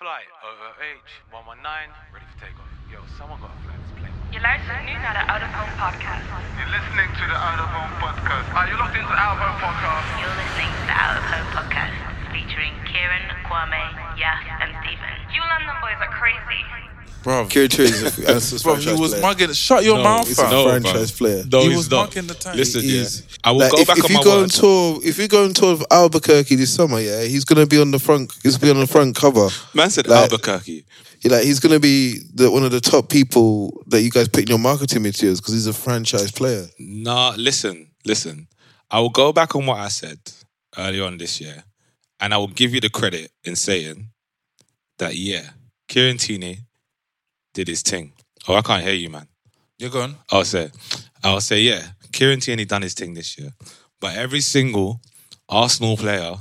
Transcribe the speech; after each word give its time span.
Flight 0.00 0.32
OOH 0.40 1.12
119, 1.28 1.60
ready 2.16 2.24
for 2.24 2.38
takeoff. 2.40 2.72
Yo, 2.88 3.04
someone 3.20 3.36
got 3.44 3.52
a 3.52 3.60
flag 3.60 3.76
this 3.84 3.92
plane. 4.00 4.16
Je 4.32 4.40
luistert 4.40 4.84
nu 4.88 4.94
naar 5.04 5.16
de 5.20 5.24
Out 5.32 5.42
of 5.46 5.52
Home 5.58 5.74
podcast. 5.84 6.24
You're 6.56 6.72
listening 6.78 7.10
to 7.20 7.24
the 7.32 7.38
Out 7.48 7.60
of 7.64 7.68
Home 7.76 7.94
podcast. 8.04 8.48
Are 8.56 8.66
you 8.70 8.76
locked 8.80 8.96
into 8.96 9.10
the 9.12 9.20
Out 9.26 9.36
of 9.36 9.40
Home 9.44 9.60
podcast? 9.66 10.08
You're 10.20 10.38
listening 10.42 10.70
to 10.80 10.84
the 10.90 10.96
Out 11.04 11.16
of 11.20 11.24
Home 11.32 11.50
podcast 11.56 12.19
featuring 12.32 12.72
Kieran, 12.90 13.24
Kwame, 13.46 13.80
Yaf, 14.16 14.40
and 14.62 14.70
Stephen. 14.82 15.14
You 15.34 15.40
London 15.40 15.76
boys 15.82 15.98
are 16.00 16.12
crazy. 16.18 16.60
Bro, 17.22 17.46
Kieran 17.48 17.68
Tierney 17.68 17.90
is 17.90 18.18
a, 18.18 18.20
that's 18.32 18.52
a 18.52 18.62
bro, 18.64 18.76
he 18.76 18.92
was 18.94 19.10
player. 19.10 19.22
mugging. 19.22 19.52
Shut 19.52 19.84
your 19.84 19.98
No, 19.98 20.04
mouth, 20.04 20.26
He's 20.26 20.38
a 20.38 20.42
fam. 20.42 20.50
No, 20.52 20.64
franchise 20.68 21.12
player. 21.12 21.44
No, 21.52 21.60
He 21.60 21.68
he's 21.68 21.76
was 21.76 21.90
not. 21.90 22.06
mugging 22.08 22.26
the 22.28 22.34
time. 22.34 22.56
Listen, 22.56 22.80
He 22.80 22.98
yeah. 22.98 23.06
I 23.44 23.50
will 23.52 23.58
Like, 23.58 23.72
go 23.72 23.78
if, 23.80 23.86
back 23.88 23.98
if 23.98 24.04
on 24.06 24.10
you 24.10 24.16
my 24.16 24.22
go 24.24 24.32
on 24.36 24.40
word. 24.42 24.50
tour, 24.50 25.00
if 25.04 25.18
you 25.18 25.28
go 25.28 25.44
on 25.44 25.52
tour 25.52 25.72
of 25.72 25.84
Albuquerque 25.90 26.54
this 26.54 26.72
summer, 26.74 26.98
yeah, 26.98 27.22
he's 27.24 27.44
gonna 27.44 27.66
be 27.66 27.78
on 27.78 27.90
the 27.90 27.98
front. 27.98 28.32
He's 28.42 28.56
gonna 28.56 28.72
be 28.72 28.78
on 28.78 28.86
the 28.86 28.90
front 28.90 29.16
cover. 29.16 29.48
Man 29.74 29.90
said 29.90 30.06
Like- 30.06 30.22
Albuquerque. 30.32 30.84
He- 31.20 31.28
Like 31.28 31.44
he's 31.44 31.60
gonna 31.60 31.78
be 31.78 32.20
the, 32.32 32.50
one 32.50 32.64
of 32.64 32.70
the 32.70 32.80
top 32.80 33.10
people 33.10 33.82
that 33.88 34.00
you 34.00 34.10
guys 34.10 34.26
pick 34.28 34.44
in 34.44 34.48
your 34.48 34.58
marketing 34.58 35.02
materials 35.02 35.42
because 35.42 35.52
he's 35.52 35.66
a 35.66 35.74
franchise 35.74 36.32
player. 36.32 36.66
Nah, 36.78 37.34
listen, 37.36 37.88
listen. 38.06 38.48
I 38.90 39.00
will 39.00 39.10
go 39.10 39.30
back 39.30 39.54
on 39.54 39.66
what 39.66 39.78
I 39.78 39.88
said 39.88 40.18
early 40.78 41.00
on 41.02 41.18
this 41.18 41.38
year, 41.38 41.64
and 42.20 42.34
I 42.34 42.38
will 42.38 42.48
give 42.48 42.74
you 42.74 42.80
the 42.80 42.90
credit 42.90 43.32
in 43.44 43.56
saying 43.56 44.10
that 44.98 45.16
yeah, 45.16 45.50
Kieran 45.88 46.18
Tierney 46.18 46.60
did 47.54 47.68
his 47.68 47.82
thing. 47.82 48.12
Oh, 48.48 48.54
I 48.54 48.62
can't 48.62 48.84
hear 48.84 48.94
you, 48.94 49.10
man. 49.10 49.26
You're 49.78 49.90
gone. 49.90 50.16
I'll 50.30 50.44
say, 50.44 50.70
I'll 51.24 51.40
say, 51.40 51.60
yeah, 51.60 51.88
Kieran 52.12 52.40
Tierney 52.40 52.64
done 52.64 52.82
his 52.82 52.94
thing 52.94 53.14
this 53.14 53.38
year, 53.38 53.50
but 54.00 54.16
every 54.16 54.40
single 54.40 55.00
Arsenal 55.48 55.96
player 55.96 56.36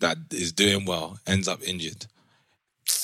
that 0.00 0.16
is 0.30 0.52
doing 0.52 0.84
well 0.84 1.18
ends 1.26 1.48
up 1.48 1.60
injured 1.66 2.06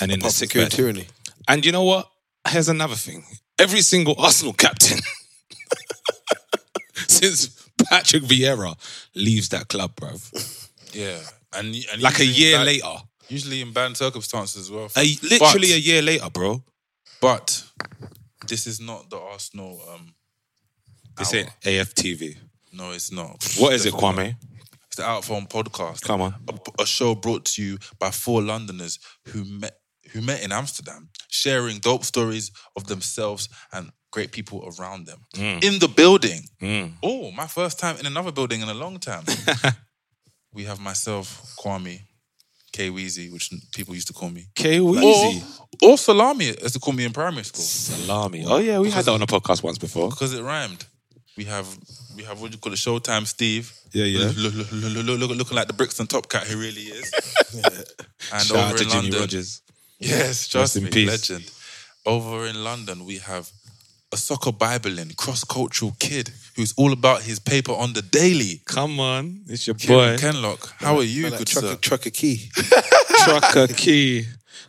and 0.01 0.11
in 0.13 0.21
the 0.21 0.25
Apart 0.25 0.35
sick 0.35 0.51
Kieran 0.51 0.69
bed. 0.69 0.77
Tierney. 0.77 1.07
And 1.49 1.67
you 1.67 1.73
know 1.73 1.83
what? 1.83 2.09
Here's 2.49 2.69
another 2.69 2.95
thing. 2.95 3.25
Every 3.59 3.81
single 3.81 4.15
Arsenal 4.19 4.53
captain 4.53 4.99
since 7.09 7.69
Patrick 7.89 8.23
Vieira 8.23 8.77
leaves 9.15 9.49
that 9.51 9.69
club, 9.69 9.95
bruv. 9.97 10.69
Yeah, 10.93 11.19
and, 11.57 11.75
and 11.93 12.03
Like 12.03 12.21
a 12.21 12.27
year 12.27 12.59
bad- 12.59 12.67
later. 12.67 12.97
Usually 13.29 13.61
in 13.63 13.73
bad 13.73 13.97
circumstances 13.97 14.63
as 14.63 14.71
well. 14.71 14.91
A, 14.97 15.05
literally 15.23 15.69
But- 15.69 15.77
a 15.77 15.81
year 15.81 16.03
later, 16.03 16.29
bro. 16.31 16.63
But 17.21 17.65
this 18.47 18.67
is 18.67 18.81
not 18.81 19.09
the 19.11 19.19
Arsenal. 19.19 19.81
Um, 19.93 20.15
This 21.17 21.33
hour. 21.33 21.41
ain't 21.41 21.51
AFTV. 21.63 22.37
No, 22.73 22.91
it's 22.91 23.11
not. 23.11 23.43
What 23.59 23.73
is 23.73 23.87
it, 23.87 23.95
Kwame? 23.95 24.37
It's 24.89 24.97
the 24.97 25.05
Out 25.05 25.23
podcast. 25.25 26.03
Come 26.03 26.21
on. 26.21 26.35
a, 26.49 26.83
a 26.83 26.87
show 26.87 27.15
brought 27.15 27.45
to 27.47 27.63
you 27.63 27.79
by 27.99 28.11
four 28.11 28.43
Londoners 28.43 28.99
who 29.29 29.45
met 29.45 29.79
who 30.13 30.21
met 30.21 30.43
in 30.45 30.53
Amsterdam, 30.53 31.09
sharing 31.29 31.79
dope 31.79 32.05
stories 32.05 32.51
of 32.77 32.87
themselves 32.87 33.49
and 33.73 33.91
great 34.13 34.31
people 34.33 34.73
around 34.79 35.07
them 35.07 35.21
in 35.63 35.79
the 35.81 35.89
building. 35.89 36.43
Mm. 36.63 36.93
Oh, 37.03 37.33
my 37.33 37.47
first 37.49 37.79
time 37.81 37.97
in 37.97 38.07
another 38.07 38.31
building 38.31 38.61
in 38.61 38.69
a 38.69 38.75
long 38.75 38.99
time. 39.01 39.25
we 40.55 40.65
have 40.65 40.81
myself, 40.81 41.55
Kwame, 41.59 42.01
K 42.73 42.91
Weezy, 42.91 43.33
which 43.33 43.51
people 43.75 43.95
used 43.95 44.07
to 44.09 44.13
call 44.13 44.31
me. 44.31 44.47
K 44.55 44.81
Or, 44.81 44.95
Weezy. 44.95 45.43
or 45.83 45.99
Salami, 45.99 46.49
as 46.63 46.73
they 46.73 46.79
call 46.81 46.93
me 46.95 47.05
in 47.05 47.13
primary 47.13 47.45
school, 47.45 47.63
Salami. 47.63 48.45
Oh, 48.47 48.59
yeah, 48.59 48.79
we 48.79 48.91
had 48.91 49.05
that 49.05 49.13
on 49.13 49.23
a 49.23 49.27
podcast 49.27 49.63
once 49.63 49.79
before. 49.79 50.09
because 50.11 50.33
it 50.33 50.43
rhymed. 50.43 50.85
We 51.37 51.45
have 51.47 51.67
we 52.17 52.23
have 52.23 52.41
what 52.41 52.53
you 52.53 52.59
call 52.59 52.73
it, 52.73 52.77
Showtime 52.77 53.27
Steve. 53.27 53.73
Yeah, 53.93 54.05
yeah. 54.05 54.33
Look, 54.37 54.55
look, 54.55 54.73
look, 54.73 55.07
look, 55.07 55.19
look- 55.21 55.37
looking 55.39 55.57
like 55.57 55.67
the 55.67 55.73
Brixton 55.73 56.07
Top 56.07 56.29
Cat 56.29 56.47
he 56.47 56.55
really 56.55 56.83
is. 56.83 57.13
And 58.33 58.43
Shout 58.47 58.57
out 58.57 58.73
over 58.75 58.83
in 58.83 58.89
Jimmy 58.89 59.03
London, 59.03 59.21
Rogers. 59.21 59.63
Yes, 59.99 60.47
trust 60.49 60.77
in 60.77 60.85
me, 60.85 60.91
peace. 60.91 61.09
legend. 61.09 61.51
Over 62.07 62.47
in 62.47 62.63
London, 62.63 63.05
we 63.05 63.19
have 63.19 63.51
a 64.15 64.17
soccer 64.17 64.53
Bible 64.53 64.91
bibling, 64.91 65.11
cross-cultural 65.17 65.97
kid 65.99 66.31
who's 66.55 66.73
all 66.77 66.93
about 66.93 67.23
his 67.23 67.41
paper 67.41 67.73
on 67.73 67.93
the 67.95 68.03
daily. 68.03 68.61
Come 68.65 69.01
on. 69.01 69.41
It's 69.49 69.67
your 69.67 69.75
Kieran 69.75 70.17
boy. 70.17 70.23
Kenlock, 70.23 70.73
how 70.79 70.97
are 70.99 71.03
you, 71.03 71.25
like 71.29 71.39
good 71.41 71.49
trucker, 71.49 71.67
sir? 71.69 71.77
trucker 71.77 72.11
key. 72.11 72.49
Trucker 73.25 73.67
Key. 73.69 74.27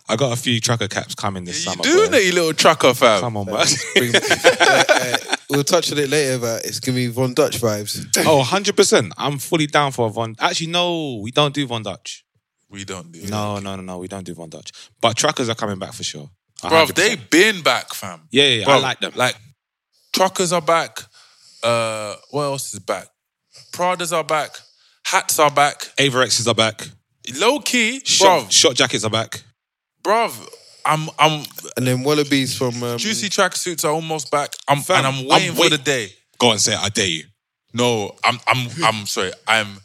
I 0.10 0.16
got 0.16 0.34
a 0.34 0.36
few 0.36 0.60
trucker 0.60 0.88
caps 0.88 1.14
coming 1.16 1.46
this 1.46 1.64
You 1.66 1.72
summer. 1.72 1.84
doing 1.84 2.12
boy. 2.12 2.18
it, 2.18 2.26
you 2.26 2.32
little 2.34 2.54
trucker 2.54 2.94
fam? 2.94 3.22
Come 3.22 3.38
on, 3.38 3.46
man. 3.46 3.56
Uh, 3.58 4.84
uh, 4.90 5.18
we'll 5.50 5.64
touch 5.64 5.92
on 5.92 5.98
it 6.00 6.10
later, 6.10 6.40
but 6.40 6.66
it's 6.66 6.80
giving 6.80 7.04
me 7.04 7.08
Von 7.08 7.34
Dutch 7.34 7.60
vibes. 7.62 8.06
oh, 8.26 8.44
100%. 8.44 9.12
I'm 9.18 9.38
fully 9.38 9.68
down 9.68 9.92
for 9.92 10.08
a 10.08 10.10
Von. 10.10 10.36
Actually, 10.40 10.68
no, 10.68 11.20
we 11.22 11.32
don't 11.32 11.54
do 11.54 11.66
Von 11.68 11.84
Dutch. 11.84 12.24
We 12.70 12.84
don't 12.84 13.12
do 13.12 13.20
it. 13.20 13.30
No, 13.30 13.60
no, 13.60 13.76
no, 13.76 13.82
no, 13.84 13.98
we 14.00 14.08
don't 14.08 14.24
do 14.26 14.34
Von 14.34 14.50
Dutch. 14.50 14.72
But 15.02 15.18
truckers 15.18 15.50
are 15.50 15.56
coming 15.56 15.78
back 15.78 15.94
for 15.94 16.04
sure. 16.04 16.30
Bruv, 16.70 16.88
100%. 16.88 16.96
they 16.96 17.16
been 17.16 17.62
back, 17.62 17.94
fam. 17.94 18.22
Yeah, 18.32 18.44
yeah, 18.44 18.66
yeah, 18.68 18.70
I 18.74 18.80
like 18.80 19.00
them. 19.00 19.12
Like, 19.16 19.36
truckers 20.14 20.52
are 20.54 20.62
back. 20.62 21.00
Uh, 21.64 22.16
what 22.32 22.44
else 22.44 22.74
is 22.74 22.80
back? 22.80 23.08
Pradas 23.72 24.16
are 24.16 24.24
back. 24.24 24.52
Hats 25.06 25.40
are 25.40 25.52
back. 25.52 25.80
Avirexes 25.98 26.48
are 26.48 26.54
back. 26.56 26.88
Low 27.40 27.60
key, 27.60 28.02
Shot, 28.04 28.44
bruv, 28.44 28.52
shot 28.52 28.76
jackets 28.76 29.04
are 29.04 29.10
back. 29.10 29.44
bruv. 30.04 30.32
I'm, 30.86 31.10
I'm. 31.18 31.44
And 31.78 31.88
then 31.88 32.04
Wallabies 32.04 32.56
from 32.56 32.82
um, 32.84 33.00
Juicy 33.00 33.28
tracksuits 33.30 33.84
are 33.84 33.92
almost 33.92 34.30
back. 34.30 34.52
I'm, 34.68 34.82
Fam, 34.82 34.98
and 34.98 35.08
I'm 35.08 35.28
waiting 35.28 35.50
I'm 35.50 35.56
for 35.56 35.62
wait- 35.62 35.72
the 35.72 35.78
day. 35.80 36.10
Go 36.38 36.52
on, 36.52 36.60
say 36.60 36.74
it. 36.74 36.80
I 36.80 36.90
dare 36.90 37.08
you. 37.08 37.24
No, 37.74 38.14
I'm, 38.24 38.40
I'm, 38.48 38.70
I'm 38.84 39.06
sorry. 39.08 39.32
I'm 39.48 39.80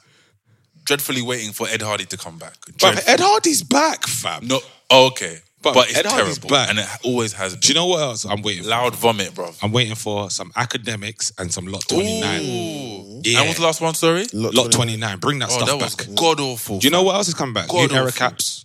dreadfully 0.85 1.23
waiting 1.23 1.53
for 1.53 1.67
Ed 1.69 1.81
Hardy 1.81 2.05
to 2.05 2.17
come 2.19 2.37
back. 2.37 2.53
Bruv, 2.73 2.77
Dreadfully. 2.79 3.13
Ed 3.15 3.21
Hardy's 3.21 3.63
back, 3.63 4.07
fam. 4.07 4.47
No, 4.47 4.61
okay, 4.91 5.39
But 5.63 5.75
but, 5.75 5.91
it's 5.91 5.99
Ed 5.99 6.07
Hardy's 6.07 6.39
terrible, 6.39 6.49
back. 6.57 6.71
and 6.71 6.79
it 6.79 6.87
always 7.05 7.35
has. 7.35 7.53
Been. 7.53 7.61
Do 7.61 7.69
you 7.69 7.75
know 7.75 7.87
what 7.87 8.01
else 8.01 8.25
I'm 8.25 8.41
waiting 8.41 8.63
for? 8.63 8.71
Loud 8.71 8.97
vomit, 8.97 9.35
bro. 9.35 9.51
I'm 9.63 9.73
waiting 9.73 9.95
for 9.95 10.31
some 10.31 10.51
Akademiks 10.53 11.33
and 11.39 11.53
some 11.53 11.67
Lot 11.67 11.85
29. 11.87 12.41
Ooh. 12.41 13.21
Yeah. 13.23 13.41
And 13.41 13.47
what's 13.49 13.59
the 13.59 13.65
last 13.67 13.81
one? 13.83 13.93
Sorry. 13.95 14.25
Lot 14.33 14.55
Lot 14.55 14.73
29. 14.73 14.73
29. 14.73 15.19
Bring 15.19 15.39
that 15.41 15.51
Oh, 15.51 15.53
stuff 15.53 15.69
that 15.69 15.77
was 15.77 15.95
back. 15.97 16.07
god 16.17 16.41
awful. 16.41 16.79
Do 16.79 16.87
you 16.87 16.91
know 16.91 17.03
what 17.03 17.17
else 17.17 17.29
is 17.29 17.35
coming 17.35 17.53
back? 17.53 17.69
God 17.69 17.91
New 17.91 17.97
era 17.97 18.07
awful. 18.07 18.19
caps. 18.19 18.65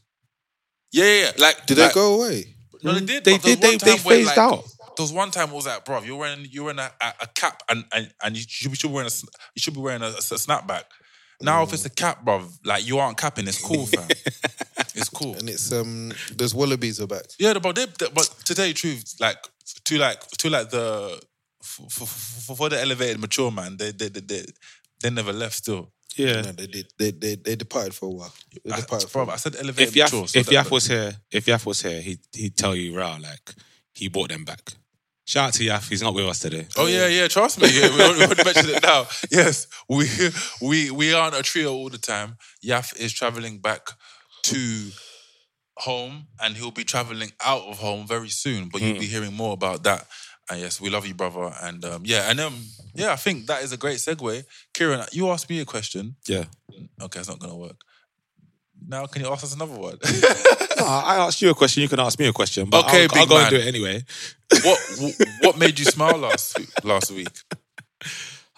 Yeah, 0.94 1.04
yeah. 1.04 1.22
yeah. 1.24 1.32
Like, 1.38 1.66
Did 1.66 1.78
like, 1.80 1.90
they 1.90 1.94
go 1.94 2.16
away? 2.22 2.56
No, 2.82 2.94
they 2.94 3.02
did. 3.06 3.26
They 3.26 3.34
but 3.34 3.44
there 3.44 3.56
did. 3.56 3.60
was 3.60 3.60
They, 3.62 3.68
one 3.68 3.78
they 3.78 3.96
time 3.98 4.06
where, 4.06 4.16
phased 4.16 4.28
like, 4.28 4.38
out. 4.38 4.64
There 4.96 5.04
was 5.04 5.12
one 5.12 5.32
time 5.32 5.50
it 5.50 5.56
was 5.56 5.66
like, 5.66 5.84
bro, 5.84 6.02
you're 6.04 6.16
wearing 6.16 6.48
you're 6.50 6.64
wearing 6.64 6.80
a, 6.80 6.90
a, 7.02 7.14
a 7.24 7.28
cap 7.36 7.62
and, 7.70 7.84
and 7.94 8.14
and 8.24 8.38
you 8.38 8.44
should, 8.48 8.72
be- 8.72 8.78
should 8.78 8.88
be 8.88 8.94
wearing 8.94 9.08
a 9.08 9.12
s- 9.12 9.26
you 9.54 9.60
should 9.60 9.74
be 9.74 9.82
wearing 9.82 10.02
a, 10.02 10.06
a 10.08 10.12
snapback. 10.22 10.84
Now 11.42 11.64
if 11.64 11.74
it's 11.74 11.84
a 11.86 11.90
cap, 11.90 12.24
bro, 12.24 12.46
like 12.64 12.88
you 12.88 13.00
aren't 13.00 13.18
capping, 13.18 13.46
it's 13.46 13.62
cool, 13.62 13.86
fam. 13.88 14.08
it's 14.96 15.10
cool. 15.10 15.36
And 15.36 15.50
it's 15.50 15.72
um, 15.72 16.12
there's 16.36 16.54
Wallabies 16.54 17.00
are 17.02 17.08
back. 17.08 17.26
Yeah, 17.40 17.58
but 17.60 17.76
they, 17.76 17.86
they- 17.86 18.10
but 18.14 18.26
to 18.46 18.56
tell 18.56 18.66
you 18.66 18.74
the 18.74 18.80
truth, 18.80 19.16
like 19.20 19.38
to 19.86 19.98
like 19.98 20.22
to 20.40 20.50
like 20.50 20.70
the 20.70 21.22
for, 21.62 21.90
for, 21.90 22.06
for, 22.06 22.56
for 22.56 22.70
the 22.70 22.80
elevated 22.82 23.20
mature 23.20 23.52
man, 23.52 23.78
they 23.78 23.92
they, 23.92 24.10
they 24.10 24.22
they 24.22 24.46
they 25.02 25.10
never 25.10 25.34
left 25.34 25.56
still. 25.56 25.92
Yeah. 26.18 26.42
No, 26.42 26.52
they 26.54 26.68
did. 26.68 26.88
They, 26.98 27.12
they 27.12 27.36
they 27.36 27.56
departed 27.56 27.94
for 27.94 28.06
a 28.06 28.10
while. 28.10 28.34
They 28.64 28.72
I, 28.72 28.80
departed 28.80 29.10
for 29.10 29.22
a 29.22 29.26
bro, 29.26 29.34
I 29.34 29.38
said 29.38 29.56
elevated 29.58 29.90
If 29.90 29.94
Yaf, 29.96 30.14
mature. 30.14 30.28
so 30.28 30.40
if 30.40 30.48
Yaf 30.48 30.72
was 30.72 30.88
here, 30.88 31.14
if 31.32 31.46
Yaf 31.46 31.66
was 31.66 31.82
here, 31.82 32.00
he'd, 32.02 32.20
he'd 32.34 32.56
tell 32.56 32.74
you, 32.74 32.98
raw, 32.98 33.18
like, 33.22 33.54
he 33.94 34.08
bought 34.08 34.30
them 34.30 34.46
back. 34.46 34.62
Shout 35.28 35.48
out 35.48 35.54
to 35.56 35.64
Yaf. 35.64 35.90
He's 35.90 36.02
not 36.04 36.14
with 36.14 36.26
us 36.26 36.40
today. 36.40 36.68
Oh 36.78 36.86
yeah, 36.86 37.08
yeah. 37.08 37.28
Trust 37.28 37.60
me. 37.60 37.68
Yeah, 37.70 37.90
we 37.92 37.98
won't, 38.26 38.46
mention 38.46 38.70
it 38.70 38.84
now. 38.84 39.08
Yes, 39.32 39.68
we 39.90 40.08
we 40.62 40.92
we 40.92 41.14
aren't 41.14 41.36
a 41.36 41.42
trio 41.44 41.74
all 41.74 41.90
the 41.90 41.98
time. 41.98 42.38
Yaf 42.64 42.96
is 42.96 43.12
traveling 43.12 43.60
back 43.60 43.90
to 44.52 44.90
home, 45.78 46.28
and 46.42 46.56
he'll 46.56 46.72
be 46.72 46.84
traveling 46.84 47.32
out 47.44 47.64
of 47.64 47.80
home 47.80 48.08
very 48.08 48.30
soon. 48.30 48.70
But 48.70 48.82
you'll 48.82 49.00
be 49.00 49.06
hearing 49.08 49.34
more 49.34 49.54
about 49.54 49.84
that. 49.84 50.08
And 50.50 50.60
yes, 50.62 50.80
we 50.80 50.90
love 50.90 51.08
you, 51.08 51.14
brother. 51.16 51.52
And 51.62 51.84
um, 51.86 52.02
yeah, 52.06 52.30
and 52.30 52.40
um, 52.40 52.56
yeah, 52.94 53.12
I 53.12 53.16
think 53.16 53.48
that 53.48 53.64
is 53.64 53.72
a 53.72 53.78
great 53.78 53.98
segue. 53.98 54.44
Kieran, 54.74 55.04
you 55.12 55.30
asked 55.30 55.50
me 55.50 55.60
a 55.60 55.66
question. 55.66 56.16
Yeah. 56.28 56.46
Okay, 57.02 57.20
it's 57.20 57.30
not 57.30 57.40
gonna 57.40 57.56
work. 57.58 57.78
Now, 58.88 59.08
can 59.08 59.24
you 59.24 59.32
ask 59.32 59.44
us 59.44 59.56
another 59.56 59.76
one? 59.78 59.98
No, 60.78 60.84
I 60.86 61.16
asked 61.26 61.42
you 61.42 61.50
a 61.50 61.54
question. 61.56 61.82
You 61.84 61.88
can 61.90 62.02
ask 62.02 62.20
me 62.20 62.28
a 62.28 62.34
question. 62.34 62.70
But 62.70 62.86
Okay, 62.86 63.08
I'll, 63.10 63.20
I'll 63.22 63.26
go 63.28 63.36
man. 63.36 63.44
and 63.44 63.50
do 63.50 63.56
it 63.62 63.66
anyway. 63.68 64.04
what 64.62 64.80
what 65.42 65.58
made 65.58 65.80
you 65.80 65.86
smile 65.86 66.18
last 66.18 66.60
last 66.84 67.12
week? 67.12 67.30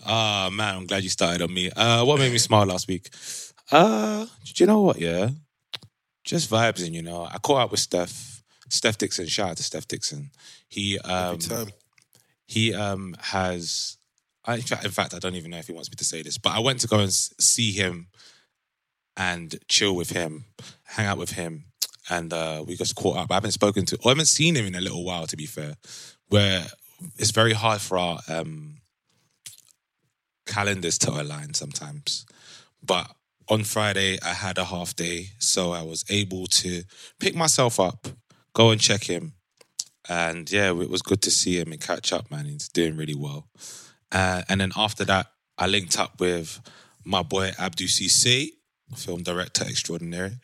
Ah, 0.04 0.50
man, 0.52 0.76
I'm 0.78 0.86
glad 0.88 1.04
you 1.04 1.10
started 1.10 1.44
on 1.44 1.54
me. 1.54 1.70
Uh, 1.70 2.04
what 2.06 2.18
made 2.20 2.32
me 2.32 2.40
smile 2.40 2.66
last 2.66 2.88
week? 2.88 3.08
Uh, 3.72 4.26
do 4.26 4.64
you 4.64 4.66
know 4.66 4.82
what? 4.82 5.00
Yeah, 5.00 5.30
just 6.28 6.50
vibes 6.52 6.86
and 6.86 6.94
you 6.94 7.02
know. 7.02 7.24
I 7.24 7.38
caught 7.40 7.62
up 7.62 7.72
with 7.72 7.80
Steph, 7.80 8.44
Steph 8.70 8.98
Dixon. 8.98 9.28
Shout 9.28 9.52
out 9.52 9.58
to 9.58 9.64
Steph 9.64 9.88
Dixon. 9.88 10.30
He 10.68 11.00
um, 11.00 11.40
he 12.46 12.74
um 12.74 13.16
has. 13.20 13.98
I, 14.46 14.56
in 14.56 14.92
fact, 14.92 15.14
I 15.14 15.20
don't 15.20 15.36
even 15.36 15.52
know 15.52 15.58
if 15.58 15.68
he 15.68 15.74
wants 15.74 15.90
me 15.90 15.96
to 15.96 16.06
say 16.06 16.22
this, 16.22 16.38
but 16.38 16.54
I 16.54 16.60
went 16.60 16.80
to 16.82 16.88
go 16.88 17.00
and 17.00 17.12
see 17.12 17.72
him 17.74 18.08
and 19.18 19.56
chill 19.68 19.94
with 19.94 20.12
him, 20.12 20.46
hang 20.86 21.06
out 21.06 21.18
with 21.18 21.32
him, 21.32 21.66
and 22.10 22.32
uh, 22.32 22.64
we 22.66 22.76
just 22.78 22.96
caught 22.96 23.18
up. 23.18 23.32
I 23.32 23.36
haven't 23.36 23.52
spoken 23.52 23.86
to, 23.88 23.98
or 23.98 24.10
I 24.10 24.10
haven't 24.10 24.28
seen 24.28 24.56
him 24.56 24.66
in 24.66 24.76
a 24.76 24.82
little 24.82 25.04
while, 25.04 25.28
to 25.28 25.36
be 25.36 25.46
fair. 25.46 25.76
Where 26.30 26.66
it's 27.18 27.32
very 27.32 27.54
hard 27.54 27.82
for 27.82 27.98
our 27.98 28.20
um, 28.30 28.78
calendars 30.46 30.98
to 31.00 31.12
align 31.12 31.54
sometimes. 31.54 32.26
But 32.82 33.12
on 33.50 33.64
Friday, 33.64 34.18
I 34.24 34.34
had 34.34 34.58
a 34.58 34.66
half 34.66 34.96
day, 34.96 35.28
so 35.40 35.72
I 35.72 35.84
was 35.84 36.04
able 36.10 36.48
to 36.48 36.84
pick 37.20 37.36
myself 37.36 37.80
up, 37.80 38.08
go 38.54 38.72
and 38.72 38.82
check 38.82 39.04
him, 39.04 39.34
and 40.10 40.50
yeah, 40.52 40.70
it 40.70 40.90
was 40.90 41.02
good 41.02 41.22
to 41.24 41.32
see 41.32 41.60
him 41.60 41.72
and 41.72 41.82
catch 41.82 42.14
up, 42.14 42.30
man. 42.32 42.46
He's 42.46 42.70
doing 42.70 42.96
really 42.96 43.16
well. 43.16 43.48
Uh, 44.12 44.44
and 44.48 44.62
then 44.62 44.72
after 44.76 45.04
that, 45.06 45.28
I 45.58 45.68
linked 45.68 46.00
up 46.00 46.20
with 46.20 46.62
my 47.04 47.24
boy 47.24 47.52
Abdu 47.58 47.88
Cisse, 47.88 48.52
film 48.96 49.24
director 49.24 49.66
extraordinary. 49.68 50.38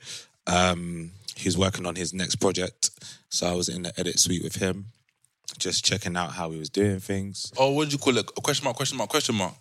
Um, 0.48 1.12
he's 1.36 1.58
working 1.58 1.86
on 1.86 1.96
his 1.96 2.14
next 2.14 2.36
project, 2.38 2.90
so 3.30 3.48
I 3.48 3.54
was 3.54 3.70
in 3.70 3.84
the 3.84 3.98
edit 4.00 4.20
suite 4.20 4.44
with 4.44 4.58
him, 4.58 4.88
just 5.60 5.86
checking 5.86 6.18
out 6.18 6.32
how 6.32 6.52
he 6.52 6.60
was 6.60 6.70
doing 6.70 7.00
things. 7.00 7.52
Oh, 7.58 7.72
what 7.72 7.86
did 7.86 7.94
you 7.94 8.00
call 8.00 8.18
it? 8.18 8.30
A 8.38 8.42
question 8.42 8.66
mark, 8.66 8.76
question 8.76 8.98
mark, 8.98 9.10
question 9.10 9.36
mark. 9.36 9.54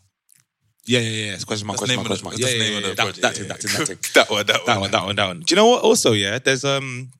Yeah, 0.84 0.98
yeah, 1.00 1.26
yeah. 1.26 1.32
It's 1.34 1.44
question 1.44 1.66
mark, 1.66 1.78
That's 1.78 1.92
question 1.94 1.96
mark, 1.96 2.06
question 2.08 2.24
mark. 2.24 2.38
Yeah, 2.38 2.46
that's 2.46 2.58
the 2.58 2.64
yeah, 2.64 2.70
name 2.74 2.82
yeah. 2.84 2.90
of 2.90 2.96
That, 2.96 3.14
that, 3.22 3.38
Yeah, 3.38 3.44
thing, 3.44 3.48
that, 3.48 3.88
yeah. 3.88 3.94
that, 3.94 4.12
that 4.14 4.30
one, 4.30 4.46
that 4.46 4.56
one. 4.56 4.66
that 4.66 4.80
one, 4.80 4.90
that 4.90 5.04
one, 5.04 5.16
that 5.16 5.26
one. 5.26 5.40
Do 5.40 5.52
you 5.54 5.56
know 5.56 5.68
what? 5.68 5.82
Also, 5.84 6.12
yeah, 6.12 6.38
there's 6.38 6.64
um, 6.64 7.10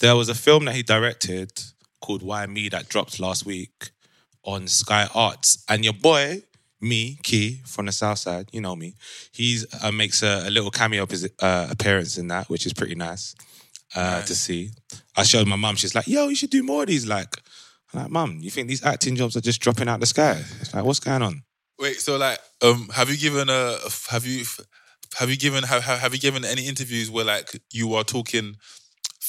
there 0.00 0.14
was 0.16 0.28
a 0.28 0.34
film 0.34 0.64
that 0.66 0.74
he 0.74 0.82
directed 0.82 1.50
called 2.00 2.22
Why 2.22 2.46
Me 2.46 2.68
that 2.68 2.88
dropped 2.88 3.18
last 3.20 3.44
week 3.44 3.90
on 4.44 4.68
Sky 4.68 5.08
Arts, 5.14 5.64
and 5.68 5.84
your 5.84 5.92
boy, 5.92 6.42
me, 6.80 7.18
Key 7.22 7.60
from 7.66 7.86
the 7.86 7.92
South 7.92 8.18
Side, 8.18 8.48
you 8.52 8.60
know 8.60 8.74
me, 8.76 8.94
he's 9.32 9.66
uh, 9.82 9.90
makes 9.92 10.22
a, 10.22 10.44
a 10.46 10.50
little 10.50 10.70
cameo 10.70 11.02
appearance- 11.02 11.32
uh, 11.42 11.66
appearance 11.70 12.16
in 12.16 12.28
that, 12.28 12.48
which 12.48 12.64
is 12.64 12.72
pretty 12.72 12.94
nice, 12.94 13.34
uh, 13.96 14.22
to 14.22 14.34
see. 14.34 14.70
I 15.16 15.24
showed 15.24 15.46
my 15.46 15.56
mum, 15.56 15.76
she's 15.76 15.94
like, 15.94 16.06
"Yo, 16.06 16.28
you 16.28 16.36
should 16.36 16.50
do 16.50 16.62
more 16.62 16.82
of 16.82 16.88
these." 16.88 17.06
Like, 17.06 17.36
I'm 17.92 18.02
like, 18.02 18.10
mum, 18.10 18.38
you 18.40 18.50
think 18.50 18.68
these 18.68 18.84
acting 18.84 19.16
jobs 19.16 19.36
are 19.36 19.40
just 19.42 19.60
dropping 19.60 19.88
out 19.88 20.00
the 20.00 20.06
sky? 20.06 20.42
It's 20.60 20.72
like, 20.72 20.84
what's 20.84 21.00
going 21.00 21.22
on? 21.22 21.42
Wait, 21.80 22.00
so 22.00 22.16
like, 22.16 22.38
um, 22.62 22.88
have 22.94 23.08
you 23.10 23.16
given 23.16 23.48
a 23.48 23.78
have 24.10 24.26
you 24.26 24.44
have 25.18 25.30
you 25.30 25.36
given 25.36 25.64
have 25.64 25.82
have 25.82 26.12
you 26.14 26.20
given 26.20 26.44
any 26.44 26.66
interviews 26.68 27.10
where 27.10 27.24
like 27.24 27.60
you 27.72 27.94
are 27.94 28.04
talking 28.04 28.56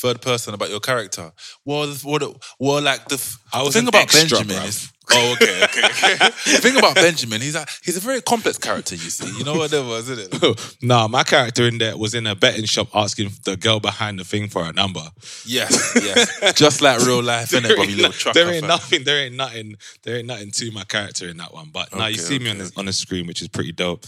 third 0.01 0.21
person 0.21 0.53
about 0.53 0.69
your 0.69 0.80
character? 0.80 1.31
Well, 1.65 1.88
what 2.03 2.24
well 2.59 2.81
like 2.81 3.06
the, 3.07 3.38
I 3.53 3.63
the 3.63 3.71
thing 3.71 3.88
about 3.88 4.01
extra, 4.03 4.39
Benjamin 4.39 4.57
bruv. 4.63 4.68
is 4.68 4.92
oh 5.13 5.33
okay 5.33 5.63
okay 5.63 5.86
okay. 5.86 6.15
the 6.56 6.59
thing 6.62 6.77
about 6.77 6.95
Benjamin, 6.95 7.42
he's 7.42 7.56
a 7.56 7.65
he's 7.83 7.98
a 7.98 8.00
very 8.00 8.21
complex 8.21 8.57
character. 8.57 8.95
You 8.95 9.09
see, 9.09 9.38
you 9.38 9.44
know 9.44 9.56
what 9.56 9.71
that 9.71 9.86
was, 9.86 10.09
isn't 10.09 10.44
it? 10.44 10.77
nah, 10.81 11.07
my 11.07 11.24
character 11.24 11.68
in 11.68 11.77
there 11.77 11.95
was 11.98 12.13
in 12.15 12.25
a 12.27 12.36
betting 12.36 12.65
shop 12.65 12.88
asking 12.95 13.30
the 13.45 13.56
girl 13.57 13.80
behind 13.80 14.19
the 14.19 14.24
thing 14.24 14.48
for 14.50 14.63
a 14.63 14.74
number. 14.74 15.03
Yes, 15.45 15.94
yes, 15.95 16.54
just 16.56 16.81
like 16.81 17.00
real 17.06 17.21
life, 17.21 17.50
innit? 17.51 17.63
there 17.63 17.80
ain't, 17.80 17.89
little 17.92 18.04
no- 18.04 18.12
trucker. 18.12 18.39
there 18.44 18.54
ain't 18.54 18.68
nothing. 18.68 19.04
There 19.04 19.25
ain't 19.25 19.36
nothing. 19.36 19.75
There 20.04 20.18
ain't 20.18 20.27
nothing 20.27 20.51
to 20.51 20.71
my 20.71 20.83
character 20.83 21.27
in 21.27 21.38
that 21.38 21.54
one. 21.54 21.69
But 21.71 21.94
now 21.95 22.07
you 22.07 22.15
Okay, 22.15 22.24
see 22.24 22.39
me 22.39 22.50
on 22.50 22.57
the 22.57 22.71
on 22.77 22.86
the 22.86 22.94
screen, 22.94 23.27
which 23.27 23.42
is 23.42 23.47
pretty 23.47 23.71
dope. 23.71 24.06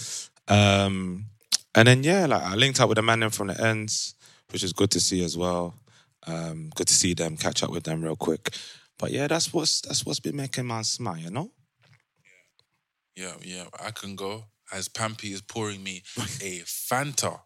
Um, 0.47 1.25
and 1.75 1.87
then 1.87 2.03
yeah, 2.03 2.25
like 2.25 2.41
I 2.43 2.55
linked 2.55 2.79
up 2.79 2.89
with 2.89 2.97
the 2.97 3.01
man 3.01 3.19
them 3.19 3.29
from 3.29 3.47
the 3.47 3.61
ends, 3.61 4.15
which 4.51 4.63
is 4.63 4.73
good 4.73 4.91
to 4.91 4.99
see 4.99 5.23
as 5.23 5.37
well. 5.37 5.73
Um, 6.25 6.69
good 6.75 6.87
to 6.87 6.93
see 6.93 7.13
them, 7.13 7.37
catch 7.37 7.63
up 7.63 7.71
with 7.71 7.83
them 7.83 8.01
real 8.01 8.15
quick. 8.15 8.55
But 8.97 9.11
yeah, 9.11 9.27
that's 9.27 9.53
what's 9.53 9.81
that's 9.81 10.05
what's 10.05 10.19
been 10.19 10.35
making 10.35 10.67
man 10.67 10.83
smile, 10.83 11.17
you 11.17 11.29
know. 11.29 11.51
Yeah, 13.15 13.33
yeah, 13.43 13.65
I 13.79 13.91
can 13.91 14.15
go 14.15 14.45
as 14.71 14.87
Pampy 14.87 15.33
is 15.33 15.41
pouring 15.41 15.83
me 15.83 16.03
a 16.41 16.61
Fanta, 16.65 17.41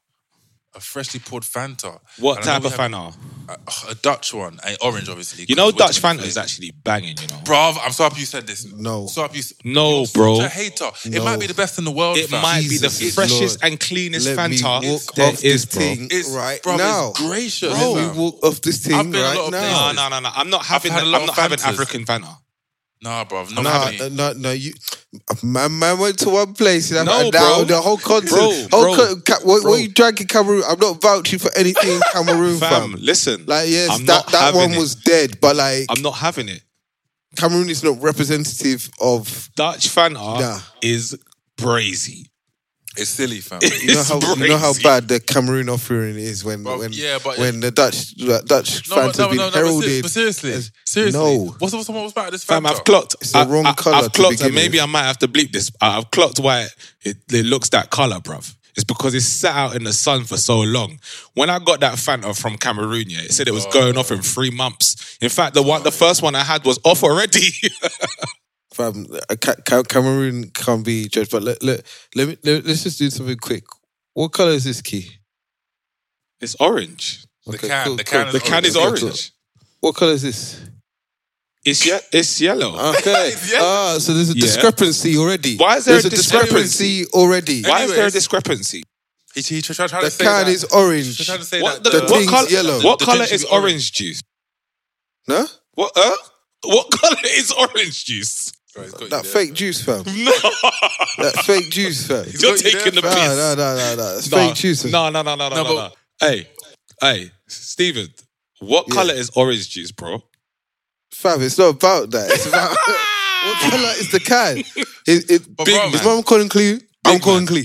a 0.77 0.79
freshly 0.79 1.19
poured 1.19 1.44
Fanta. 1.44 2.00
What 2.19 2.38
And 2.38 2.45
type 2.45 2.63
of 2.63 2.74
Fanta? 2.74 3.15
A, 3.50 3.91
a 3.91 3.95
Dutch 3.95 4.33
one, 4.33 4.59
a 4.63 4.77
orange, 4.85 5.09
obviously. 5.09 5.45
You 5.50 5.56
know, 5.56 5.71
Dutch 5.71 6.00
doing 6.01 6.18
Fanta 6.18 6.25
is 6.25 6.38
actually 6.38 6.71
banging. 6.83 7.18
You 7.19 7.27
know, 7.27 7.41
Bruv, 7.44 7.77
I'm 7.83 7.91
so 7.91 8.03
happy 8.03 8.19
you 8.19 8.25
said 8.25 8.45
this. 8.45 8.71
No. 8.71 9.07
So 9.07 9.24
happy 9.24 9.39
you, 9.39 9.44
No, 9.74 10.00
you're 10.00 10.07
bro. 10.13 10.35
Such 10.39 10.45
a 10.45 10.50
hater. 10.50 10.89
It 11.06 11.24
might 11.24 11.39
be 11.39 11.47
the 11.47 11.53
best 11.56 11.79
in 11.79 11.85
the 11.85 11.91
world. 11.91 12.18
it 12.18 12.29
fam. 12.29 12.41
might 12.44 12.62
be 12.62 12.77
the 12.77 12.89
Jesus 12.89 13.15
freshest 13.15 13.62
Lord. 13.63 13.71
and 13.71 13.79
cleanest 13.79 14.27
Let 14.27 14.50
me 14.51 14.57
Fanta 14.57 14.83
walk 14.91 15.15
there 15.15 15.27
off 15.29 15.44
is, 15.44 15.65
this 15.65 15.65
bro. 15.65 15.81
thing 15.81 16.07
It's, 16.12 16.29
right 16.29 16.62
bruv, 16.62 16.77
now. 16.77 17.09
It's 17.09 17.19
gracious. 17.21 17.74
Let 17.74 17.95
fam. 17.95 18.12
me 18.15 18.21
walk 18.21 18.44
off 18.44 18.62
this 18.62 18.77
thing 18.85 18.95
I've 18.95 19.12
been 19.12 19.21
right 19.21 19.51
now. 19.51 19.91
No, 19.94 20.09
no, 20.09 20.09
no, 20.09 20.19
no. 20.19 20.29
I'm 20.35 20.50
not 20.50 20.65
having. 20.65 20.91
had 20.91 21.03
a 21.03 21.06
I'm 21.06 21.12
not 21.12 21.29
of 21.29 21.35
having 21.35 21.59
African 21.62 22.06
Fanta. 22.06 22.38
Nah, 23.01 23.25
bruv. 23.25 23.53
Not 23.53 23.99
No, 23.99 24.07
no, 24.09 24.33
no, 24.33 24.51
you. 24.51 24.73
Man, 25.44 25.77
man 25.77 25.99
went 25.99 26.17
to 26.19 26.29
one 26.29 26.53
place. 26.53 26.91
And 26.91 27.05
No, 27.05 27.23
no, 27.23 27.31
bro. 27.31 27.63
The 27.65 27.79
whole 27.79 27.97
continent. 27.97 28.69
Bro, 28.71 28.79
whole 28.81 28.95
bro, 28.95 29.05
co- 29.15 29.21
ca- 29.25 29.39
what, 29.44 29.61
bro. 29.61 29.71
what 29.71 29.81
you 29.81 29.89
drank 29.89 30.19
in 30.21 30.27
Cameroon? 30.27 30.63
I'm 30.67 30.79
not 30.79 30.99
vouching 31.01 31.39
for 31.39 31.51
anything 31.55 31.91
in 31.91 32.01
Cameroon, 32.11 32.57
Fam, 32.57 32.91
fam. 32.94 32.99
listen. 32.99 33.45
Like, 33.45 33.69
yes, 33.69 33.91
I'm 33.91 34.05
that, 34.07 34.27
that 34.27 34.55
one 34.55 34.71
it. 34.73 34.77
was 34.79 34.95
dead, 34.95 35.39
but 35.39 35.55
like, 35.55 35.85
I'm 35.89 36.01
not 36.01 36.13
having 36.15 36.49
it. 36.49 36.61
Cameroon 37.35 37.69
is 37.69 37.83
not 37.83 38.01
representative 38.01 38.89
of. 39.00 39.50
Dutch 39.55 39.89
Fanta 39.89 40.39
Nah. 40.39 40.59
is 40.81 41.15
brazy. 41.55 42.29
It's 42.97 43.09
silly, 43.09 43.39
fam. 43.39 43.59
You 43.61 43.69
know, 43.69 43.99
It's 44.01 44.09
how, 44.09 44.19
you 44.35 44.47
know 44.49 44.57
how 44.57 44.73
bad 44.83 45.07
the 45.07 45.19
Cameroon 45.19 45.69
offering 45.69 46.15
is 46.15 46.44
when 46.44 46.63
Bruv, 46.63 46.79
when 46.79 46.94
yeah, 46.94 47.19
but- 47.23 47.38
when 47.38 47.59
the 47.59 47.71
Dutch 47.71 48.15
Dutch 48.15 48.89
No, 48.89 48.95
fans 48.95 49.17
but, 49.17 49.17
no, 49.17 49.23
have 49.23 49.29
been 49.29 49.38
no, 49.38 49.49
no, 49.49 49.51
heralded. 49.51 50.01
but 50.03 50.11
seriously, 50.11 50.51
as- 50.53 50.71
seriously. 50.85 51.19
No. 51.19 51.55
What's 51.59 51.73
what's 51.73 51.89
what's 51.89 52.11
about 52.11 52.31
this 52.31 52.44
Fam, 52.44 52.63
Fanta? 52.63 52.71
I've 52.71 52.83
clocked. 52.83 53.15
It's 53.21 53.31
the 53.31 53.39
I- 53.39 53.45
wrong 53.45 53.65
I, 53.65 53.73
colour 53.73 53.95
I've 53.97 54.11
clocked, 54.13 54.41
and 54.41 54.53
maybe 54.55 54.77
with. 54.77 54.83
I 54.83 54.85
might 54.88 55.03
have 55.03 55.19
to 55.19 55.27
bleep 55.27 55.51
this. 55.51 55.71
I- 55.81 55.97
I've 55.97 56.11
clocked 56.11 56.39
why 56.39 56.67
it, 57.01 57.17
it 57.31 57.45
looks 57.45 57.69
that 57.69 57.89
color, 57.89 58.19
bruv. 58.19 58.53
It's 58.75 58.83
because 58.83 59.15
it's 59.15 59.25
sat 59.25 59.55
out 59.55 59.75
in 59.75 59.83
the 59.85 59.93
sun 59.93 60.23
for 60.25 60.38
so 60.38 60.59
long. 60.59 61.00
When 61.33 61.50
I 61.50 61.57
got 61.57 61.79
that 61.79 61.95
Fanta 61.95 62.39
from 62.39 62.57
Cameroon, 62.57 63.09
yeah, 63.09 63.21
it 63.21 63.31
said 63.31 63.47
it 63.47 63.53
was 63.53 63.65
oh, 63.65 63.71
going 63.71 63.97
off 63.97 64.11
in 64.11 64.21
three 64.21 64.51
months. 64.51 65.17
In 65.19 65.29
fact, 65.29 65.55
the 65.55 65.63
one, 65.63 65.81
the 65.81 65.91
first 65.91 66.21
one 66.21 66.35
I 66.35 66.43
had 66.43 66.63
was 66.63 66.79
off 66.83 67.03
already. 67.03 67.47
Fam, 68.77 69.07
uh, 69.29 69.35
Ca- 69.41 69.62
Ca- 69.65 69.83
Cameroon 69.83 70.50
can't 70.51 70.85
be 70.85 71.07
judged. 71.07 71.31
But 71.31 71.44
let, 71.44 71.62
let, 71.63 71.81
let 72.15 72.27
me 72.27 72.38
let, 72.44 72.65
us 72.65 72.83
just 72.83 73.00
do 73.00 73.09
something 73.09 73.38
quick. 73.38 73.65
What 74.13 74.29
color 74.33 74.51
is 74.51 74.63
this 74.63 74.81
key? 74.81 75.06
it's 76.39 76.56
orange. 76.59 77.25
The 77.47 77.57
can- 77.57 77.95
the 77.97 78.03
can 78.03 78.27
is 78.27 78.33
The 78.33 78.39
can 78.39 78.65
is 78.65 78.75
orange. 78.75 79.31
What 79.79 79.96
color 79.96 80.13
is 80.13 80.22
this? 80.22 80.62
It's 81.65 81.86
ye- 81.86 82.00
it's 82.13 82.39
yellow. 82.39 82.72
Okay. 82.93 83.34
Yeah. 83.51 83.60
Ah, 83.62 83.98
so 84.00 84.13
there's 84.13 84.29
a 84.29 84.34
Yeah. 84.38 84.41
discrepancy 84.48 85.17
already. 85.17 85.57
Why 85.57 85.77
is 85.77 85.86
there 85.86 85.93
there's 85.96 86.05
a 86.05 86.07
a 86.07 86.12
discrepancy 86.12 87.05
already? 87.19 87.63
Why 87.63 87.84
is 87.84 87.96
there 87.96 88.07
a 88.07 88.12
discrepancy? 88.12 88.84
He, 89.36 89.41
he 89.41 89.62
tried, 89.62 89.89
tried 89.89 90.01
The 90.01 90.10
to 90.10 90.12
say 90.12 90.24
can 90.24 90.46
that. 90.46 90.51
is 90.51 90.63
orange. 90.65 91.17
He 91.17 91.24
tried 91.24 91.38
to 91.39 91.43
say 91.53 91.62
What, 91.62 91.84
that. 91.84 91.91
the, 91.91 91.98
the 92.00 92.03
what 92.05 92.19
thing's 92.19 92.31
color? 92.31 92.50
yellow. 92.50 92.77
What 92.81 93.00
The 93.00 93.05
color 93.05 93.25
is 93.25 93.43
orange. 93.46 93.63
orange 93.63 93.91
juice? 93.93 94.22
No? 95.27 95.46
What? 95.74 95.91
Uh? 95.96 96.15
What 96.65 96.89
color 97.01 97.22
is 97.39 97.51
orange 97.51 98.05
juice? 98.05 98.51
Sorry, 98.77 98.89
got 98.91 99.10
That 99.10 99.24
there. 99.24 99.31
fake 99.31 99.53
juice, 99.53 99.81
fam. 99.84 100.03
No, 101.17 101.24
That 101.24 101.43
fake 101.46 101.69
juice, 101.69 102.07
fam. 102.07 102.25
He's 102.25 102.41
you're 102.41 102.51
got 102.51 102.63
you 102.63 102.72
taking 102.72 102.96
the 102.96 103.01
there, 103.01 103.12
piss. 103.12 103.38
No, 103.38 103.55
no, 103.55 103.75
no, 103.75 103.75
no, 103.75 103.96
no. 103.96 104.17
It's 104.17 104.31
No, 104.31 104.38
fake 104.38 104.55
juice. 104.55 104.81
fam. 104.84 104.91
No, 104.91 105.10
no, 105.10 105.22
no, 105.24 105.36
no, 105.36 105.50
no, 105.50 105.55
No, 105.55 105.63
no, 105.63 105.75
no. 105.75 105.91
Hey, 106.19 106.48
hey, 107.01 107.31
Steven, 107.48 108.07
what 108.60 108.86
Yeah. 108.88 108.93
color 108.96 109.13
is 109.13 109.29
orange 109.36 109.69
juice, 109.69 109.91
bro? 109.91 110.24
Fam, 111.12 111.41
it's 111.41 111.57
not 111.57 111.69
about 111.69 112.12
that. 112.12 112.29
It's 112.31 112.46
about 112.46 112.69
what 113.46 113.72
color 113.72 113.93
is 113.98 114.12
the 114.12 114.19
can? 114.19 114.57
It, 115.07 115.31
it, 115.31 115.55
But 115.55 115.65
big, 115.65 115.75
bro, 115.75 115.88
is 115.88 115.93
man. 115.96 116.05
what 116.05 116.17
I'm 116.17 116.24
calling 116.24 116.50
clue. 116.50 116.79
I'm 117.05 117.13
Big 117.15 117.22
calling 117.24 117.46
man. 117.46 117.48
clue. 117.48 117.63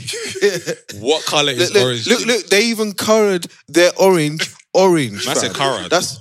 What 1.00 1.25
color 1.25 1.52
is 1.52 1.59
look, 1.59 1.75
look, 1.75 1.85
orange 1.85 2.07
look, 2.07 2.19
juice? 2.19 2.26
look, 2.26 2.37
look, 2.42 2.47
they 2.50 2.62
even 2.66 2.92
colored 2.95 3.47
their 3.69 3.90
orange 3.99 4.54
orange. 4.73 5.26
That's 5.26 5.42
a 5.42 5.50
colour. 5.52 5.88
That's 5.88 6.19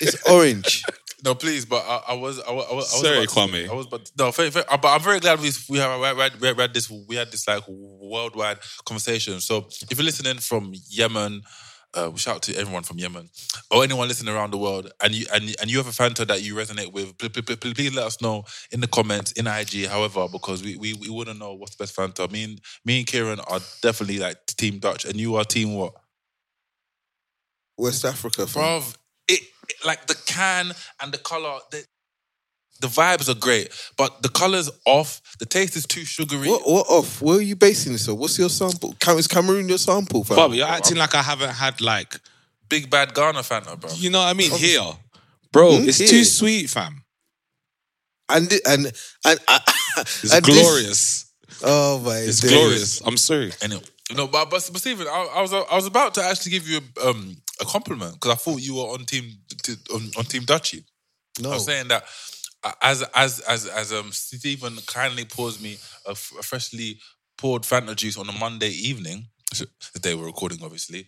it's 0.00 0.22
orange. 0.30 0.84
No, 1.26 1.34
please, 1.34 1.64
but 1.64 1.82
I, 1.84 2.02
I 2.10 2.14
was, 2.14 2.38
I 2.40 2.52
was, 2.52 2.66
I 2.70 2.74
was 2.76 3.00
Sorry, 3.00 3.16
about 3.24 3.28
to- 3.30 3.34
Kwame. 3.34 3.68
I 3.68 3.74
was, 3.74 3.88
but 3.88 4.12
no, 4.16 4.30
very, 4.30 4.48
very, 4.48 4.64
but 4.70 4.84
I'm 4.84 5.00
very 5.00 5.18
glad 5.18 5.40
we 5.40 5.50
we 5.68 5.78
have 5.78 5.98
we 5.98 6.06
had, 6.06 6.40
we 6.40 6.62
had 6.62 6.72
this 6.72 6.88
we 6.88 7.16
had 7.16 7.32
this 7.32 7.48
like 7.48 7.64
worldwide 7.66 8.58
conversation. 8.84 9.40
So 9.40 9.66
if 9.90 9.98
you're 9.98 10.04
listening 10.04 10.38
from 10.38 10.72
Yemen, 10.88 11.42
uh, 11.94 12.14
shout 12.14 12.36
out 12.36 12.42
to 12.42 12.54
everyone 12.56 12.84
from 12.84 12.98
Yemen 12.98 13.28
or 13.72 13.82
anyone 13.82 14.06
listening 14.06 14.32
around 14.32 14.52
the 14.52 14.56
world, 14.56 14.92
and 15.02 15.12
you 15.16 15.26
and, 15.34 15.52
and 15.60 15.68
you 15.68 15.78
have 15.78 15.88
a 15.88 15.90
Fanta 15.90 16.24
that 16.28 16.42
you 16.42 16.54
resonate 16.54 16.92
with, 16.92 17.18
please, 17.18 17.30
please, 17.30 17.56
please, 17.56 17.74
please 17.74 17.94
let 17.96 18.06
us 18.06 18.22
know 18.22 18.44
in 18.70 18.80
the 18.80 18.86
comments 18.86 19.32
in 19.32 19.48
IG. 19.48 19.86
However, 19.88 20.28
because 20.30 20.62
we 20.62 20.76
we, 20.76 20.94
we 20.94 21.10
want 21.10 21.26
to 21.26 21.34
know 21.34 21.54
what's 21.54 21.74
the 21.74 21.82
best 21.82 21.96
Fanta. 21.96 22.30
Me 22.30 22.44
and 22.44 22.60
me 22.84 22.98
and 22.98 23.06
Kieran 23.08 23.40
are 23.40 23.58
definitely 23.82 24.20
like 24.20 24.46
Team 24.46 24.78
Dutch, 24.78 25.04
and 25.04 25.16
you 25.16 25.34
are 25.34 25.44
Team 25.44 25.74
what? 25.74 25.92
West 27.76 28.04
Africa, 28.04 28.46
fam. 28.46 28.82
Bruv, 29.28 29.34
it, 29.36 29.42
it- 29.68 29.86
like 29.86 30.06
the 30.06 30.14
can 30.26 30.72
and 31.00 31.12
the 31.12 31.18
color. 31.18 31.58
They, 31.70 31.82
the 32.80 32.88
vibes 32.88 33.28
are 33.30 33.38
great, 33.38 33.70
but 33.96 34.20
the 34.22 34.28
colors 34.28 34.70
off. 34.84 35.22
The 35.38 35.46
taste 35.46 35.76
is 35.76 35.86
too 35.86 36.04
sugary. 36.04 36.48
What, 36.48 36.62
what 36.68 36.86
off? 36.88 37.22
Where 37.22 37.38
are 37.38 37.40
you 37.42 37.56
basing 37.56 37.92
this 37.92 38.06
on? 38.08 38.18
What's 38.18 38.38
your 38.38 38.50
sample? 38.50 38.94
Cam- 39.00 39.16
Is 39.16 39.26
Cameroon 39.26 39.66
your 39.68 39.78
sample, 39.78 40.24
fam? 40.24 40.36
Bob, 40.36 40.52
you're 40.52 40.66
acting 40.68 40.98
like 40.98 41.14
I 41.14 41.22
haven't 41.22 41.50
had 41.54 41.80
like, 41.80 42.14
Big 42.68 42.90
bad 42.90 43.14
Ghana 43.14 43.40
Fanta, 43.40 43.80
bro. 43.80 43.90
you 43.94 44.10
know 44.10 44.18
what 44.18 44.28
I 44.28 44.34
mean? 44.34 44.50
Here, 44.50 44.80
bro, 45.52 45.78
Hmm? 45.78 45.88
it's 45.88 45.98
Here. 45.98 46.08
too 46.08 46.24
sweet, 46.24 46.68
fam. 46.68 47.02
And 48.28 48.52
and 48.66 48.86
and, 48.86 48.92
and, 49.24 49.38
It's 49.98 50.34
and 50.34 50.44
this- 50.44 50.62
glorious. 50.62 51.32
oh 51.62 52.00
my, 52.00 52.16
it's 52.18 52.40
days. 52.40 52.50
glorious. 52.50 53.00
I'm 53.06 53.16
sorry. 53.16 53.52
Anyway, 53.62 53.82
no, 54.14 54.26
but 54.26 54.50
but, 54.50 54.68
but 54.72 54.80
Stephen, 54.80 55.06
I, 55.06 55.28
I 55.36 55.40
was 55.42 55.52
I 55.52 55.74
was 55.76 55.86
about 55.86 56.12
to 56.14 56.22
actually 56.24 56.50
give 56.52 56.68
you 56.68 56.80
a, 57.02 57.08
um, 57.08 57.36
a 57.60 57.64
compliment 57.64 58.14
because 58.14 58.32
I 58.32 58.36
thought 58.36 58.60
you 58.60 58.76
were 58.76 58.82
on 58.82 59.04
team 59.04 59.30
on, 59.94 60.10
on 60.18 60.24
team 60.24 60.44
Dutchy. 60.44 60.84
No, 61.40 61.52
I'm 61.52 61.60
saying 61.60 61.88
that 61.88 62.04
uh, 62.64 62.72
as 62.82 63.02
as 63.14 63.40
as 63.40 63.66
as 63.66 63.92
um 63.92 64.12
Stephen 64.12 64.76
kindly 64.86 65.24
pours 65.24 65.60
me 65.60 65.78
a, 66.06 66.10
f- 66.10 66.32
a 66.38 66.42
freshly 66.42 66.98
poured 67.38 67.62
Fanta 67.62 67.94
juice 67.94 68.16
on 68.16 68.28
a 68.28 68.32
Monday 68.32 68.70
evening, 68.70 69.26
the 69.92 70.00
day 70.00 70.14
we're 70.14 70.26
recording, 70.26 70.58
obviously. 70.62 71.06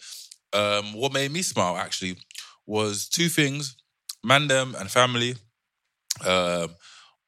Um, 0.53 0.93
what 0.95 1.13
made 1.13 1.31
me 1.31 1.43
smile 1.43 1.77
actually 1.77 2.17
was 2.67 3.09
two 3.09 3.29
things: 3.29 3.77
Mandem 4.25 4.79
and 4.79 4.91
family. 4.91 5.35
Um, 6.27 6.75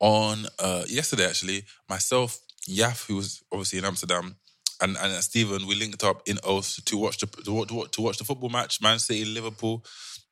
on 0.01 0.47
uh, 0.59 0.85
yesterday, 0.89 1.27
actually, 1.27 1.65
myself, 1.89 2.39
Yaf, 2.69 3.07
who 3.07 3.17
was 3.17 3.43
obviously 3.53 3.79
in 3.79 3.85
Amsterdam, 3.85 4.37
and 4.81 4.97
and 4.97 5.13
uh, 5.13 5.21
Stephen, 5.21 5.67
we 5.67 5.75
linked 5.75 6.03
up 6.05 6.23
in 6.27 6.39
Oath 6.45 6.85
to 6.85 6.97
watch 6.99 7.19
the 7.19 7.27
to 7.45 7.53
watch, 7.53 7.91
to 7.93 8.01
watch- 8.03 8.19
the 8.19 8.25
football 8.25 8.51
match, 8.51 8.81
Man 8.83 8.99
City 8.99 9.25
Liverpool, 9.25 9.85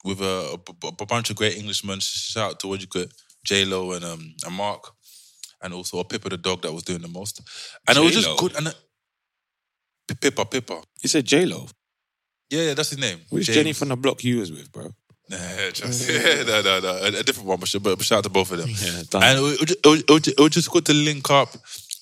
with 0.04 0.20
a 0.20 0.58
bunch 1.08 1.30
of 1.30 1.36
great 1.36 1.56
Englishmen. 1.58 2.00
Shout 2.00 2.52
out 2.52 2.60
to 2.60 2.68
what 2.68 2.80
you 2.80 2.86
call 2.86 3.04
J 3.44 3.64
Lo 3.64 3.92
and 3.92 4.04
um 4.04 4.34
and 4.44 4.54
Mark, 4.54 4.92
and 5.62 5.72
also 5.74 5.98
a 5.98 6.04
Pippa 6.04 6.28
the 6.30 6.36
dog 6.36 6.62
that 6.62 6.72
was 6.72 6.82
doing 6.82 7.02
the 7.02 7.08
most, 7.08 7.40
and 7.86 7.96
it 7.98 8.00
was 8.00 8.14
just 8.14 8.36
good. 8.38 8.56
And 8.56 8.68
uh, 8.68 8.72
P- 10.06 10.14
Pippa, 10.14 10.44
Pippa, 10.46 10.82
You 11.02 11.08
said 11.08 11.24
J 11.26 11.44
Lo. 11.46 11.66
yeah, 12.50 12.62
yeah, 12.62 12.74
that's 12.74 12.90
his 12.90 12.98
name. 12.98 13.20
Which 13.30 13.46
James. 13.46 13.56
Jenny 13.56 13.72
from 13.74 13.88
the 13.88 13.96
block 13.96 14.24
you 14.24 14.38
was 14.38 14.50
with, 14.50 14.70
bro? 14.72 14.90
Nah, 15.30 15.36
just, 15.74 16.08
no, 16.08 16.62
no, 16.62 16.80
no, 16.80 16.88
a, 17.02 17.08
a 17.08 17.22
different 17.22 17.46
one, 17.48 17.58
but, 17.58 17.68
shout 18.02 18.18
out 18.18 18.24
to 18.24 18.30
both 18.30 18.50
of 18.50 18.58
them. 18.60 18.70
Yeah. 18.70 19.02
And 19.22 19.38
it 19.60 19.70
it, 19.84 20.04
it, 20.08 20.28
it 20.28 20.40
was 20.40 20.52
just 20.52 20.70
good 20.70 20.86
to 20.86 20.94
link 20.94 21.30
up. 21.30 21.50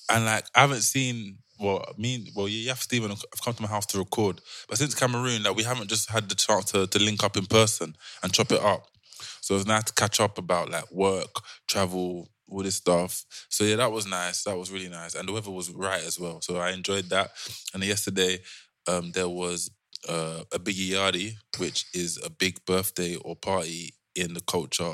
And 0.09 0.23
like, 0.23 0.45
I 0.55 0.61
haven't 0.61 0.79
seen, 0.83 1.37
well, 1.59 1.85
me, 1.97 2.31
well, 2.35 2.47
yeah, 2.47 2.73
Stephen 2.75 3.09
have 3.09 3.21
come 3.43 3.53
to 3.53 3.61
my 3.61 3.67
house 3.67 3.85
to 3.87 3.99
record. 3.99 4.41
But 4.67 4.77
since 4.77 4.93
Cameroon, 4.93 5.43
like, 5.43 5.55
we 5.55 5.63
haven't 5.63 5.89
just 5.89 6.09
had 6.09 6.29
the 6.29 6.35
chance 6.35 6.71
to, 6.71 6.87
to 6.87 6.99
link 6.99 7.23
up 7.23 7.37
in 7.37 7.45
person 7.45 7.95
and 8.23 8.33
chop 8.33 8.51
it 8.51 8.61
up. 8.61 8.87
So 9.41 9.55
it's 9.55 9.65
nice 9.65 9.85
to 9.85 9.93
catch 9.93 10.19
up 10.19 10.37
about 10.37 10.69
like 10.69 10.91
work, 10.91 11.41
travel, 11.67 12.29
all 12.49 12.63
this 12.63 12.75
stuff. 12.75 13.23
So 13.49 13.63
yeah, 13.63 13.77
that 13.77 13.91
was 13.91 14.05
nice. 14.05 14.43
That 14.43 14.57
was 14.57 14.71
really 14.71 14.89
nice. 14.89 15.15
And 15.15 15.27
the 15.27 15.33
weather 15.33 15.51
was 15.51 15.71
right 15.71 16.03
as 16.03 16.19
well. 16.19 16.41
So 16.41 16.57
I 16.57 16.71
enjoyed 16.71 17.09
that. 17.09 17.31
And 17.73 17.83
yesterday, 17.83 18.39
um, 18.87 19.11
there 19.11 19.29
was 19.29 19.71
uh, 20.07 20.43
a 20.53 20.59
Bigi 20.59 20.91
Yari, 20.91 21.33
which 21.57 21.85
is 21.93 22.19
a 22.23 22.29
big 22.29 22.63
birthday 22.65 23.15
or 23.15 23.35
party 23.35 23.93
in 24.15 24.33
the 24.33 24.41
culture 24.41 24.93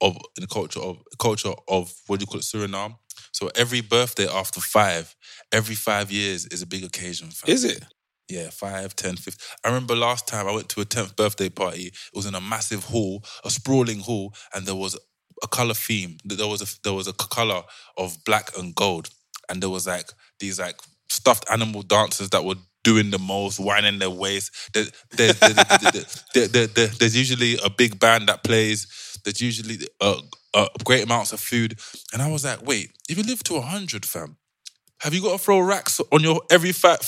of 0.00 0.16
in 0.36 0.42
the 0.42 0.46
culture 0.46 0.80
of 0.80 0.98
culture 1.18 1.52
of 1.68 1.94
what 2.06 2.18
do 2.18 2.24
you 2.24 2.26
call 2.26 2.40
it 2.40 2.42
Suriname. 2.42 2.96
So 3.32 3.50
every 3.54 3.80
birthday 3.80 4.28
after 4.28 4.60
five, 4.60 5.14
every 5.52 5.74
five 5.74 6.10
years 6.10 6.46
is 6.46 6.62
a 6.62 6.66
big 6.66 6.84
occasion. 6.84 7.28
Fam. 7.30 7.52
Is 7.52 7.64
it? 7.64 7.84
Yeah, 8.28 8.50
five, 8.50 8.96
ten, 8.96 9.16
fifth. 9.16 9.56
I 9.64 9.68
remember 9.68 9.94
last 9.94 10.26
time 10.26 10.48
I 10.48 10.52
went 10.54 10.68
to 10.70 10.80
a 10.80 10.84
10th 10.84 11.14
birthday 11.14 11.50
party. 11.50 11.88
It 11.88 11.94
was 12.14 12.26
in 12.26 12.34
a 12.34 12.40
massive 12.40 12.84
hall, 12.84 13.22
a 13.44 13.50
sprawling 13.50 14.00
hall, 14.00 14.34
and 14.54 14.66
there 14.66 14.74
was 14.74 14.98
a 15.42 15.46
color 15.46 15.74
theme. 15.74 16.16
There 16.24 16.46
was 16.46 16.62
a 16.62 16.80
there 16.82 16.94
was 16.94 17.06
a 17.06 17.12
color 17.12 17.62
of 17.98 18.16
black 18.24 18.56
and 18.56 18.74
gold, 18.74 19.10
and 19.48 19.62
there 19.62 19.70
was 19.70 19.86
like 19.86 20.10
these 20.40 20.58
like 20.58 20.80
stuffed 21.10 21.44
animal 21.50 21.82
dancers 21.82 22.30
that 22.30 22.44
were 22.44 22.56
doing 22.84 23.10
the 23.10 23.18
most, 23.18 23.58
whining 23.58 23.98
their 23.98 24.10
waist. 24.10 24.52
There, 24.74 24.84
there, 25.10 25.32
there, 25.32 25.50
there, 25.54 25.78
there, 25.92 26.04
there, 26.34 26.48
there, 26.48 26.66
there- 26.68 26.86
there's 27.00 27.16
usually 27.16 27.58
a 27.64 27.70
big 27.70 27.98
band 27.98 28.28
that 28.28 28.44
plays. 28.44 28.86
There's 29.24 29.40
usually 29.40 29.78
uh, 30.00 30.20
uh, 30.54 30.68
great 30.84 31.04
amounts 31.04 31.32
of 31.32 31.40
food, 31.40 31.78
and 32.12 32.22
I 32.22 32.30
was 32.30 32.44
like, 32.44 32.62
wait, 32.62 32.92
if 33.08 33.16
you 33.18 33.24
live 33.24 33.42
to 33.44 33.60
hundred, 33.62 34.04
fam, 34.06 34.36
have 35.00 35.14
you 35.14 35.22
got 35.22 35.32
to 35.32 35.38
throw 35.38 35.60
racks 35.60 36.00
on 36.12 36.22
your 36.22 36.42
every 36.50 36.72
five, 36.72 37.00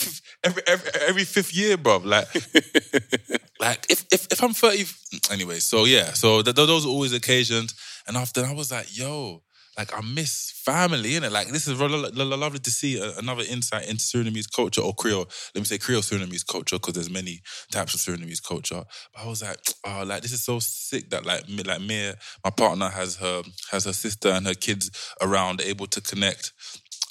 every 0.44 0.62
every, 0.66 0.90
every 1.08 1.24
fifth 1.24 1.54
year, 1.54 1.76
bro? 1.76 1.98
Like, 1.98 2.28
like 3.60 3.86
if 3.90 4.04
if 4.12 4.26
if 4.30 4.42
I'm 4.42 4.52
thirty, 4.52 4.84
anyway. 5.30 5.58
So 5.58 5.84
yeah, 5.84 6.12
so 6.12 6.42
th- 6.42 6.54
th- 6.56 6.66
those 6.68 6.84
are 6.86 6.88
always 6.88 7.12
occasions. 7.12 7.74
And 8.06 8.16
after 8.16 8.44
I 8.44 8.52
was 8.52 8.70
like, 8.70 8.96
yo, 8.96 9.42
like 9.76 9.96
I 9.96 10.00
miss 10.00 10.52
family, 10.64 11.10
innit? 11.10 11.30
Like 11.30 11.48
this 11.48 11.68
is 11.68 11.78
lo- 11.78 11.86
lo- 11.86 12.10
lo- 12.12 12.36
lovely 12.36 12.58
to 12.60 12.70
see 12.70 12.98
another 13.18 13.44
insight 13.48 13.88
into 13.88 14.02
Surinamese 14.02 14.50
culture 14.54 14.80
or 14.80 14.94
Creole. 14.94 15.28
Let 15.54 15.60
me 15.60 15.64
say 15.64 15.78
Creole 15.78 16.02
Surinamese 16.02 16.46
culture 16.46 16.76
because 16.76 16.94
there's 16.94 17.10
many 17.10 17.42
types 17.70 17.94
of 17.94 18.00
Surinamese 18.00 18.42
culture. 18.42 18.82
But 19.14 19.22
I 19.22 19.26
was 19.26 19.42
like, 19.42 19.58
oh, 19.86 20.04
like 20.06 20.22
this 20.22 20.32
is 20.32 20.44
so 20.44 20.58
sick 20.60 21.10
that 21.10 21.26
like 21.26 21.48
me, 21.48 21.62
like 21.62 21.80
me, 21.80 22.12
my 22.44 22.50
partner 22.50 22.88
has 22.88 23.16
her 23.16 23.42
has 23.70 23.84
her 23.84 23.92
sister 23.92 24.28
and 24.30 24.46
her 24.46 24.54
kids 24.54 24.90
around, 25.20 25.60
able 25.60 25.86
to 25.88 26.00
connect. 26.00 26.52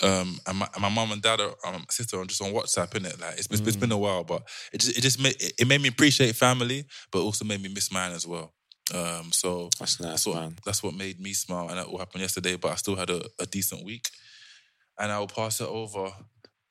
Um, 0.04 0.40
and 0.46 0.58
my, 0.58 0.68
and 0.74 0.82
my 0.82 0.90
mum 0.90 1.12
and 1.14 1.22
dad 1.22 1.40
are 1.40 1.56
um, 1.66 1.86
sister 1.90 2.20
are 2.20 2.26
just 2.26 2.42
on 2.42 2.52
WhatsApp, 2.52 2.90
innit? 2.90 3.22
Like 3.22 3.38
it's, 3.38 3.48
it's, 3.50 3.62
it's 3.62 3.78
been 3.78 3.92
a 3.94 3.98
while, 3.98 4.24
but 4.24 4.44
it 4.74 4.82
just 4.82 4.98
it 4.98 5.02
just 5.02 5.22
made 5.22 5.36
it 5.40 5.68
made 5.68 5.82
me 5.82 5.88
appreciate 5.90 6.36
family, 6.36 6.86
but 7.12 7.22
also 7.22 7.46
made 7.46 7.62
me 7.62 7.70
miss 7.70 7.92
mine 7.92 8.12
as 8.12 8.28
well. 8.28 8.54
Um, 8.94 9.32
so 9.32 9.70
That's 9.80 10.00
nice, 10.00 10.10
that's 10.12 10.28
what 10.28 10.36
man. 10.36 10.56
that's 10.66 10.84
what 10.84 10.94
made 10.94 11.20
me 11.20 11.34
smile, 11.34 11.70
and 11.70 11.78
that 11.80 11.88
all 11.88 11.98
happened 11.98 12.22
yesterday. 12.22 12.56
But 12.56 12.72
I 12.72 12.76
still 12.76 12.96
had 12.96 13.10
a, 13.10 13.24
a 13.40 13.46
decent 13.46 13.84
week, 13.84 14.10
and 15.00 15.12
I 15.12 15.18
will 15.20 15.28
pass 15.28 15.60
it 15.60 15.68
over 15.68 16.12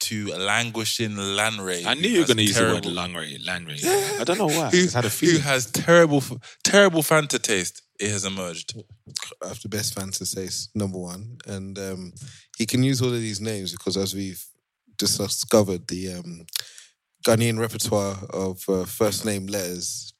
to 0.00 0.26
languishing 0.37 1.12
Lanray. 1.12 1.85
I 1.87 1.94
knew 1.94 2.09
you 2.09 2.21
were 2.21 2.26
going 2.26 2.37
to 2.37 2.42
use 2.44 2.56
the 2.56 2.62
word 2.64 2.83
terrible- 2.85 2.90
Langray. 3.02 3.44
Langray. 3.44 3.85
I 4.21 4.25
don't 4.25 4.38
know 4.38 4.47
why. 4.47 4.66
I 4.66 4.71
Who, 4.71 4.87
had 4.88 5.04
a 5.04 5.09
who 5.09 5.38
has 5.38 5.71
terrible, 5.71 6.23
terrible 6.62 7.02
Fanta 7.02 7.40
taste? 7.40 7.83
It 7.99 8.11
has 8.11 8.25
emerged. 8.25 8.76
I 9.42 9.49
have 9.49 9.61
the 9.62 9.68
best 9.68 9.94
fan 9.94 10.11
to 10.11 10.26
say 10.26 10.49
number 10.75 10.99
one, 10.99 11.38
and 11.47 11.78
um, 11.78 12.12
he 12.59 12.66
can 12.66 12.83
use 12.83 13.02
all 13.02 13.09
of 13.12 13.21
these 13.21 13.40
names 13.40 13.73
because 13.73 13.97
as 13.97 14.14
we've 14.14 14.44
just 15.00 15.18
discovered, 15.18 15.88
the 15.88 16.14
um, 16.14 16.47
Ghanaian 17.26 17.59
repertoire 17.59 18.16
of 18.30 18.64
uh, 18.68 18.85
first 18.85 19.25
name 19.25 19.47
letters 19.47 20.13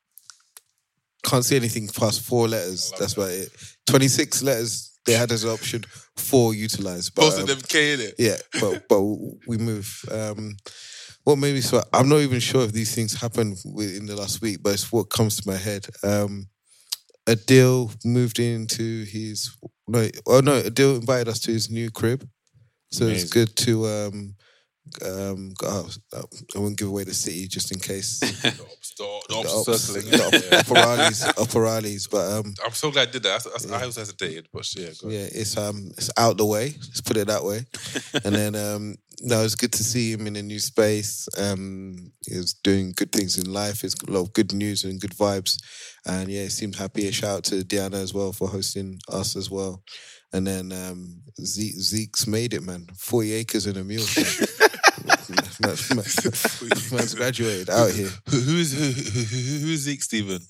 can't 1.25 1.45
see 1.45 1.57
anything 1.57 1.88
past 1.88 2.21
four 2.23 2.49
letters. 2.49 2.93
That's 2.99 3.14
about 3.14 3.31
it. 3.31 3.49
Twenty 3.87 4.09
six 4.09 4.43
letters 4.43 4.93
they 5.07 5.12
had 5.12 5.33
as 5.33 5.45
an 5.45 5.50
option, 5.50 5.85
four 6.16 6.54
utilized. 6.54 7.14
But, 7.14 7.23
Most 7.23 7.37
um, 7.37 7.43
of 7.43 7.49
them 7.49 7.61
K 7.69 7.95
in 7.95 8.00
it. 8.00 8.14
yeah, 8.19 8.37
but 8.61 8.88
but 8.88 9.02
we 9.47 9.59
move. 9.59 10.04
Um, 10.11 10.57
what 11.25 11.37
made 11.37 11.54
me 11.54 11.61
so 11.62 11.83
I'm 11.93 12.09
not 12.09 12.21
even 12.21 12.40
sure 12.40 12.64
if 12.64 12.73
these 12.73 12.95
things 12.95 13.21
happened 13.21 13.57
within 13.64 14.07
the 14.07 14.16
last 14.16 14.43
week, 14.43 14.59
but 14.62 14.75
it's 14.75 14.93
what 14.93 15.11
comes 15.11 15.37
to 15.37 15.49
my 15.49 15.57
head. 15.57 15.87
Um, 16.02 16.49
Adil 17.26 17.95
moved 18.04 18.38
into 18.38 19.04
his 19.04 19.57
no, 19.88 20.09
oh 20.26 20.40
no, 20.40 20.61
Adil 20.61 21.00
invited 21.00 21.28
us 21.28 21.40
to 21.40 21.52
his 21.52 21.71
new 21.71 21.90
crib, 21.90 22.28
so 22.90 23.07
it's 23.07 23.25
good 23.25 23.57
to 23.57 23.87
um 23.87 24.35
um. 25.05 25.53
go- 25.59 25.87
I 26.55 26.59
won't 26.59 26.76
give 26.79 26.88
away 26.88 27.05
the 27.05 27.14
city 27.14 27.47
just 27.49 27.73
in 27.73 27.81
case. 27.81 28.21
The 28.97 29.03
stop 29.43 29.69
ups- 29.69 29.83
circling. 29.83 30.11
the 30.11 30.25
up- 30.25 30.61
upper 30.61 30.76
alleys, 30.79 31.25
upper 31.25 31.67
alleys, 31.67 32.07
but 32.07 32.31
um. 32.38 32.55
I'm 32.64 32.73
so 32.73 32.93
glad 32.93 33.09
I 33.09 33.11
did 33.11 33.23
that. 33.25 33.43
That's, 33.43 33.64
that's, 33.67 33.73
I 33.73 33.85
also 33.85 34.00
hesitated, 34.03 34.47
but 34.53 34.69
yeah. 34.76 34.91
Yeah, 35.03 35.26
it's 35.33 35.57
um 35.57 35.91
it's 35.99 36.11
out 36.17 36.37
the 36.38 36.45
way. 36.45 36.67
Let's 36.79 37.00
put 37.00 37.17
it 37.17 37.26
that 37.26 37.43
way. 37.43 37.64
and 38.25 38.35
then 38.35 38.55
um 38.55 38.95
no, 39.23 39.43
it's 39.43 39.57
good 39.57 39.73
to 39.73 39.83
see 39.83 40.12
him 40.12 40.26
in 40.29 40.37
a 40.37 40.43
new 40.43 40.61
space. 40.61 41.29
Um 41.38 42.12
he's 42.26 42.53
doing 42.55 42.93
good 42.95 43.11
things 43.11 43.37
in 43.37 43.53
life. 43.53 43.83
It's 43.83 43.97
a 44.07 44.11
lot 44.12 44.21
of 44.21 44.33
good 44.33 44.53
news 44.53 44.85
and 44.85 45.00
good 45.00 45.17
vibes. 45.17 45.57
And 46.07 46.29
yeah, 46.31 46.43
he 46.45 46.49
seemed 46.50 46.76
happy. 46.76 47.09
A 47.09 47.12
shout 47.12 47.38
out 47.38 47.45
to 47.45 47.64
Diana 47.64 47.97
as 47.97 48.14
well 48.14 48.33
for 48.33 48.47
hosting 48.47 49.00
us 49.09 49.35
as 49.35 49.50
well. 49.50 49.83
And 50.33 50.47
then 50.47 50.71
um 50.71 51.21
Zeke, 51.41 51.75
Zeke's 51.81 52.26
made 52.29 52.55
it, 52.55 52.62
man. 52.62 52.87
40 52.97 53.33
acres 53.33 53.67
and 53.67 53.76
a 53.76 53.83
mule. 53.83 54.05
man, 55.66 55.76
man, 55.97 56.71
man's 56.92 57.14
graduated 57.14 57.71
out 57.71 57.90
here. 57.90 58.11
Who, 58.28 58.38
who's 58.40 58.73
who, 58.73 58.85
who, 58.85 59.21
who, 59.21 59.66
who's 59.66 59.80
Zeke 59.80 60.02
Steven? 60.02 60.40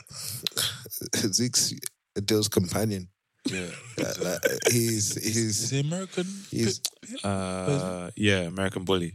Zeke's 1.32 1.74
Adil's 2.16 2.48
companion. 2.48 3.08
Yeah, 3.46 3.66
Like, 3.98 4.20
like, 4.24 4.40
he's 4.70 5.16
is 5.18 5.34
he's 5.34 5.70
he 5.70 5.80
American? 5.80 6.26
he's 6.50 6.80
Uh, 7.22 8.10
yeah, 8.16 8.40
American 8.42 8.84
Bully. 8.84 9.14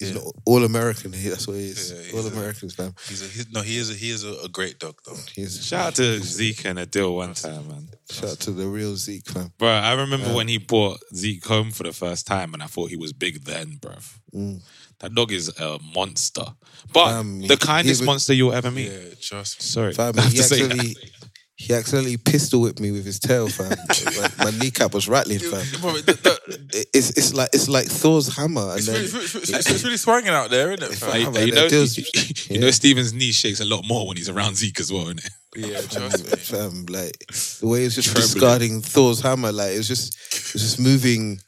He's 0.00 0.10
Yeah. 0.10 0.22
an 0.22 0.30
all 0.44 0.64
American. 0.64 1.12
He, 1.12 1.28
that's 1.28 1.46
what 1.46 1.54
he 1.56 1.68
is. 1.68 1.92
Yeah, 1.92 2.02
he's 2.02 2.14
all 2.14 2.26
a- 2.26 2.36
Americans, 2.36 2.74
fam. 2.74 2.94
He's 3.08 3.22
a, 3.22 3.26
he's, 3.26 3.52
no, 3.52 3.60
he 3.62 3.76
is 3.78 3.90
a, 3.90 3.94
he 3.94 4.10
is 4.10 4.24
a, 4.24 4.32
a 4.44 4.48
great 4.48 4.78
dog 4.80 4.96
though. 5.06 5.16
He's 5.34 5.64
Shout 5.64 5.86
out 5.86 5.94
to 5.96 6.18
Zeke 6.20 6.64
and 6.66 6.78
Adil 6.80 7.14
one 7.14 7.34
time, 7.34 7.68
man. 7.68 7.88
shout 8.10 8.30
out 8.32 8.40
to 8.40 8.50
the 8.50 8.66
real 8.66 8.96
Zeke, 8.96 9.26
fam. 9.28 9.52
Bro, 9.56 9.68
I 9.68 9.92
remember 9.94 10.34
when 10.34 10.48
he 10.48 10.58
brought 10.58 10.98
Zeke 11.14 11.44
home 11.46 11.70
for 11.70 11.84
the 11.84 11.92
first 11.92 12.26
time, 12.26 12.54
and 12.54 12.62
I 12.62 12.66
thought 12.66 12.90
he 12.90 12.96
was 12.96 13.12
big 13.12 13.44
then, 13.44 13.78
bruv. 13.80 14.18
Mm. 14.34 14.62
That 15.00 15.14
dog 15.14 15.30
is 15.32 15.48
a 15.60 15.78
monster, 15.94 16.44
but 16.92 17.08
Um, 17.14 17.40
the 17.42 17.56
kindest 17.56 18.00
he 18.00 18.02
was- 18.02 18.06
monster 18.06 18.32
you'll 18.34 18.52
ever 18.52 18.70
meet. 18.72 18.90
Yeah, 18.90 19.14
trust 19.20 19.60
me. 19.60 19.64
Sorry, 19.64 19.92
Fam, 19.92 20.18
I 20.18 20.22
have 20.22 20.32
he 20.32 20.38
to 20.38 20.44
say 20.44 20.64
actually 20.64 20.94
that. 20.94 21.23
He 21.56 21.72
accidentally 21.72 22.16
pistol 22.16 22.60
whipped 22.62 22.80
me 22.80 22.90
with 22.90 23.04
his 23.04 23.20
tail, 23.20 23.48
fam. 23.48 23.70
my, 24.38 24.44
my 24.50 24.58
kneecap 24.58 24.92
was 24.92 25.08
rattling, 25.08 25.38
fam. 25.38 25.64
Bro, 25.80 25.92
the- 25.98 26.12
the- 26.12 26.86
It's 26.92 27.10
it's 27.10 27.32
like 27.32 27.50
it's 27.52 27.68
like 27.68 27.86
Thor's 27.86 28.34
hammer, 28.36 28.70
and 28.70 28.78
It's 28.78 28.86
then 28.86 28.94
really, 28.96 29.24
it's, 29.24 29.34
really, 29.34 29.58
it's 29.58 29.84
really 29.84 29.96
swinging 29.96 30.30
out 30.30 30.50
there, 30.50 30.72
isn't 30.72 30.90
it? 30.92 30.96
Fam? 30.96 31.10
like- 31.10 31.34
Hey, 31.34 31.40
hey, 31.40 31.46
you 31.46 31.52
that 31.52 31.60
know, 31.62 31.68
deals- 31.68 31.96
you, 32.50 32.54
yeah. 32.56 32.60
know, 32.60 32.70
Steven's 32.72 33.12
knee 33.12 33.30
shakes 33.32 33.60
a 33.60 33.64
lot 33.64 33.84
more 33.86 34.06
when 34.08 34.16
he's 34.16 34.28
around 34.28 34.56
Zeke 34.56 34.80
as 34.80 34.92
well, 34.92 35.04
innit? 35.06 35.28
Yeah, 35.56 35.80
trust 35.82 36.24
me. 36.24 36.36
fam, 36.36 36.86
like 36.86 37.16
the 37.60 37.66
way 37.68 37.82
it 37.82 37.84
was 37.84 37.94
just 37.94 38.08
Trembling. 38.08 38.32
discarding 38.32 38.80
Thor's 38.82 39.20
hammer, 39.20 39.52
like 39.52 39.74
it 39.74 39.78
was 39.78 39.86
just 39.88 40.14
it 40.34 40.52
was 40.54 40.62
just 40.62 40.80
moving 40.80 41.38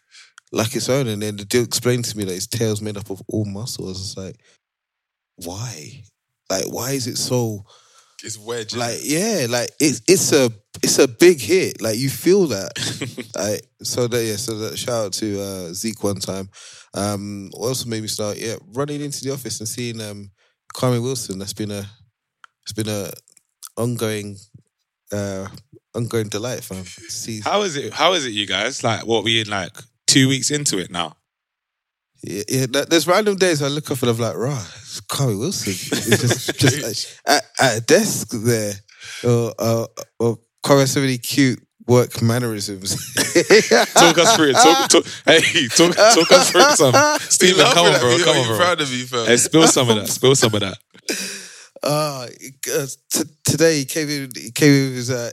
like 0.53 0.77
its 0.77 0.89
own. 0.89 1.09
And 1.09 1.21
then 1.21 1.35
the 1.37 1.45
dude 1.45 1.67
explained 1.67 2.05
to 2.05 2.17
me 2.17 2.23
that 2.23 2.33
his 2.33 2.47
tail's 2.47 2.81
made 2.81 2.97
up 2.97 3.11
of 3.11 3.21
all 3.27 3.45
muscles. 3.45 4.01
It's 4.01 4.17
like, 4.17 4.37
why? 5.37 6.05
Like, 6.49 6.67
why 6.67 6.93
is 6.93 7.09
it 7.09 7.17
so? 7.19 7.65
It's 8.25 8.39
wedge. 8.39 8.75
Like, 8.75 8.99
yeah, 9.03 9.47
like 9.49 9.71
it's 9.81 10.03
it's 10.09 10.33
a 10.33 10.51
it's 10.83 10.99
a 10.99 11.09
big 11.09 11.41
hit. 11.41 11.81
Like 11.81 11.99
you 11.99 12.09
feel 12.09 12.47
that. 12.49 12.73
like, 13.35 13.63
so 13.83 14.07
that 14.07 14.25
yeah, 14.25 14.37
so 14.37 14.57
that 14.59 14.79
shout 14.79 15.07
out 15.07 15.13
to 15.15 15.41
uh, 15.41 15.73
Zeke 15.73 16.03
one 16.03 16.17
time. 16.17 16.49
Um, 16.95 17.51
what 17.53 17.69
also 17.69 17.89
made 17.89 18.03
me 18.03 18.09
start 18.09 18.39
yeah 18.39 18.57
running 18.73 19.03
into 19.03 19.23
the 19.23 19.33
office 19.33 19.61
and 19.61 19.69
seeing 19.69 20.01
um 20.01 20.31
Kwame 20.75 21.03
Wilson. 21.03 21.39
That's 21.39 21.53
been 21.53 21.71
a 21.71 21.85
it's 22.63 22.73
been 22.73 22.89
a 22.89 23.11
ongoing 23.77 24.37
uh 25.13 25.49
ongoing 25.95 26.29
delight, 26.29 26.65
fam. 26.65 26.85
See, 26.85 27.41
How 27.41 27.63
is 27.63 27.77
it? 27.77 27.93
How 27.93 28.15
is 28.15 28.25
it, 28.27 28.31
you 28.31 28.47
guys? 28.47 28.83
Like, 28.83 29.07
what 29.07 29.25
we 29.25 29.41
in 29.41 29.49
like 29.49 29.73
two 30.07 30.29
weeks 30.29 30.51
into 30.51 30.79
it 30.79 30.91
now? 30.91 31.17
Yeah, 32.23 32.43
yeah, 32.49 32.67
there's 32.89 33.07
random 33.07 33.37
days 33.37 33.63
I 33.63 33.69
look 33.69 33.91
up 33.91 34.01
and 34.03 34.11
I'm 34.11 34.19
like, 34.19 34.37
rah, 34.37 34.59
it's 34.81 35.01
Kwame 35.03 35.39
Wilson. 35.39 35.73
It's 35.73 36.21
just, 36.21 36.59
just 36.59 36.83
like, 37.27 37.37
at, 37.37 37.45
at 37.61 37.79
a 37.79 37.81
desk 37.81 38.29
there, 38.33 38.75
or 39.25 39.55
or 40.19 40.39
Kwame 40.65 40.81
has 40.81 40.93
so 40.93 41.01
many 41.01 41.19
cute 41.19 41.61
work 41.87 42.21
mannerisms. 42.21 42.97
Talk 43.95 44.19
us 44.19 44.37
through 44.37 44.51
it. 44.51 44.55
Talk, 44.55 44.89
talk, 44.89 45.07
hey, 45.25 45.69
talk, 45.69 45.95
talk 45.95 46.33
us 46.33 46.51
through 46.51 46.63
some. 46.75 46.95
Stephen, 47.21 47.65
come 47.73 47.87
on, 47.87 48.01
bro. 48.01 48.17
me, 48.17 48.25
Come 48.25 48.37
on, 48.39 48.47
bro. 48.47 48.57
proud 48.57 48.81
of 48.81 48.91
me, 48.91 49.03
fam? 49.03 49.27
Hey, 49.27 49.37
spill 49.37 49.67
some 49.69 49.89
of 49.91 49.97
that. 49.97 50.09
Spill 50.09 50.35
some 50.35 50.55
of 50.55 50.61
that. 50.61 50.79
Uh, 51.83 52.27
uh, 52.75 52.87
t- 53.13 53.31
today 53.45 53.79
he 53.79 53.85
came 53.85 54.09
in. 54.09 54.31
He 54.35 54.51
came 54.51 54.73
in 54.73 54.85
with, 54.89 54.97
his, 54.97 55.11
uh, 55.11 55.31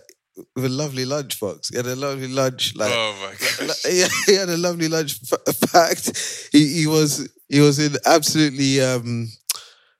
with 0.55 0.65
a 0.65 0.69
lovely 0.69 1.05
lunchbox. 1.05 1.71
He 1.71 1.77
had 1.77 1.85
a 1.85 1.95
lovely 1.95 2.27
lunch. 2.27 2.75
Like, 2.75 2.91
oh 2.93 3.15
my 3.21 3.31
gosh. 3.67 3.85
yeah, 3.91 4.07
he 4.25 4.35
had 4.35 4.49
a 4.49 4.57
lovely 4.57 4.87
lunch 4.87 5.19
packed. 5.71 6.49
He, 6.51 6.67
he 6.81 6.87
was 6.87 7.29
he 7.49 7.59
was 7.59 7.79
in 7.79 7.95
absolutely. 8.05 8.81
Um, 8.81 9.29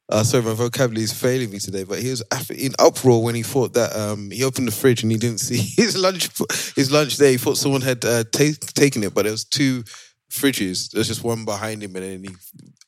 uh, 0.10 0.22
sorry, 0.24 0.44
my 0.44 0.54
vocabulary 0.54 1.04
is 1.06 1.14
failing 1.14 1.50
me 1.50 1.60
today. 1.60 1.84
But 1.86 2.00
he 2.00 2.10
was 2.10 2.22
in 2.52 2.74
uproar 2.78 3.24
when 3.24 3.36
he 3.36 3.42
thought 3.42 3.74
that 3.74 3.96
um, 3.96 4.30
he 4.32 4.44
opened 4.44 4.68
the 4.68 4.72
fridge 4.72 5.02
and 5.02 5.12
he 5.12 5.18
didn't 5.18 5.40
see 5.40 5.58
his 5.82 5.96
lunch. 5.98 6.30
His 6.76 6.92
lunch 6.92 7.18
there. 7.18 7.32
He 7.32 7.38
thought 7.38 7.58
someone 7.58 7.82
had 7.82 8.04
uh, 8.04 8.24
ta- 8.26 8.58
taken 8.76 9.04
it, 9.04 9.14
but 9.14 9.24
there 9.24 9.32
was 9.32 9.46
two 9.46 9.84
fridges. 10.32 10.92
There's 10.92 11.08
just 11.08 11.24
one 11.24 11.46
behind 11.46 11.82
him, 11.84 11.96
and 11.96 12.04
then 12.04 12.24
he 12.24 12.36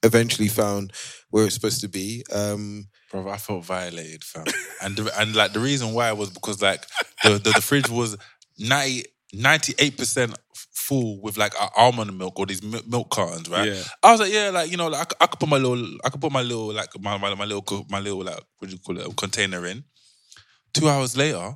eventually 0.03 0.49
found 0.49 0.91
where 1.29 1.45
it's 1.45 1.55
supposed 1.55 1.81
to 1.81 1.87
be. 1.87 2.23
Um, 2.33 2.87
Bro, 3.11 3.29
I 3.29 3.37
felt 3.37 3.63
violated, 3.63 4.23
fam. 4.23 4.45
and 4.83 4.97
the, 4.97 5.19
and 5.19 5.35
like 5.35 5.53
the 5.53 5.59
reason 5.59 5.93
why 5.93 6.11
was 6.11 6.29
because 6.31 6.61
like 6.61 6.85
the 7.25 7.37
the, 7.37 7.51
the 7.55 7.61
fridge 7.61 7.89
was 7.89 8.17
98 9.33 9.97
percent 9.97 10.37
full 10.73 11.19
with 11.21 11.37
like 11.37 11.53
almond 11.75 12.17
milk 12.17 12.39
or 12.39 12.45
these 12.45 12.61
milk 12.63 13.09
cartons, 13.09 13.49
right? 13.49 13.67
Yeah. 13.69 13.83
I 14.03 14.11
was 14.11 14.21
like, 14.21 14.31
yeah, 14.31 14.49
like 14.51 14.71
you 14.71 14.77
know, 14.77 14.87
like 14.87 15.01
I, 15.01 15.05
could- 15.05 15.17
I 15.21 15.25
could 15.27 15.39
put 15.39 15.49
my 15.49 15.57
little, 15.57 15.97
I 16.05 16.09
could 16.09 16.21
put 16.21 16.31
my 16.31 16.41
little 16.41 16.73
like 16.73 16.89
my 16.99 17.17
my, 17.17 17.33
my 17.35 17.45
little 17.45 17.85
my 17.89 17.99
little 17.99 18.23
like 18.23 18.39
what 18.59 18.69
do 18.69 18.73
you 18.73 18.79
call 18.79 18.97
it 18.97 19.05
um, 19.05 19.13
container 19.13 19.65
in. 19.65 19.83
Two 20.73 20.89
hours 20.89 21.15
later, 21.15 21.53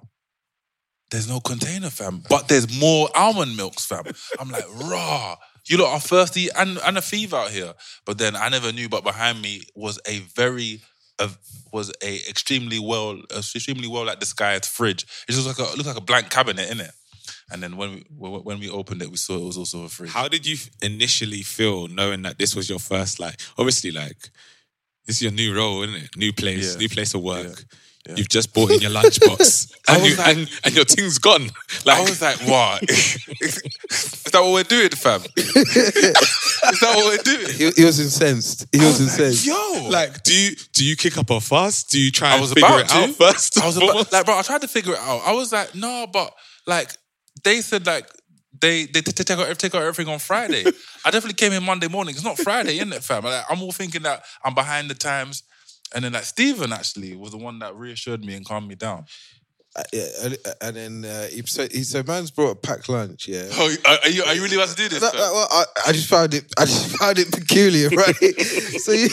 there's 1.12 1.28
no 1.28 1.40
container, 1.40 1.90
fam. 1.90 2.24
But 2.30 2.48
there's 2.48 2.80
more 2.80 3.10
almond 3.16 3.58
milks, 3.58 3.86
fam. 3.86 4.04
I'm 4.40 4.50
like, 4.50 4.66
raw. 4.90 5.36
You 5.68 5.78
lot 5.78 5.94
are 5.94 6.00
thirsty 6.00 6.48
and, 6.58 6.80
and 6.80 6.98
a 6.98 7.02
thief 7.02 7.34
out 7.34 7.52
here. 7.52 7.74
But 8.06 8.18
then 8.18 8.36
I 8.36 8.50
never 8.50 8.72
knew, 8.72 8.90
but 8.90 9.04
behind 9.04 9.42
me 9.42 9.64
was 9.76 10.00
a 10.08 10.20
very 10.36 10.82
a, 11.20 11.30
was 11.72 11.92
a 12.04 12.16
extremely 12.30 12.80
well 12.80 13.22
extremely 13.36 13.88
well 13.88 14.06
like 14.06 14.20
disguised 14.20 14.66
fridge. 14.66 15.04
It 15.28 15.34
just 15.34 15.48
like 15.48 15.58
a 15.60 15.64
looked 15.76 15.86
like 15.86 15.98
a 15.98 16.02
blank 16.02 16.30
cabinet 16.30 16.70
in 16.70 16.80
it. 16.80 16.92
And 17.52 17.62
then 17.64 17.78
when 17.78 18.04
we 18.16 18.30
when 18.30 18.60
we 18.60 18.70
opened 18.70 19.02
it, 19.02 19.10
we 19.10 19.18
saw 19.18 19.36
it 19.36 19.44
was 19.46 19.58
also 19.58 19.84
a 19.84 19.90
fridge. 19.90 20.12
How 20.12 20.28
did 20.28 20.46
you 20.46 20.58
initially 20.82 21.42
feel 21.42 21.88
knowing 21.88 22.22
that 22.24 22.38
this 22.38 22.56
was 22.56 22.70
your 22.70 22.80
first, 22.80 23.20
like, 23.20 23.40
obviously, 23.58 23.92
like, 23.92 24.30
this 25.06 25.18
is 25.18 25.22
your 25.24 25.32
new 25.32 25.56
role, 25.56 25.82
isn't 25.84 25.96
it? 25.96 26.10
New 26.16 26.32
place, 26.32 26.74
Yeah. 26.74 26.80
new 26.80 26.90
place 26.90 27.14
of 27.16 27.22
work. 27.22 27.48
Yeah. 27.48 27.78
Yeah. 28.10 28.16
You've 28.18 28.30
just 28.30 28.54
bought 28.56 28.72
in 28.72 28.82
your 28.82 28.90
lunchbox, 28.92 29.72
and, 29.88 30.04
you, 30.04 30.16
like- 30.16 30.28
and, 30.36 30.50
and 30.64 30.76
your 30.76 30.86
thing's 30.86 31.20
gone. 31.20 31.50
Like, 31.86 32.00
I 32.00 32.02
was 32.02 32.22
like, 32.22 32.38
what? 32.48 32.82
Is 32.90 34.24
that 34.34 34.42
what 34.42 34.52
we're 34.54 34.64
doing, 34.64 34.90
fam? 34.90 35.22
Is 35.36 36.80
that 36.80 36.94
what 36.96 37.06
we're 37.06 37.24
doing? 37.24 37.54
he, 37.54 37.70
he 37.72 37.86
was 37.86 38.00
incensed. 38.00 38.66
He 38.72 38.80
was, 38.80 39.00
incensed. 39.02 39.46
Yo, 39.46 39.88
like, 39.90 40.24
do 40.24 40.34
you 40.34 40.56
do 40.74 40.84
you 40.86 40.96
kick 40.96 41.18
up 41.18 41.30
a 41.30 41.40
fuss? 41.40 41.84
Do 41.84 42.00
you 42.00 42.12
try 42.12 42.30
I 42.30 42.34
and 42.34 42.42
was 42.42 42.54
figure 42.54 42.68
about 42.68 42.80
it 42.82 42.92
out 42.92 43.08
to. 43.08 43.14
first? 43.14 43.62
I 43.62 43.66
was 43.68 43.78
about, 43.78 44.12
like, 44.12 44.26
bro, 44.26 44.38
I 44.38 44.42
tried 44.42 44.62
to 44.62 44.68
figure 44.68 44.94
it 44.94 45.00
out. 45.00 45.22
I 45.26 45.34
was 45.34 45.52
like, 45.52 45.76
no, 45.76 46.08
but 46.12 46.34
like 46.68 46.92
they 47.44 47.62
said, 47.62 47.86
like 47.86 48.08
they 48.60 48.86
they 48.86 49.02
t- 49.02 49.12
t- 49.12 49.24
take 49.24 49.38
out 49.40 49.58
take 49.60 49.74
out 49.76 49.82
everything 49.84 50.12
on 50.12 50.20
Friday. 50.20 50.66
I 51.06 51.12
definitely 51.12 51.36
came 51.36 51.54
in 51.54 51.64
Monday 51.64 51.88
morning. 51.88 52.16
It's 52.16 52.24
not 52.24 52.38
Friday, 52.38 52.76
isn't 52.78 52.94
it, 52.94 53.04
fam? 53.04 53.24
Like, 53.24 53.46
I'm 53.50 53.62
all 53.62 53.72
thinking 53.72 54.02
that 54.04 54.24
I'm 54.44 54.54
behind 54.54 54.90
the 54.90 54.96
times, 54.96 55.44
and 55.94 56.04
then 56.04 56.14
like 56.14 56.24
Stephen 56.24 56.72
actually 56.74 57.16
was 57.16 57.32
the 57.32 57.38
one 57.38 57.60
that 57.60 57.76
reassured 57.76 58.24
me 58.24 58.36
and 58.36 58.46
calmed 58.46 58.68
me 58.68 58.76
down. 58.76 59.06
Uh, 59.76 59.84
yeah, 59.94 60.08
and, 60.24 60.38
and 60.62 60.76
then 60.76 61.06
uh, 61.06 61.28
he 61.28 61.44
said, 61.46 61.72
he 61.72 61.84
said, 61.84 62.08
"Man's 62.08 62.32
brought 62.32 62.50
a 62.50 62.56
packed 62.56 62.90
lunch." 62.90 63.28
Yeah. 63.28 63.48
Oh, 63.52 63.76
are 63.86 64.10
you 64.10 64.24
are 64.24 64.34
you 64.34 64.42
really 64.42 64.56
about 64.56 64.70
to 64.70 64.76
do 64.76 64.90
this? 64.90 65.00
No, 65.00 65.12
fam? 65.12 65.20
no, 65.20 65.32
well, 65.32 65.48
I, 65.52 65.64
I 65.88 65.92
just 65.92 66.10
found 66.10 66.34
it. 66.34 66.52
I 66.58 66.66
just 66.66 66.98
found 67.00 67.20
it 67.20 67.32
peculiar, 67.32 67.90
right? 67.90 68.16
so, 68.16 68.92
you, 68.94 69.08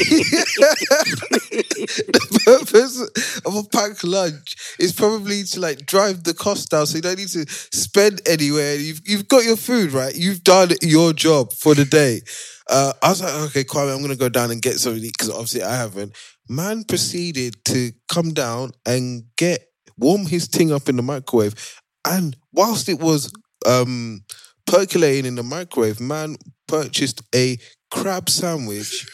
the 1.76 2.40
purpose 2.46 3.40
of 3.44 3.54
a 3.54 3.64
packed 3.64 4.02
lunch 4.02 4.56
is 4.78 4.94
probably 4.94 5.42
to 5.44 5.60
like 5.60 5.84
drive 5.84 6.24
the 6.24 6.32
cost 6.32 6.70
down, 6.70 6.86
so 6.86 6.96
you 6.96 7.02
don't 7.02 7.18
need 7.18 7.28
to 7.28 7.44
spend 7.48 8.22
anywhere. 8.26 8.76
You've 8.76 9.02
you've 9.04 9.28
got 9.28 9.44
your 9.44 9.56
food, 9.58 9.92
right? 9.92 10.14
You've 10.16 10.42
done 10.42 10.70
your 10.80 11.12
job 11.12 11.52
for 11.52 11.74
the 11.74 11.84
day. 11.84 12.22
Uh, 12.68 12.94
I 13.02 13.10
was 13.10 13.22
like, 13.22 13.34
okay, 13.50 13.64
Kwame, 13.64 13.94
I'm 13.94 14.00
gonna 14.00 14.16
go 14.16 14.30
down 14.30 14.50
and 14.50 14.62
get 14.62 14.78
something 14.78 15.02
because 15.02 15.28
obviously 15.28 15.62
I 15.62 15.76
haven't. 15.76 16.16
Man 16.48 16.84
proceeded 16.84 17.64
to 17.66 17.92
come 18.08 18.32
down 18.32 18.72
and 18.84 19.24
get 19.36 19.66
warm 19.98 20.26
his 20.26 20.46
thing 20.46 20.72
up 20.72 20.88
in 20.88 20.96
the 20.96 21.02
microwave, 21.02 21.80
and 22.06 22.36
whilst 22.52 22.88
it 22.88 23.00
was 23.00 23.32
um 23.66 24.24
percolating 24.66 25.26
in 25.26 25.34
the 25.34 25.42
microwave, 25.42 26.00
man 26.00 26.36
purchased 26.66 27.22
a 27.34 27.58
crab 27.90 28.28
sandwich, 28.28 29.06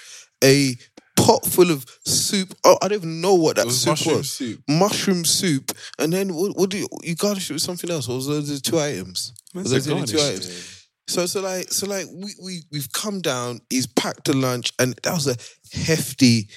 a 0.42 0.75
pot 1.16 1.45
full 1.47 1.71
of 1.71 1.85
soup. 2.05 2.55
Oh, 2.64 2.77
I 2.83 2.88
don't 2.88 2.99
even 2.99 3.21
know 3.21 3.35
what 3.35 3.57
that 3.57 3.66
was 3.66 3.81
soup 3.81 3.90
mushroom 3.90 4.16
was. 4.18 4.33
soup. 4.33 4.62
Mushroom 4.68 5.25
soup, 5.25 5.73
and 5.99 6.12
then 6.12 6.35
what? 6.35 6.57
What 6.57 6.71
do 6.71 6.79
you, 6.79 6.88
you 7.03 7.14
garnish 7.14 7.51
it 7.51 7.55
with 7.55 7.62
something 7.62 7.90
else? 7.90 8.09
Or 8.09 8.16
was 8.16 8.27
those 8.27 8.49
the 8.49 8.61
two 8.61 8.79
items? 8.79 9.33
Was 9.55 9.71
said 9.71 9.83
those 9.83 10.11
the 10.11 10.18
two 10.18 10.21
items? 10.23 10.88
So 11.09 11.27
so 11.27 11.40
like 11.40 11.71
so 11.73 11.87
like 11.87 12.07
we 12.12 12.35
we 12.42 12.62
we've 12.71 12.92
come 12.92 13.21
down. 13.21 13.61
He's 13.71 13.87
packed 13.87 14.29
a 14.29 14.33
lunch, 14.33 14.73
and 14.79 14.99
that 15.03 15.12
was 15.12 15.27
a 15.27 15.37
hefty. 15.77 16.49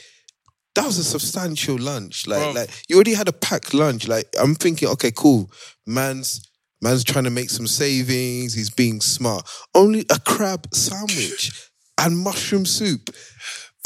That 0.75 0.85
was 0.85 0.97
a 0.97 1.03
substantial 1.03 1.77
lunch. 1.77 2.27
Like 2.27 2.39
Bruv. 2.39 2.55
like 2.55 2.69
you 2.87 2.95
already 2.95 3.13
had 3.13 3.27
a 3.27 3.33
packed 3.33 3.73
lunch. 3.73 4.07
Like 4.07 4.27
I'm 4.39 4.55
thinking, 4.55 4.89
okay, 4.89 5.11
cool. 5.11 5.49
Man's 5.85 6.49
man's 6.81 7.03
trying 7.03 7.23
to 7.23 7.29
make 7.29 7.49
some 7.49 7.67
savings. 7.67 8.53
He's 8.53 8.69
being 8.69 9.01
smart. 9.01 9.49
Only 9.73 10.05
a 10.09 10.19
crab 10.19 10.67
sandwich 10.73 11.69
and 11.99 12.17
mushroom 12.17 12.65
soup. 12.65 13.09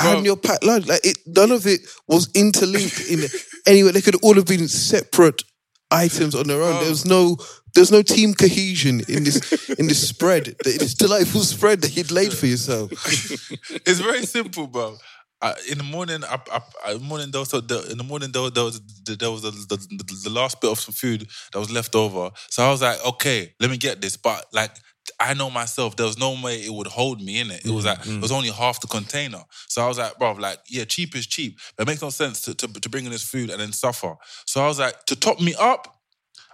And 0.02 0.26
your 0.26 0.38
packed 0.38 0.64
lunch, 0.64 0.88
like 0.88 1.06
it, 1.06 1.18
none 1.28 1.52
of 1.52 1.68
it 1.68 1.82
was 2.08 2.30
interlinked 2.34 3.02
in 3.10 3.26
anyway. 3.68 3.92
They 3.92 4.02
could 4.02 4.16
all 4.24 4.36
have 4.36 4.46
been 4.46 4.70
separate 4.70 5.44
items 5.92 6.36
on 6.36 6.48
their 6.48 6.62
own. 6.62 6.76
Bruv. 6.76 6.80
There 6.82 6.90
was 6.90 7.06
no, 7.06 7.38
there's 7.76 7.92
no 7.92 8.02
team 8.02 8.34
cohesion 8.34 9.02
in 9.08 9.24
this 9.24 9.70
in 9.72 9.88
this 9.88 10.08
spread, 10.08 10.56
this 10.64 10.94
delightful 10.94 11.42
spread 11.42 11.82
that 11.82 11.96
you'd 11.96 12.12
laid 12.12 12.34
for 12.34 12.46
yourself. 12.46 12.92
it's 13.86 14.00
very 14.00 14.26
simple, 14.26 14.68
bro. 14.68 14.98
Uh, 15.42 15.54
in 15.72 15.78
the 15.78 15.84
morning, 15.86 16.22
I, 16.26 16.38
I, 16.52 16.62
I, 16.86 16.92
in 16.94 16.98
the 17.00 17.04
morning 17.06 17.32
there 17.32 17.40
was 17.40 17.50
the, 17.52 17.88
in 17.92 17.98
the 17.98 18.04
morning 18.04 18.32
there, 18.32 18.42
was- 18.42 18.52
there 18.52 18.64
was 18.66 18.82
there 19.06 19.32
was 19.32 19.42
the, 19.42 19.52
the, 19.52 19.78
the, 20.04 20.20
the 20.26 20.30
last 20.30 20.60
bit 20.60 20.70
of 20.70 20.80
some 20.80 20.94
food 20.94 21.28
that 21.54 21.60
was 21.60 21.72
left 21.72 21.96
over. 21.96 22.30
So 22.50 22.64
I 22.64 22.70
was 22.70 22.82
like, 22.82 23.04
okay, 23.06 23.54
let 23.60 23.70
me 23.70 23.78
get 23.78 24.02
this. 24.02 24.18
But 24.18 24.46
like, 24.52 24.72
I 25.20 25.34
know 25.34 25.50
myself, 25.50 25.96
there 25.96 26.06
was 26.06 26.18
no 26.20 26.38
way 26.44 26.58
it 26.58 26.74
would 26.74 26.88
hold 26.88 27.22
me 27.22 27.40
in 27.40 27.52
it. 27.52 27.66
It 27.66 27.72
was 27.72 27.86
like 27.86 28.06
it 28.06 28.22
was 28.22 28.32
only 28.32 28.50
half 28.50 28.82
the 28.82 28.88
container. 28.88 29.42
So 29.70 29.82
I 29.84 29.88
was 29.88 29.98
like, 29.98 30.20
bro, 30.20 30.34
like 30.34 30.60
yeah, 30.68 30.84
cheap 30.86 31.16
is 31.16 31.26
cheap. 31.26 31.58
But 31.78 31.84
it 31.84 31.92
makes 31.92 32.02
no 32.02 32.10
sense 32.10 32.42
to, 32.42 32.54
to 32.56 32.68
to 32.68 32.90
bring 32.90 33.06
in 33.06 33.12
this 33.12 33.24
food 33.24 33.50
and 33.50 33.60
then 33.62 33.72
suffer. 33.72 34.16
So 34.46 34.62
I 34.62 34.68
was 34.68 34.80
like, 34.80 35.06
to 35.06 35.16
top 35.16 35.40
me 35.40 35.56
up, 35.60 35.96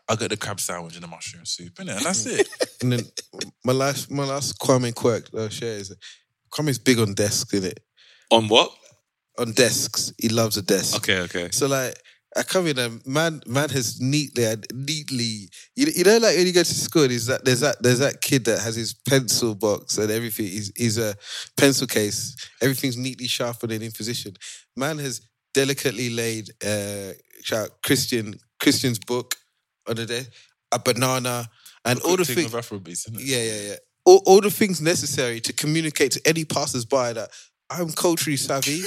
I 0.07 0.15
get 0.15 0.29
the 0.29 0.37
crab 0.37 0.59
sandwich 0.59 0.93
and 0.93 1.03
the 1.03 1.07
mushroom 1.07 1.45
soup, 1.45 1.79
in 1.79 1.87
innit? 1.87 1.97
and 1.97 2.05
that's 2.05 2.25
it. 2.27 2.47
And 2.83 2.91
then 2.93 3.01
my 3.63 3.73
last 3.73 4.11
my 4.11 4.25
last 4.25 4.59
Kwame 4.59 4.93
quirk 4.93 5.31
that 5.31 5.41
I'll 5.41 5.49
share 5.49 5.77
is 5.77 5.93
Kwame's 6.53 6.77
big 6.79 6.99
on 6.99 7.13
desks, 7.15 7.51
in 7.53 7.63
it. 7.65 7.79
On 8.31 8.47
what? 8.47 8.71
On 9.37 9.51
desks, 9.51 10.13
he 10.17 10.29
loves 10.29 10.57
a 10.57 10.61
desk. 10.61 10.95
Okay, 10.97 11.19
okay. 11.19 11.49
So 11.51 11.67
like 11.67 11.97
I 12.37 12.43
come 12.43 12.67
in 12.67 12.77
and 12.77 13.05
man, 13.05 13.41
man 13.45 13.69
has 13.69 13.99
neatly, 14.01 14.45
neatly. 14.73 15.49
You, 15.75 15.87
you 15.95 16.03
know, 16.03 16.17
like 16.17 16.35
when 16.35 16.45
you 16.47 16.53
go 16.53 16.63
to 16.63 16.73
school, 16.73 17.03
is 17.03 17.27
that 17.27 17.45
there's 17.45 17.61
that 17.61 17.81
there's 17.81 17.99
that 17.99 18.21
kid 18.21 18.45
that 18.45 18.59
has 18.59 18.75
his 18.75 18.93
pencil 18.93 19.55
box 19.55 19.97
and 19.97 20.11
everything. 20.11 20.45
He's, 20.45 20.71
he's 20.75 20.97
a 20.97 21.15
pencil 21.57 21.87
case. 21.87 22.35
Everything's 22.61 22.97
neatly 22.97 23.27
sharpened 23.27 23.71
and 23.71 23.83
in 23.83 23.91
position. 23.91 24.35
Man 24.75 24.97
has 24.99 25.21
delicately 25.53 26.09
laid 26.09 26.49
uh, 26.65 27.13
Christian 27.83 28.35
Christian's 28.59 28.99
book 28.99 29.35
on 29.87 29.95
the 29.95 30.05
day, 30.05 30.25
a 30.73 30.79
banana, 30.79 31.47
and 31.85 31.99
all 32.01 32.17
the 32.17 32.25
things. 32.25 32.53
Yeah, 33.13 33.37
yeah, 33.37 33.61
yeah. 33.69 33.75
All, 34.05 34.21
all 34.25 34.41
the 34.41 34.51
things 34.51 34.81
necessary 34.81 35.39
to 35.39 35.53
communicate 35.53 36.11
to 36.11 36.21
any 36.25 36.45
passers-by 36.45 37.13
that 37.13 37.29
I'm 37.69 37.91
culturally 37.91 38.37
savvy, 38.37 38.81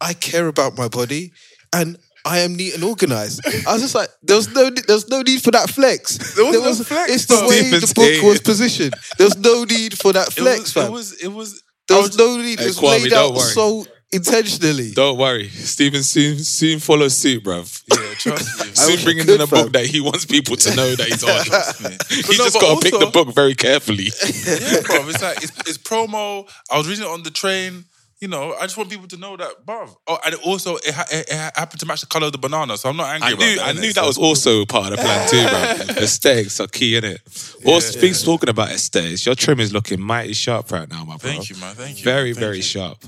I 0.00 0.12
care 0.14 0.46
about 0.48 0.76
my 0.76 0.88
body, 0.88 1.32
and 1.72 1.96
I 2.24 2.38
am 2.40 2.54
neat 2.56 2.74
and 2.74 2.84
organized. 2.84 3.40
I 3.66 3.72
was 3.72 3.82
just 3.82 3.94
like, 3.94 4.08
there 4.22 4.36
was 4.36 4.52
no, 4.54 4.68
there 4.70 4.96
was 4.96 5.08
no 5.08 5.22
need 5.22 5.42
for 5.42 5.50
that 5.52 5.70
flex. 5.70 6.34
There 6.34 6.44
was 6.44 6.78
no 6.78 6.84
flex, 6.84 7.12
It's 7.12 7.26
the 7.26 7.46
way 7.48 7.62
the 7.70 7.92
book 7.94 8.04
hating. 8.04 8.26
was 8.28 8.40
positioned. 8.40 8.94
There 9.18 9.26
was 9.26 9.38
no 9.38 9.64
need 9.64 9.96
for 9.98 10.12
that 10.12 10.28
It 10.28 10.32
flex, 10.34 10.60
was, 10.60 10.72
fam. 10.72 10.86
it 10.86 10.90
was. 10.92 11.12
It 11.24 11.28
was. 11.28 11.62
there 11.88 11.98
I 11.98 12.00
was 12.00 12.16
no 12.18 12.36
need. 12.36 12.58
Hey, 12.58 12.64
it 12.66 12.68
was 12.68 12.78
Kwame, 12.78 13.02
laid 13.02 13.10
don't 13.10 13.30
out 13.32 13.36
worry. 13.36 13.50
so 13.52 13.86
intentionally. 14.12 14.90
Don't 14.92 15.16
worry, 15.18 15.48
Stephen 15.48 16.02
soon 16.02 16.38
soon 16.40 16.78
follows 16.80 17.16
suit, 17.16 17.42
bruv. 17.44 17.82
Yeah, 17.90 18.14
trust 18.14 18.58
me. 18.58 18.64
I 18.70 18.74
soon 18.74 18.90
wish 18.92 19.00
I 19.00 19.04
bringing 19.04 19.28
in 19.28 19.40
a 19.40 19.46
fam. 19.46 19.64
book 19.64 19.72
that 19.72 19.86
he 19.86 20.00
wants 20.00 20.24
people 20.26 20.56
to 20.56 20.74
know 20.74 20.94
that 20.96 21.06
he's 21.06 21.24
on. 21.24 21.44
Trust 21.44 21.82
me. 21.82 21.90
he 22.10 22.22
no, 22.22 22.44
just 22.44 22.54
but 22.54 22.60
got 22.60 22.82
to 22.82 22.90
pick 22.90 23.00
the 23.00 23.06
book 23.06 23.34
very 23.34 23.54
carefully. 23.54 24.08
Yeah, 24.20 24.80
bro. 24.84 25.08
It's 25.08 25.22
like 25.22 25.42
it's, 25.42 25.56
it's 25.60 25.78
promo. 25.78 26.46
I 26.70 26.76
was 26.78 26.88
reading 26.88 27.04
it 27.04 27.08
on 27.10 27.22
the 27.22 27.30
train. 27.30 27.84
You 28.20 28.28
know, 28.28 28.52
I 28.52 28.62
just 28.64 28.76
want 28.76 28.90
people 28.90 29.08
to 29.08 29.16
know 29.16 29.34
that, 29.38 29.64
bruv. 29.64 29.96
Oh, 30.06 30.18
and 30.26 30.34
also 30.44 30.76
it, 30.76 30.92
ha- 30.92 31.06
it, 31.10 31.26
it 31.30 31.56
happened 31.56 31.80
to 31.80 31.86
match 31.86 32.02
the 32.02 32.06
color 32.06 32.26
of 32.26 32.32
the 32.32 32.38
banana, 32.38 32.76
so 32.76 32.90
I'm 32.90 32.96
not 32.98 33.08
angry 33.14 33.28
I 33.28 33.32
about 33.32 33.40
knew, 33.46 33.56
that. 33.56 33.64
I 33.66 33.72
innit? 33.72 33.80
knew 33.80 33.92
that 33.94 34.04
was 34.04 34.18
also 34.18 34.66
part 34.66 34.92
of 34.92 34.98
the 34.98 35.02
plan 35.02 35.28
too, 35.28 35.86
bro. 35.86 35.96
Aesthetics 36.04 36.60
are 36.60 36.66
key, 36.66 36.92
innit? 37.00 37.18
Also, 37.66 37.94
Yeah. 37.94 38.00
things 38.02 38.22
talking 38.22 38.50
about 38.50 38.68
aesthetics, 38.72 39.24
your 39.24 39.34
trim 39.34 39.58
is 39.58 39.72
looking 39.72 40.00
mighty 40.02 40.34
sharp 40.34 40.70
right 40.70 40.86
now, 40.90 41.02
my 41.06 41.16
bro. 41.16 41.30
Thank 41.30 41.48
you, 41.48 41.56
man. 41.56 41.74
Thank 41.74 41.98
you. 41.98 42.04
Very, 42.04 42.34
Thank 42.34 42.40
very 42.40 42.56
you. 42.56 42.62
sharp. 42.62 43.02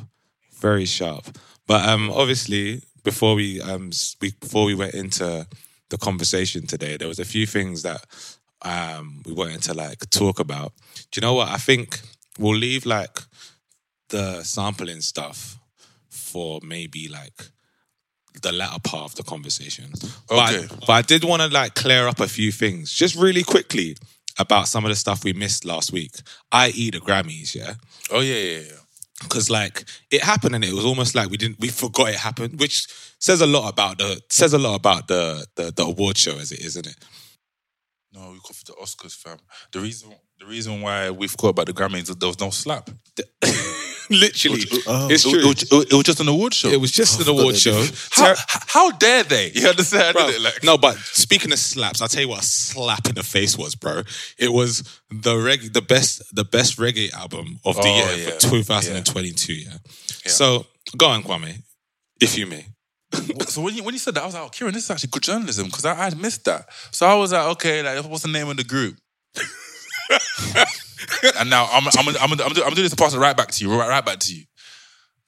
Very 0.60 0.86
sharp. 0.86 1.26
But 1.66 1.86
um, 1.86 2.10
obviously, 2.10 2.82
before 3.04 3.34
we 3.34 3.60
um 3.60 3.90
before 4.18 4.64
we 4.64 4.74
went 4.74 4.94
into 4.94 5.46
the 5.90 5.98
conversation 5.98 6.66
today, 6.66 6.96
there 6.96 7.08
was 7.08 7.18
a 7.18 7.24
few 7.26 7.44
things 7.46 7.82
that 7.82 8.02
um 8.62 9.20
we 9.26 9.32
wanted 9.34 9.60
to 9.64 9.74
like 9.74 10.08
talk 10.08 10.40
about. 10.40 10.72
Do 11.10 11.18
you 11.20 11.22
know 11.26 11.34
what? 11.34 11.48
I 11.48 11.58
think 11.58 12.00
we'll 12.38 12.56
leave 12.56 12.86
like 12.86 13.18
the 14.12 14.42
sampling 14.44 15.00
stuff 15.02 15.58
for 16.08 16.60
maybe 16.62 17.08
like 17.08 17.50
the 18.42 18.52
latter 18.52 18.80
part 18.82 19.04
of 19.10 19.14
the 19.16 19.22
conversation. 19.24 19.92
But, 20.28 20.38
I- 20.38 20.56
Okay. 20.58 20.74
but 20.86 20.90
I 20.92 21.02
did 21.02 21.24
want 21.24 21.42
to 21.42 21.48
like 21.48 21.74
clear 21.74 22.06
up 22.08 22.20
a 22.20 22.28
few 22.28 22.52
things 22.52 22.92
just 22.92 23.14
really 23.16 23.42
quickly 23.42 23.96
about 24.38 24.68
some 24.68 24.84
of 24.86 24.90
the 24.90 24.96
stuff 24.96 25.24
we 25.24 25.32
missed 25.34 25.64
last 25.64 25.92
week, 25.92 26.12
i.e. 26.52 26.90
the 26.90 27.00
Grammys, 27.00 27.54
yeah? 27.54 27.74
Oh 28.10 28.20
yeah, 28.20 28.36
yeah, 28.36 28.58
yeah. 28.70 28.80
because 29.22 29.50
like 29.50 29.84
it 30.10 30.22
happened 30.22 30.54
and 30.54 30.64
it 30.64 30.72
was 30.72 30.84
almost 30.86 31.14
like 31.14 31.28
we 31.30 31.36
didn't 31.36 31.60
we 31.60 31.68
forgot 31.68 32.08
it 32.08 32.16
happened 32.16 32.58
which 32.58 32.86
says 33.18 33.40
a 33.42 33.46
lot 33.46 33.68
about 33.68 33.98
the 33.98 34.20
says 34.30 34.52
a 34.54 34.58
lot 34.58 34.74
about 34.76 35.06
the 35.08 35.46
the, 35.56 35.70
the 35.70 35.84
award 35.84 36.16
show 36.16 36.36
as 36.38 36.50
it 36.52 36.58
is 36.60 36.66
isn't 36.76 36.86
it 36.88 36.96
No, 38.14 38.30
we 38.32 38.38
for 38.38 38.64
the 38.66 38.74
Oscars, 38.82 39.14
fam. 39.14 39.38
The 39.72 39.80
reason, 39.80 40.08
the 40.40 40.46
reason 40.46 40.80
why 40.82 41.10
we 41.10 41.28
forgot 41.28 41.50
about 41.50 41.66
the 41.66 41.72
Grammys, 41.72 42.08
is 42.10 42.16
there 42.16 42.28
was 42.28 42.40
no 42.40 42.50
slap. 42.50 42.90
literally 44.10 44.62
uh, 44.72 44.76
Oh. 44.86 45.08
it's 45.10 45.24
It, 45.24 45.30
true 45.30 45.46
was- 45.48 45.62
it 45.62 45.72
was- 45.72 45.84
it 45.86 45.92
was 45.94 46.04
just 46.04 46.20
an 46.20 46.28
award 46.28 46.52
show. 46.54 46.68
it 46.68 46.80
was 46.80 46.90
just 46.92 47.18
oh, 47.18 47.22
an 47.22 47.28
award 47.38 47.56
show 47.56 47.84
how, 48.10 48.34
how 48.48 48.90
dare 48.92 49.22
they? 49.22 49.50
You 49.54 49.68
understand? 49.68 50.14
Bro, 50.14 50.26
innit? 50.28 50.42
Like, 50.44 50.64
no, 50.64 50.76
but 50.78 50.96
speaking 50.98 51.52
of 51.52 51.58
slaps, 51.58 52.00
I'll 52.02 52.08
tell 52.08 52.22
you 52.22 52.28
what 52.28 52.42
a 52.42 52.46
slap 52.46 53.08
in 53.08 53.14
the 53.14 53.22
face 53.22 53.56
was, 53.56 53.74
bro. 53.74 54.02
It 54.38 54.52
was 54.52 54.82
the 55.10 55.36
reg- 55.38 55.72
the 55.72 55.82
best 55.82 56.22
the 56.34 56.44
best 56.44 56.78
reggae 56.78 57.12
album 57.12 57.58
of 57.64 57.76
the 57.76 57.82
Oh, 57.82 57.96
year 58.14 58.16
yeah. 58.26 58.30
for 58.32 58.40
2022, 58.40 59.52
yeah. 59.54 59.70
So 60.26 60.66
go 60.96 61.06
on, 61.08 61.22
Kwame, 61.22 61.62
if 62.20 62.36
you 62.38 62.46
may. 62.46 62.66
So 63.48 63.60
when 63.60 63.74
you 63.76 63.82
when 63.84 63.94
you 63.94 63.98
said 64.00 64.14
that, 64.14 64.22
I 64.22 64.26
was 64.26 64.34
like, 64.34 64.42
oh, 64.44 64.48
Kieran, 64.48 64.72
this 64.74 64.84
is 64.84 64.90
actually 64.90 65.10
good 65.10 65.22
journalism 65.22 65.66
because 65.66 65.84
I 65.84 65.94
had 65.94 66.18
missed 66.18 66.44
that. 66.46 66.66
So 66.90 67.06
I 67.06 67.14
was 67.14 67.32
like, 67.32 67.46
okay, 67.56 67.82
like 67.82 68.04
what's 68.10 68.22
the 68.22 68.28
name 68.28 68.48
of 68.48 68.56
the 68.56 68.64
group? 68.64 68.96
and 71.38 71.50
now 71.50 71.68
I'm 71.70 71.86
I'm 71.86 72.08
I'm, 72.08 72.16
I'm, 72.20 72.40
I'm, 72.40 72.52
doing- 72.54 72.74
this 72.74 72.90
to 72.90 72.96
pass 72.96 73.14
it 73.14 73.18
right 73.18 73.36
back 73.36 73.50
to 73.52 73.64
you, 73.64 73.74
right, 73.74 73.88
right 73.88 74.04
back 74.04 74.18
to 74.20 74.34
you. 74.34 74.44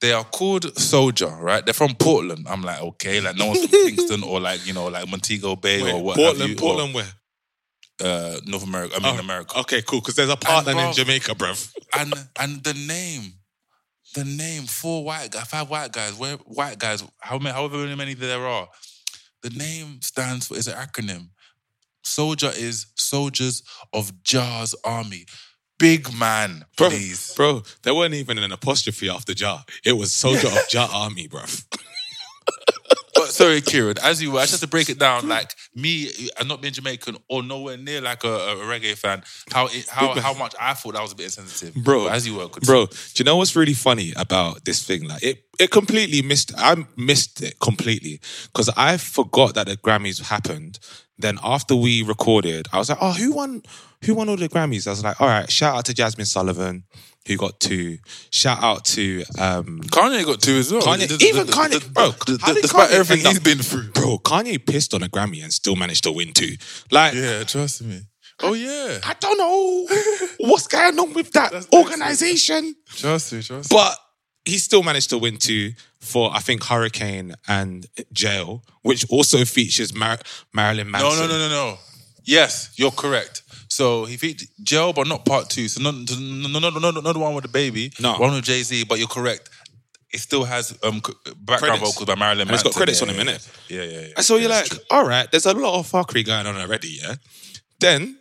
They 0.00 0.12
are 0.12 0.24
called 0.24 0.64
SOJA, 0.74 1.40
right? 1.40 1.64
They're 1.64 1.72
from 1.72 1.94
Portland. 1.94 2.46
I'm 2.48 2.62
like, 2.62 2.80
okay, 2.82 3.20
like 3.20 3.36
no 3.36 3.46
one's 3.46 3.60
from 3.60 3.70
Kingston 3.70 4.22
or 4.22 4.40
like 4.40 4.66
you 4.66 4.72
know 4.74 4.88
like 4.88 5.08
Montego 5.08 5.56
Bay 5.56 5.80
or 5.90 6.02
what? 6.02 6.16
Portland, 6.16 6.50
you, 6.50 6.56
or, 6.56 6.58
Portland, 6.58 6.94
where? 6.94 7.06
uh, 8.02 8.38
North 8.46 8.64
America. 8.64 8.96
I 8.96 9.00
mean 9.00 9.16
Oh, 9.16 9.20
America. 9.20 9.58
Okay, 9.60 9.82
cool. 9.82 10.00
Because 10.00 10.16
there's 10.16 10.30
a 10.30 10.36
partner 10.36 10.72
in 10.72 10.92
Jamaica, 10.92 11.34
bruv. 11.34 11.72
and 11.96 12.12
and 12.38 12.62
the 12.64 12.74
name, 12.74 13.34
the 14.14 14.24
name, 14.24 14.64
four 14.64 15.04
white 15.04 15.30
guys, 15.30 15.46
five 15.46 15.70
white 15.70 15.92
guys, 15.92 16.14
where 16.14 16.36
white 16.38 16.78
guys, 16.78 17.04
how 17.20 17.38
many, 17.38 17.54
however 17.54 17.78
many 17.96 18.14
there 18.14 18.46
are, 18.46 18.68
the 19.42 19.50
name 19.50 20.00
stands 20.02 20.48
for 20.48 20.56
is 20.56 20.68
an 20.68 20.74
acronym. 20.74 21.28
SOJA 22.04 22.58
is 22.58 22.86
Soldiers 22.96 23.62
of 23.92 24.22
Jah's 24.22 24.74
Army. 24.84 25.24
Big 25.78 26.12
man, 26.14 26.64
Bro, 26.76 26.90
please. 26.90 27.34
bro, 27.34 27.62
there 27.82 27.94
wasn't 27.94 28.14
even 28.14 28.38
an 28.38 28.52
apostrophe 28.52 29.08
after 29.08 29.34
Jah. 29.34 29.64
It 29.84 29.92
was 29.92 30.12
Soldier 30.12 30.46
of 30.48 30.68
Jah 30.68 30.88
Army, 30.92 31.28
bruv. 31.28 31.64
But 33.24 33.32
sorry, 33.32 33.62
Kieran, 33.62 33.96
as 34.02 34.22
you 34.22 34.32
were, 34.32 34.40
I 34.40 34.44
just 34.44 34.60
to 34.60 34.68
break 34.68 34.90
it 34.90 34.98
down. 34.98 35.28
Like 35.28 35.54
me, 35.74 36.10
I'm 36.38 36.46
not 36.46 36.60
being 36.60 36.74
Jamaican 36.74 37.16
or 37.28 37.42
nowhere 37.42 37.78
near 37.78 38.02
like 38.02 38.22
a, 38.22 38.28
a 38.28 38.56
reggae 38.56 38.96
fan. 38.98 39.22
How 39.50 39.66
it, 39.66 39.88
how 39.88 40.12
how 40.20 40.34
much 40.34 40.54
I 40.60 40.74
thought 40.74 40.92
that 40.92 41.00
was 41.00 41.12
a 41.12 41.16
bit 41.16 41.24
insensitive, 41.24 41.82
Bro, 41.82 42.08
as 42.08 42.26
you 42.26 42.34
were, 42.34 42.48
could 42.48 42.64
Bro, 42.64 42.86
do 42.86 42.94
you 43.16 43.24
know 43.24 43.36
what's 43.36 43.56
really 43.56 43.72
funny 43.72 44.12
about 44.14 44.66
this 44.66 44.84
thing? 44.86 45.08
Like 45.08 45.22
it, 45.22 45.44
it 45.58 45.70
completely 45.70 46.20
missed. 46.20 46.52
I 46.58 46.84
missed 46.96 47.42
it 47.42 47.58
completely 47.60 48.20
because 48.52 48.68
I 48.76 48.98
forgot 48.98 49.54
that 49.54 49.68
the 49.68 49.78
Grammys 49.78 50.20
happened. 50.20 50.78
Then 51.16 51.38
after 51.42 51.74
we 51.74 52.02
recorded, 52.02 52.66
I 52.72 52.78
was 52.78 52.90
like, 52.90 52.98
"Oh, 53.00 53.12
who 53.12 53.32
won? 53.32 53.62
Who 54.04 54.14
won 54.16 54.28
all 54.28 54.36
the 54.36 54.50
Grammys?" 54.50 54.86
I 54.86 54.90
was 54.90 55.02
like, 55.02 55.18
"All 55.18 55.28
right, 55.28 55.50
shout 55.50 55.76
out 55.76 55.84
to 55.86 55.94
Jazmine 55.94 56.26
Sullivan, 56.26 56.84
who 57.26 57.36
got 57.36 57.58
two. 57.60 57.98
Shout 58.30 58.62
out 58.62 58.84
to 58.86 59.24
um, 59.38 59.80
Kanye 59.84 60.24
got 60.24 60.40
two 60.42 60.56
as 60.56 60.70
well. 60.72 60.82
Kanye- 60.82 61.08
The- 61.08 61.16
the- 61.16 61.24
even 61.26 61.46
the- 61.46 61.52
Kanye- 61.52 61.92
bro, 61.92 62.10
the- 62.26 62.38
how 62.42 62.52
did 62.52 62.62
despite 62.62 62.90
Kanye 62.90 62.94
everything 62.94 63.26
he's 63.30 63.38
been 63.40 63.58
through. 63.62 63.90
bro. 63.92 64.18
Kanye 64.18 64.64
pissed 64.64 64.92
on 64.94 65.02
a 65.02 65.08
Grammy 65.08 65.42
and 65.42 65.52
still 65.52 65.76
managed 65.76 66.04
to 66.04 66.12
win 66.12 66.32
two. 66.32 66.56
Like, 66.90 67.14
Yeah, 67.14 67.44
trust 67.44 67.82
me. 67.82 68.02
Oh 68.42 68.52
yeah, 68.54 68.98
I 69.04 69.14
don't 69.20 69.38
know 69.38 69.86
what's 70.40 70.66
going 70.66 70.98
on 70.98 71.12
with 71.14 71.30
that 71.32 71.52
That's 71.52 71.68
organization. 71.72 72.74
trust 72.88 73.32
me, 73.32 73.42
trust 73.42 73.70
me. 73.70 73.76
But 73.76 73.96
he 74.44 74.58
still 74.58 74.82
managed 74.82 75.10
to 75.10 75.18
win 75.18 75.36
two 75.38 75.72
for 76.00 76.30
I 76.34 76.40
think 76.40 76.64
Hurricane 76.64 77.34
and 77.48 77.86
Jail, 78.12 78.62
which 78.82 79.06
also 79.08 79.44
features 79.44 79.94
Mar- 79.94 80.18
Marilyn 80.52 80.90
No, 80.90 80.98
Manson. 80.98 81.20
no, 81.20 81.26
no, 81.28 81.38
no, 81.38 81.48
no. 81.48 81.78
Yes, 82.24 82.72
you're 82.76 82.90
correct. 82.90 83.42
So 83.68 84.04
he 84.04 84.16
featured 84.16 84.48
Jail, 84.62 84.92
but 84.92 85.06
not 85.06 85.24
part 85.24 85.50
two. 85.50 85.68
So 85.68 85.82
not 85.82 85.94
no, 85.94 86.58
no, 86.58 86.68
no, 86.70 86.78
no, 86.78 86.90
not 87.00 87.12
the 87.12 87.18
one 87.18 87.34
with 87.34 87.42
the 87.44 87.48
baby. 87.50 87.92
No. 88.00 88.14
one 88.18 88.34
with 88.34 88.44
Jay 88.44 88.62
Z. 88.62 88.84
But 88.84 88.98
you're 88.98 89.08
correct. 89.08 89.50
It 90.12 90.20
still 90.20 90.44
has 90.44 90.78
um 90.82 91.00
background 91.00 91.80
Credits. 91.80 91.80
vocals 91.80 92.06
by 92.06 92.14
Marilyn 92.14 92.42
And 92.48 92.54
it's 92.54 92.64
Manson. 92.64 92.70
got 92.70 92.76
credits 92.76 93.00
yeah, 93.02 93.08
on 93.08 93.14
it, 93.14 93.26
innit? 93.26 93.48
Yeah, 93.68 93.82
yeah, 93.82 94.00
yeah. 94.06 94.12
And 94.16 94.24
so 94.24 94.36
you're 94.36 94.48
like, 94.50 94.66
true. 94.66 94.78
all 94.90 95.04
right, 95.06 95.28
there's 95.30 95.46
a 95.46 95.52
lot 95.54 95.78
of 95.78 95.90
fuckery 95.90 96.24
going 96.24 96.46
on 96.46 96.56
already, 96.56 96.98
yeah. 97.02 97.16
Then, 97.80 98.18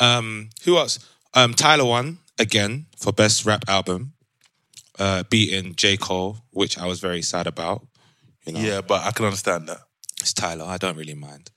um, 0.00 0.48
who 0.64 0.78
else? 0.78 0.98
Um, 1.34 1.52
Tyler 1.52 1.84
won 1.84 2.18
again 2.38 2.86
for 2.96 3.12
best 3.12 3.44
rap 3.44 3.64
album, 3.68 4.14
uh, 4.98 5.24
beating 5.28 5.74
J 5.74 5.98
Cole, 5.98 6.38
which 6.52 6.78
I 6.78 6.86
was 6.86 7.00
very 7.00 7.20
sad 7.22 7.46
about. 7.46 7.86
You 8.46 8.54
know, 8.54 8.60
yeah, 8.60 8.80
but 8.80 9.04
I 9.04 9.10
can 9.10 9.26
understand 9.26 9.68
that. 9.68 9.80
it's 10.20 10.32
Tyler. 10.32 10.64
I 10.64 10.78
don't 10.78 10.96
really 10.96 11.14
mind. 11.14 11.50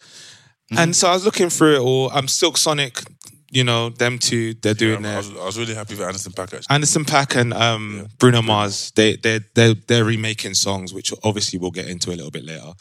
Mm-hmm. 0.71 0.77
And 0.77 0.95
so 0.95 1.09
I 1.09 1.13
was 1.13 1.25
looking 1.25 1.49
through 1.49 1.77
it 1.77 1.79
all. 1.79 2.09
I'm 2.11 2.17
um, 2.17 2.27
Silk 2.27 2.57
Sonic, 2.57 3.01
you 3.49 3.63
know, 3.63 3.89
them 3.89 4.19
two, 4.19 4.53
they're 4.53 4.75
doing 4.75 5.01
Yeah, 5.01 5.09
I, 5.09 5.09
their 5.09 5.17
was, 5.17 5.29
I 5.31 5.45
was 5.45 5.57
really 5.57 5.73
happy 5.73 5.95
with 5.95 6.05
Anderson 6.05 6.31
Paak 6.31 6.53
actually. 6.53 6.73
Anderson 6.73 7.05
Paak 7.05 7.35
and 7.35 7.53
um, 7.53 8.07
Bruno 8.19 8.41
Mars, 8.41 8.91
they 8.91 9.15
they 9.15 9.39
they 9.55 9.73
they're 9.87 10.05
remaking 10.05 10.53
songs, 10.53 10.93
which 10.93 11.11
obviously 11.23 11.57
we'll 11.57 11.71
get 11.71 11.87
into 11.87 12.09
a 12.09 12.15
little 12.15 12.31
bit 12.31 12.45
later. 12.45 12.73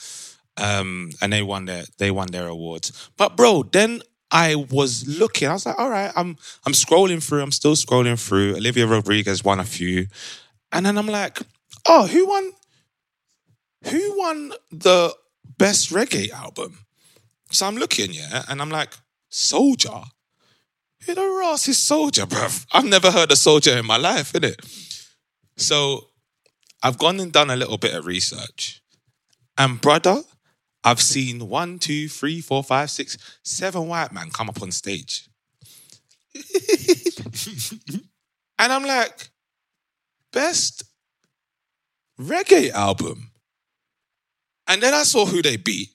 Um, 0.59 1.11
and 1.23 1.33
they 1.33 1.43
won 1.43 1.65
their 1.65 1.85
they 1.99 2.11
won 2.11 2.29
their 2.29 2.49
awards. 2.49 3.11
But 3.17 3.37
bro, 3.37 3.63
then 3.63 4.03
I 4.31 4.55
was 4.55 5.07
looking. 5.09 5.49
I 5.49 5.55
was 5.55 5.65
like, 5.65 5.79
all 5.79 5.89
right, 5.89 6.13
I'm 6.15 6.37
I'm 6.67 6.75
scrolling 6.75 7.23
through. 7.27 7.43
I'm 7.43 7.53
still 7.53 7.75
scrolling 7.75 8.19
through. 8.19 8.57
Olivia 8.57 8.87
Rodriguez 8.87 9.43
won 9.43 9.61
a 9.61 9.65
few, 9.65 10.09
and 10.73 10.85
then 10.85 10.99
I'm 10.99 11.07
like, 11.07 11.39
oh, 11.87 12.07
who 12.07 12.27
won? 12.27 12.53
Who 13.85 14.19
won 14.19 14.53
the 14.71 15.15
best 15.57 15.91
reggae 15.91 16.31
album? 16.31 16.85
So 17.51 17.67
I'm 17.67 17.77
looking, 17.77 18.13
yeah, 18.13 18.45
and 18.49 18.61
I'm 18.61 18.71
like, 18.71 18.95
SOJA. 19.31 20.05
Who 21.07 21.15
the 21.15 21.43
ass 21.45 21.69
is 21.69 21.79
SOJA, 21.79 22.27
bruv? 22.27 22.67
I've 22.73 22.85
never 22.85 23.11
heard 23.11 23.31
a 23.31 23.35
SOJA 23.35 23.81
in 23.81 23.87
my 23.87 23.97
life, 23.97 24.33
innit? 24.33 24.57
So 25.57 26.09
I've 26.83 26.99
gone 26.99 27.21
and 27.21 27.33
done 27.33 27.51
a 27.51 27.57
little 27.57 27.79
bit 27.79 27.95
of 27.95 28.07
research. 28.07 28.83
And 29.57 29.81
brother, 29.81 30.23
I've 30.85 31.01
seen 31.01 31.49
one, 31.49 31.79
two, 31.79 32.09
three, 32.09 32.41
four, 32.41 32.63
five, 32.63 32.91
six, 32.91 33.19
seven 33.43 33.89
white 33.89 34.13
men 34.13 34.31
come 34.31 34.49
up 34.49 34.63
on 34.63 34.71
stage. 34.71 35.29
and 38.59 38.73
I'm 38.73 38.85
like, 38.85 39.31
best 40.33 40.85
reggae 42.21 42.71
album. 42.71 43.33
And 44.67 44.83
then 44.83 44.95
I 44.95 45.03
saw 45.03 45.27
who 45.27 45.43
they 45.43 45.57
beat. 45.57 45.89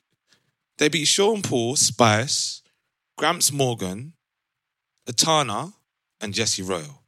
They 0.77 0.89
beat 0.89 1.05
Sean 1.05 1.41
Paul, 1.41 1.75
Spice, 1.75 2.61
Gramps 3.17 3.51
Morgan, 3.51 4.13
Etana, 5.07 5.73
and 6.21 6.33
Jesse 6.33 6.63
Royal. 6.63 7.03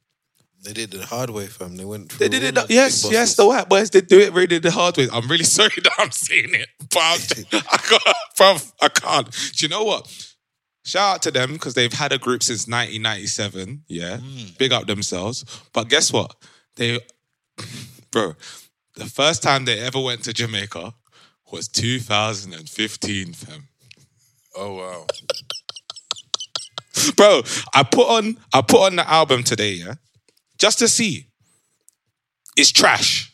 They 0.62 0.72
did 0.72 0.94
it 0.94 0.98
the 0.98 1.06
hard 1.06 1.30
way, 1.30 1.46
fam. 1.46 1.76
They 1.76 1.84
went. 1.84 2.10
They 2.18 2.28
did 2.28 2.42
it. 2.42 2.56
all 2.58 2.64
the- 2.64 2.68
the 2.68 2.74
yes, 2.74 3.08
yes, 3.10 3.36
the 3.36 3.46
white 3.46 3.68
boys 3.68 3.88
did 3.90 4.08
do 4.08 4.18
it 4.18 4.32
really 4.32 4.58
the 4.58 4.70
hard 4.72 4.96
way. 4.96 5.08
I'm 5.12 5.28
really 5.28 5.44
sorry 5.58 5.70
that 5.82 5.92
I'm 5.98 6.10
saying 6.10 6.54
it, 6.54 6.68
but 6.90 7.44
I'm, 7.52 8.58
can't, 8.58 8.72
I 8.82 8.88
can't. 8.88 9.30
Do 9.30 9.64
you 9.64 9.68
know 9.68 9.84
what? 9.84 10.34
Shout 10.84 11.14
out 11.16 11.22
to 11.22 11.30
them 11.30 11.52
because 11.52 11.74
they've 11.74 11.92
had 11.92 12.12
a 12.12 12.18
group 12.18 12.42
since 12.42 12.66
1997. 12.66 13.84
Yeah, 13.88 14.18
mm. 14.18 14.58
big 14.58 14.72
up 14.72 14.86
themselves. 14.86 15.44
But 15.72 15.88
guess 15.88 16.12
what? 16.12 16.34
They, 16.76 17.00
bro, 18.10 18.34
the 18.94 19.06
first 19.06 19.42
time 19.42 19.64
they 19.64 19.78
ever 19.78 20.00
went 20.00 20.24
to 20.24 20.32
Jamaica 20.32 20.94
was 21.52 21.68
2015, 21.68 23.32
fam. 23.32 23.68
Oh 24.56 24.74
wow. 24.74 25.06
Bro, 27.14 27.42
I 27.74 27.82
put 27.82 28.08
on 28.08 28.38
I 28.52 28.62
put 28.62 28.80
on 28.86 28.96
the 28.96 29.08
album 29.08 29.42
today, 29.42 29.72
yeah, 29.74 29.94
just 30.58 30.78
to 30.80 30.88
see. 30.88 31.26
It's 32.56 32.72
trash. 32.72 33.32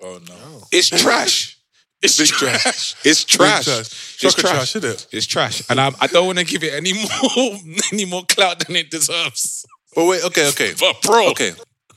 Oh 0.00 0.20
no. 0.28 0.62
It's 0.70 0.88
trash. 0.88 1.58
It's 2.00 2.18
Big 2.18 2.28
trash. 2.28 2.62
trash. 2.62 2.94
It's 3.04 3.24
trash. 3.24 3.64
trash. 3.64 3.78
It's 4.22 4.34
trash. 4.34 4.52
trash, 4.52 4.76
isn't 4.76 4.90
it? 4.90 5.06
It's 5.10 5.26
trash. 5.26 5.62
And 5.70 5.80
I, 5.80 5.90
I 6.00 6.06
don't 6.06 6.26
want 6.26 6.38
to 6.38 6.44
give 6.44 6.62
it 6.62 6.74
any 6.74 6.92
more 7.36 7.56
any 7.92 8.04
more 8.04 8.24
clout 8.26 8.60
than 8.60 8.76
it 8.76 8.90
deserves. 8.90 9.66
But 9.94 10.06
wait, 10.06 10.24
okay, 10.24 10.48
okay. 10.48 10.72
But 10.78 11.02
bro, 11.02 11.30
Okay. 11.30 11.52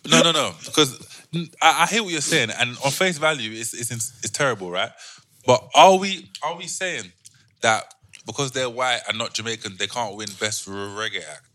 No, 0.10 0.22
no, 0.24 0.32
no. 0.32 0.54
Because 0.66 0.98
I, 1.62 1.84
I 1.84 1.86
hear 1.88 2.02
what 2.02 2.14
you're 2.14 2.22
saying, 2.22 2.50
and 2.58 2.78
on 2.86 2.92
face 2.92 3.18
value, 3.18 3.52
it's, 3.52 3.74
it's 3.74 3.92
it's 3.92 4.30
terrible, 4.30 4.72
right? 4.72 4.92
But 5.48 5.70
are 5.74 5.98
we 5.98 6.30
are 6.44 6.56
we 6.58 6.68
saying 6.68 7.12
that 7.62 7.94
because 8.26 8.52
they're 8.52 8.70
white 8.70 9.00
and 9.08 9.18
not 9.18 9.34
Jamaican, 9.34 9.78
they 9.80 9.88
can't 9.88 10.16
win 10.18 10.28
best 10.40 10.68
reggae 10.68 11.24
act? 11.28 11.48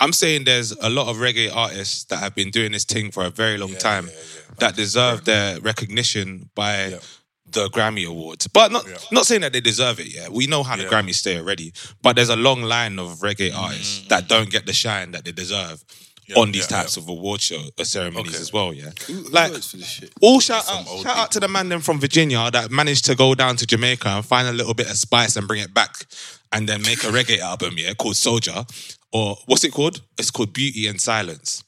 I'm 0.00 0.14
saying 0.14 0.44
there's 0.44 0.72
a 0.72 0.88
lot 0.88 1.08
of 1.08 1.18
reggae 1.18 1.54
artists 1.54 2.04
that 2.04 2.16
have 2.16 2.34
been 2.34 2.50
doing 2.50 2.72
this 2.72 2.84
thing 2.84 3.12
for 3.12 3.24
a 3.24 3.30
very 3.30 3.58
long 3.58 3.72
Yeah, 3.72 3.78
time 3.78 4.06
yeah, 4.06 4.12
yeah. 4.14 4.54
that 4.60 4.76
deserve 4.76 5.26
their 5.26 5.60
recognition 5.60 6.48
by 6.54 6.86
Yeah. 6.88 6.98
the 7.46 7.68
Grammy 7.68 8.08
Awards. 8.08 8.46
But 8.48 8.72
not 8.72 8.88
Yeah. 8.88 8.96
not 9.12 9.26
saying 9.26 9.42
that 9.42 9.52
they 9.52 9.60
deserve 9.60 10.00
it 10.00 10.06
yet. 10.08 10.32
We 10.32 10.46
know 10.46 10.62
how 10.62 10.76
the 10.76 10.84
Yeah. 10.84 10.88
Grammys 10.88 11.16
stay 11.16 11.36
already. 11.36 11.74
But 12.00 12.16
there's 12.16 12.30
a 12.30 12.36
long 12.48 12.62
line 12.62 12.98
of 12.98 13.18
reggae 13.20 13.54
artists 13.54 13.98
mm. 14.00 14.08
that 14.08 14.26
don't 14.26 14.50
get 14.50 14.64
the 14.64 14.72
shine 14.72 15.12
that 15.12 15.24
they 15.26 15.32
deserve 15.32 15.84
Yeah, 16.28 16.38
on 16.38 16.52
these 16.52 16.70
yeah, 16.70 16.78
types 16.78 16.96
of 16.96 17.08
award 17.08 17.40
show 17.40 17.60
uh, 17.78 17.84
ceremonies 17.84 18.34
Okay. 18.34 18.40
as 18.40 18.52
well, 18.52 18.72
yeah. 18.72 18.90
Who, 19.06 19.14
who 19.14 19.28
Like 19.30 19.52
for 19.54 19.76
this 19.76 19.88
shit? 19.88 20.12
all 20.22 20.38
shout 20.40 20.68
out, 20.70 20.86
old 20.88 21.02
shout 21.02 21.16
out 21.16 21.32
to 21.32 21.40
the 21.40 21.48
man 21.48 21.68
them 21.68 21.80
from 21.80 21.98
Virginia 21.98 22.48
that 22.52 22.70
managed 22.70 23.04
to 23.06 23.14
go 23.16 23.34
down 23.34 23.56
to 23.56 23.66
Jamaica 23.66 24.08
and 24.08 24.24
find 24.24 24.46
a 24.46 24.52
little 24.52 24.72
bit 24.74 24.88
of 24.88 24.96
spice 24.96 25.34
and 25.36 25.48
bring 25.48 25.60
it 25.60 25.74
back 25.74 26.06
and 26.52 26.68
then 26.68 26.80
make 26.82 27.02
a 27.04 27.08
reggae 27.08 27.38
album, 27.50 27.74
yeah, 27.76 27.92
called 27.94 28.14
SOJA. 28.14 28.66
Or 29.12 29.36
what's 29.46 29.64
it 29.64 29.72
called? 29.72 30.00
It's 30.16 30.30
called 30.30 30.52
Beauty 30.52 30.86
and 30.86 31.00
Silence. 31.00 31.64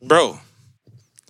Bro, 0.00 0.38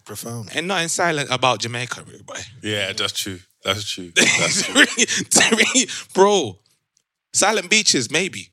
Profound. 0.05 0.51
ain't 0.55 0.67
nothing 0.67 0.89
silent 0.89 1.31
about 1.31 1.61
Jamaica, 1.61 2.05
really, 2.07 2.23
boy. 2.23 2.39
Yeah, 2.63 2.93
that's 2.93 3.13
true. 3.13 3.39
That's 3.65 3.89
true. 3.91 4.13
It's 4.17 4.69
really- 4.69 5.07
to 5.31 5.57
me, 5.57 5.87
bro, 6.15 6.59
silent 7.33 7.71
beaches, 7.71 8.11
maybe. 8.11 8.49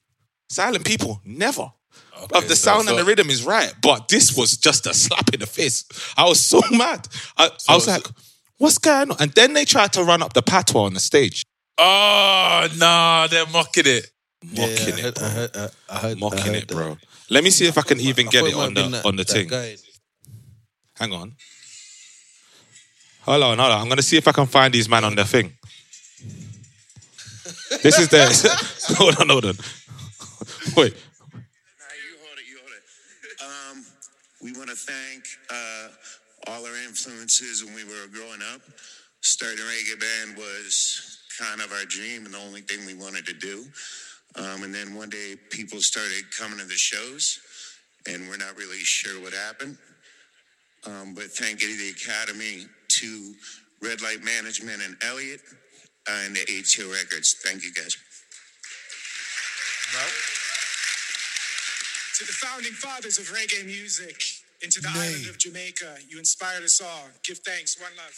Silent 0.50 0.86
people, 0.86 1.22
never. 1.26 1.72
Of 2.34 2.48
the 2.48 2.56
so- 2.56 2.72
sound 2.78 2.90
and 2.90 2.98
the 2.98 3.04
rhythm 3.06 3.30
is 3.30 3.44
right, 3.44 3.74
but 3.82 4.08
this 4.10 4.36
was 4.36 4.58
just 4.58 4.86
a 4.88 4.94
slap 4.94 5.34
in 5.34 5.40
the 5.40 5.46
face. 5.48 5.86
I 6.18 6.26
was 6.26 6.40
so 6.40 6.62
mad. 6.72 7.08
I, 7.38 7.50
I 7.68 7.76
was 7.76 7.88
like, 7.88 8.06
what's 8.58 8.78
going 8.78 9.12
on? 9.12 9.18
And 9.20 9.32
then 9.32 9.54
they 9.54 9.66
tried 9.66 9.94
to 9.94 10.04
run 10.04 10.22
up 10.22 10.34
the 10.34 10.42
patois 10.42 10.84
on 10.86 10.94
the 10.94 11.00
stage. 11.00 11.44
Oh 11.78 12.68
no, 12.78 13.28
they're 13.30 13.48
mocking 13.48 13.84
it. 13.86 14.08
Mocking 14.44 14.96
I 14.96 15.08
it, 15.08 15.16
bro. 15.16 15.26
I 15.26 15.30
heard, 15.30 15.52
I, 15.58 15.70
I 15.90 15.98
heard, 16.00 16.18
I 16.18 16.20
Mocking 16.20 16.40
heard 16.40 16.56
it, 16.56 16.68
that. 16.68 16.76
bro. 16.76 16.98
Let 17.30 17.44
me 17.44 17.50
see 17.52 17.68
if 17.68 17.78
I 17.78 17.82
can 17.84 18.00
even 18.00 18.28
get 18.28 18.46
it 18.46 18.54
on 18.56 18.74
the 18.74 18.84
that- 18.90 19.06
on 19.06 19.16
the 19.16 19.24
thing. 19.24 19.48
guy. 19.48 19.76
Hang 20.98 21.14
on. 21.14 21.36
Hold 23.22 23.44
on, 23.44 23.58
hold 23.60 23.72
on. 23.72 23.82
I'm 23.82 23.88
gonna 23.90 24.02
see 24.02 24.18
if 24.18 24.28
I 24.28 24.32
can 24.32 24.46
find 24.48 24.74
these 24.74 24.90
man 24.90 25.04
on 25.06 25.16
their 25.16 25.26
thing. 25.26 25.54
This 27.84 28.00
is 28.00 28.10
their 28.10 28.28
hold 28.98 29.16
on, 29.22 29.30
hold 29.30 29.46
on. 29.46 29.56
Wait. 30.76 30.94
Nah, 30.94 31.40
you 31.96 32.18
hold 32.24 32.38
it, 32.40 32.46
you 32.50 32.58
hold 32.60 32.74
it. 32.74 33.42
Um, 33.78 33.86
we 34.42 34.52
want 34.54 34.69
to 34.69 34.69
thank 34.88 35.24
uh, 35.50 35.88
all 36.48 36.66
our 36.66 36.78
influences 36.86 37.64
when 37.64 37.76
we 37.76 37.84
were 37.84 38.08
growing 38.12 38.42
up. 38.54 38.62
Starting 39.22 39.60
a 39.60 39.64
reggae 39.64 40.00
band 40.00 40.38
was 40.38 41.20
kind 41.40 41.62
of 41.62 41.72
our 41.72 41.86
dream 41.86 42.26
and 42.26 42.34
the 42.34 42.38
only 42.38 42.62
thing 42.62 42.86
we 42.86 42.94
wanted 42.94 43.26
to 43.26 43.34
do. 43.34 43.66
Um, 44.36 44.64
and 44.64 44.74
then 44.74 44.96
one 44.96 45.10
day 45.10 45.36
people 45.50 45.82
started 45.82 46.24
coming 46.38 46.60
to 46.60 46.66
the 46.66 46.76
shows, 46.76 47.40
and 48.08 48.30
we're 48.30 48.38
not 48.38 48.56
really 48.58 48.78
sure 48.80 49.22
what 49.22 49.34
happened. 49.34 49.78
Um, 50.86 51.14
but 51.14 51.26
thank 51.26 51.62
you 51.62 51.70
to 51.70 51.78
the 51.78 51.90
Academy, 51.90 52.66
to 52.88 53.34
Red 53.82 54.02
Light 54.02 54.24
Management 54.24 54.82
and 54.86 54.96
Elliot, 55.04 55.42
uh, 56.08 56.22
and 56.26 56.36
the 56.36 56.42
ATO 56.42 56.92
Records. 56.92 57.36
Thank 57.44 57.64
you 57.64 57.74
guys. 57.74 57.98
To 62.18 62.26
the 62.26 62.32
founding 62.34 62.74
fathers 62.74 63.18
of 63.18 63.26
reggae 63.26 63.66
music, 63.66 64.22
into 64.62 64.82
the 64.82 64.90
island 64.90 65.28
of 65.30 65.38
Jamaica, 65.38 65.98
you 66.08 66.20
inspired 66.20 66.64
us 66.64 66.82
all. 66.82 67.10
Give 67.24 67.38
thanks. 67.40 67.80
One 67.80 67.92
love. 67.98 68.14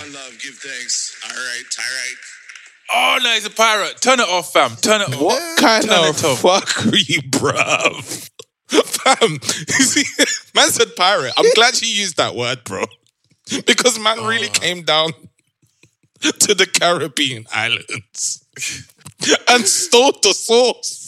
One 0.00 0.12
love, 0.12 0.32
give 0.42 0.54
thanks. 0.56 1.18
All 1.24 1.30
right, 1.30 1.62
all 1.78 1.84
right. 1.84 2.16
Oh 2.94 3.18
no, 3.24 3.30
he's 3.34 3.46
a 3.46 3.50
pirate. 3.50 4.00
Turn 4.00 4.20
it 4.20 4.28
off, 4.28 4.52
fam. 4.52 4.76
Turn 4.76 5.00
it 5.00 5.08
off. 5.14 5.20
What 5.20 5.58
kind 5.58 5.84
Turn 5.84 6.08
of 6.10 6.16
it 6.18 6.24
off. 6.24 6.40
fuck 6.40 6.86
are 6.86 6.96
you, 6.96 7.22
bruv? 7.22 8.28
Fam, 8.72 9.32
you 9.32 9.84
see, 9.84 10.24
man 10.54 10.68
said 10.70 10.96
pirate. 10.96 11.32
I'm 11.36 11.50
glad 11.54 11.80
you 11.82 11.88
used 11.88 12.16
that 12.16 12.34
word, 12.34 12.64
bro. 12.64 12.84
Because 13.66 13.98
man 13.98 14.24
really 14.24 14.48
Oh. 14.48 14.52
came 14.52 14.82
down 14.82 15.12
to 16.22 16.54
the 16.54 16.66
Caribbean 16.66 17.44
islands 17.52 18.44
and 19.48 19.66
stole 19.66 20.12
the 20.22 20.32
sauce 20.32 21.01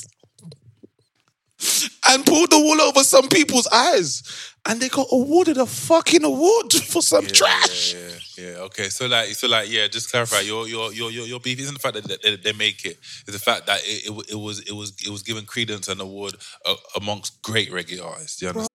and 2.08 2.24
pulled 2.24 2.50
the 2.50 2.58
wool 2.58 2.80
over 2.80 3.00
some 3.00 3.28
people's 3.28 3.66
eyes. 3.68 4.22
And 4.66 4.80
they 4.80 4.88
got 4.88 5.06
awarded 5.12 5.58
a 5.58 5.66
fucking 5.66 6.24
award 6.24 6.72
for 6.88 7.02
some 7.02 7.26
trash. 7.26 7.94
Yeah, 7.94 8.00
yeah, 8.38 8.50
yeah. 8.52 8.58
Okay, 8.60 8.84
so 8.84 9.06
like, 9.06 9.28
so 9.28 9.46
like, 9.46 9.70
yeah. 9.70 9.86
Just 9.88 10.10
clarify. 10.10 10.40
Your 10.40 10.66
your 10.66 10.92
your 10.92 11.10
your, 11.10 11.26
your 11.26 11.40
beef 11.40 11.60
isn't 11.60 11.74
the 11.74 11.80
fact 11.80 11.94
that 12.02 12.22
they, 12.22 12.36
they 12.36 12.52
make 12.54 12.84
it. 12.86 12.96
It's 13.26 13.32
the 13.32 13.38
fact 13.38 13.66
that 13.66 13.80
it, 13.84 14.08
it, 14.08 14.32
it 14.32 14.36
was 14.36 14.60
it 14.60 14.72
was 14.72 14.94
it 15.04 15.10
was 15.10 15.22
given 15.22 15.44
credence 15.44 15.88
and 15.88 16.00
award 16.00 16.34
uh, 16.64 16.76
amongst 16.96 17.42
great 17.42 17.70
reggae 17.70 18.02
artists. 18.02 18.38
Do 18.38 18.46
you 18.46 18.48
understand? 18.50 18.68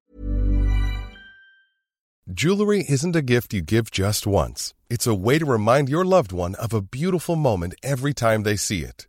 Jewelry 2.32 2.86
isn't 2.88 3.16
a 3.16 3.24
gift 3.24 3.56
you 3.56 3.64
give 3.64 3.90
just 3.90 4.28
once. 4.28 4.76
It's 4.88 5.08
a 5.08 5.16
way 5.16 5.40
to 5.40 5.46
remind 5.46 5.90
your 5.90 6.06
loved 6.06 6.32
one 6.32 6.54
of 6.56 6.74
a 6.74 6.82
beautiful 6.82 7.36
moment 7.36 7.74
every 7.82 8.14
time 8.14 8.44
they 8.44 8.56
see 8.56 8.84
it. 8.84 9.09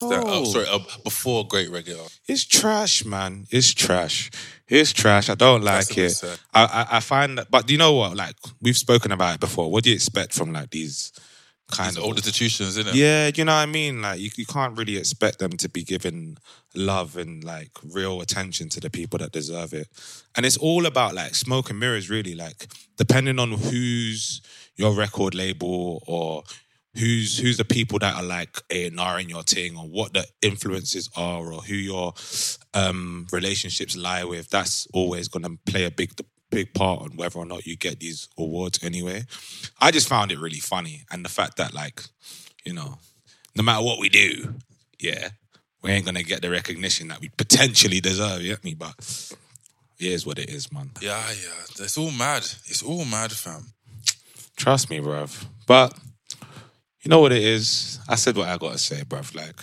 That- 0.00 0.24
oh, 0.24 0.42
No. 0.42 0.44
sorry, 0.44 0.66
uh, 0.68 0.80
before 1.02 1.46
great 1.46 1.70
reggae. 1.70 1.96
It's 2.28 2.44
trash, 2.44 3.04
man. 3.04 3.46
It's 3.50 3.72
trash. 3.72 4.30
It's 4.68 4.92
trash. 4.92 5.28
I 5.30 5.34
don't 5.34 5.62
like 5.62 5.96
it. 5.96 6.22
I, 6.52 6.64
I 6.64 6.96
I 6.96 7.00
find 7.00 7.38
that, 7.38 7.50
but 7.50 7.66
do 7.66 7.72
you 7.74 7.78
know 7.78 7.92
what? 7.94 8.16
Like 8.16 8.34
we've 8.60 8.76
spoken 8.76 9.12
about 9.12 9.34
it 9.36 9.40
before. 9.40 9.70
What 9.70 9.84
do 9.84 9.90
you 9.90 9.94
expect 9.96 10.34
from 10.34 10.52
like 10.52 10.70
these 10.70 11.12
kind 11.70 11.90
These 11.90 11.98
of 11.98 12.04
old 12.04 12.16
institutions, 12.16 12.76
isn't 12.76 12.88
it? 12.88 12.94
Yeah, 12.94 13.30
you 13.34 13.44
know 13.44 13.52
what 13.54 13.62
I 13.62 13.66
mean. 13.66 14.02
Like 14.02 14.20
you, 14.20 14.30
you 14.36 14.46
can't 14.46 14.76
really 14.76 14.96
expect 14.98 15.38
them 15.38 15.52
to 15.52 15.68
be 15.68 15.82
given 15.84 16.36
love 16.74 17.16
and 17.16 17.42
like 17.44 17.70
real 17.84 18.20
attention 18.20 18.68
to 18.70 18.80
the 18.80 18.90
people 18.90 19.18
that 19.20 19.32
deserve 19.32 19.72
it. 19.72 19.88
And 20.36 20.44
it's 20.44 20.56
all 20.58 20.86
about 20.86 21.14
like 21.14 21.34
smoke 21.34 21.70
and 21.70 21.78
mirrors, 21.78 22.10
really. 22.10 22.34
Like 22.34 22.66
depending 22.96 23.38
on 23.38 23.52
who's 23.52 24.40
your 24.76 24.92
record 24.92 25.34
label 25.34 26.02
or 26.06 26.42
who's 26.96 27.38
who's 27.38 27.56
the 27.56 27.64
people 27.64 27.98
that 27.98 28.16
are 28.16 28.22
like 28.22 28.56
A 28.70 28.86
and 28.86 29.00
R 29.00 29.20
in 29.20 29.28
your 29.28 29.42
thing, 29.42 29.76
or 29.76 29.84
what 29.84 30.12
the 30.12 30.26
influences 30.42 31.10
are, 31.16 31.52
or 31.52 31.60
who 31.62 31.74
your 31.74 32.14
um 32.74 33.26
relationships 33.32 33.96
lie 33.96 34.24
with. 34.24 34.48
That's 34.50 34.86
always 34.92 35.28
going 35.28 35.44
to 35.44 35.58
play 35.70 35.84
a 35.84 35.90
big 35.90 36.12
big 36.50 36.72
part 36.72 37.02
on 37.02 37.16
whether 37.16 37.38
or 37.38 37.46
not 37.46 37.66
you 37.66 37.76
get 37.76 38.00
these 38.00 38.28
awards 38.38 38.82
anyway. 38.82 39.24
I 39.80 39.90
just 39.90 40.08
found 40.08 40.30
it 40.30 40.38
really 40.38 40.60
funny. 40.60 41.04
And 41.10 41.24
the 41.24 41.28
fact 41.28 41.56
that, 41.56 41.74
like, 41.74 42.02
you 42.64 42.72
know, 42.72 42.98
no 43.56 43.62
matter 43.64 43.84
what 43.84 43.98
we 43.98 44.08
do, 44.08 44.54
yeah, 45.00 45.30
we 45.82 45.90
ain't 45.90 46.06
gonna 46.06 46.22
get 46.22 46.42
the 46.42 46.50
recognition 46.50 47.08
that 47.08 47.20
we 47.20 47.28
potentially 47.36 48.00
deserve, 48.00 48.40
you 48.40 48.50
get 48.50 48.64
me? 48.64 48.74
But 48.74 48.94
it 49.98 50.06
is 50.06 50.26
what 50.26 50.38
it 50.38 50.48
is, 50.48 50.72
man. 50.72 50.90
Yeah, 51.00 51.22
yeah. 51.28 51.84
It's 51.84 51.98
all 51.98 52.10
mad. 52.10 52.42
It's 52.66 52.82
all 52.82 53.04
mad, 53.04 53.32
fam. 53.32 53.72
Trust 54.56 54.90
me, 54.90 55.00
bruv. 55.00 55.44
But 55.66 55.98
you 57.04 57.10
know 57.10 57.20
what 57.20 57.32
it 57.32 57.42
is? 57.42 58.00
I 58.08 58.16
said 58.16 58.36
what 58.36 58.48
I 58.48 58.56
gotta 58.58 58.78
say, 58.78 59.02
bruv. 59.02 59.34
Like, 59.34 59.60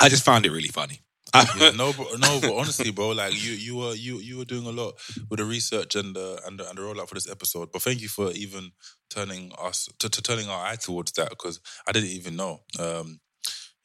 I 0.00 0.08
just 0.08 0.24
found 0.24 0.46
it 0.46 0.50
really 0.52 0.68
funny. 0.68 1.00
Yeah, 1.52 1.70
no, 1.74 1.92
bro, 1.92 2.06
no, 2.18 2.40
but 2.40 2.54
honestly, 2.54 2.90
bro, 2.90 3.10
like 3.10 3.34
you, 3.34 3.52
you 3.52 3.76
were, 3.76 3.94
you, 3.94 4.18
you 4.20 4.38
were 4.38 4.44
doing 4.44 4.66
a 4.66 4.70
lot 4.70 4.94
with 5.30 5.38
the 5.38 5.44
research 5.44 5.94
and 5.94 6.14
the 6.14 6.40
and 6.46 6.58
the, 6.58 6.68
and 6.68 6.78
the 6.78 6.82
rollout 6.82 7.08
for 7.08 7.14
this 7.14 7.30
episode. 7.30 7.72
But 7.72 7.82
thank 7.82 8.00
you 8.00 8.08
for 8.08 8.30
even 8.32 8.72
turning 9.10 9.52
us 9.58 9.88
to, 10.00 10.08
to 10.08 10.22
turning 10.22 10.48
our 10.48 10.66
eye 10.66 10.76
towards 10.76 11.12
that 11.12 11.30
because 11.30 11.60
I 11.86 11.92
didn't 11.92 12.10
even 12.10 12.36
know. 12.36 12.60
Um, 12.78 13.20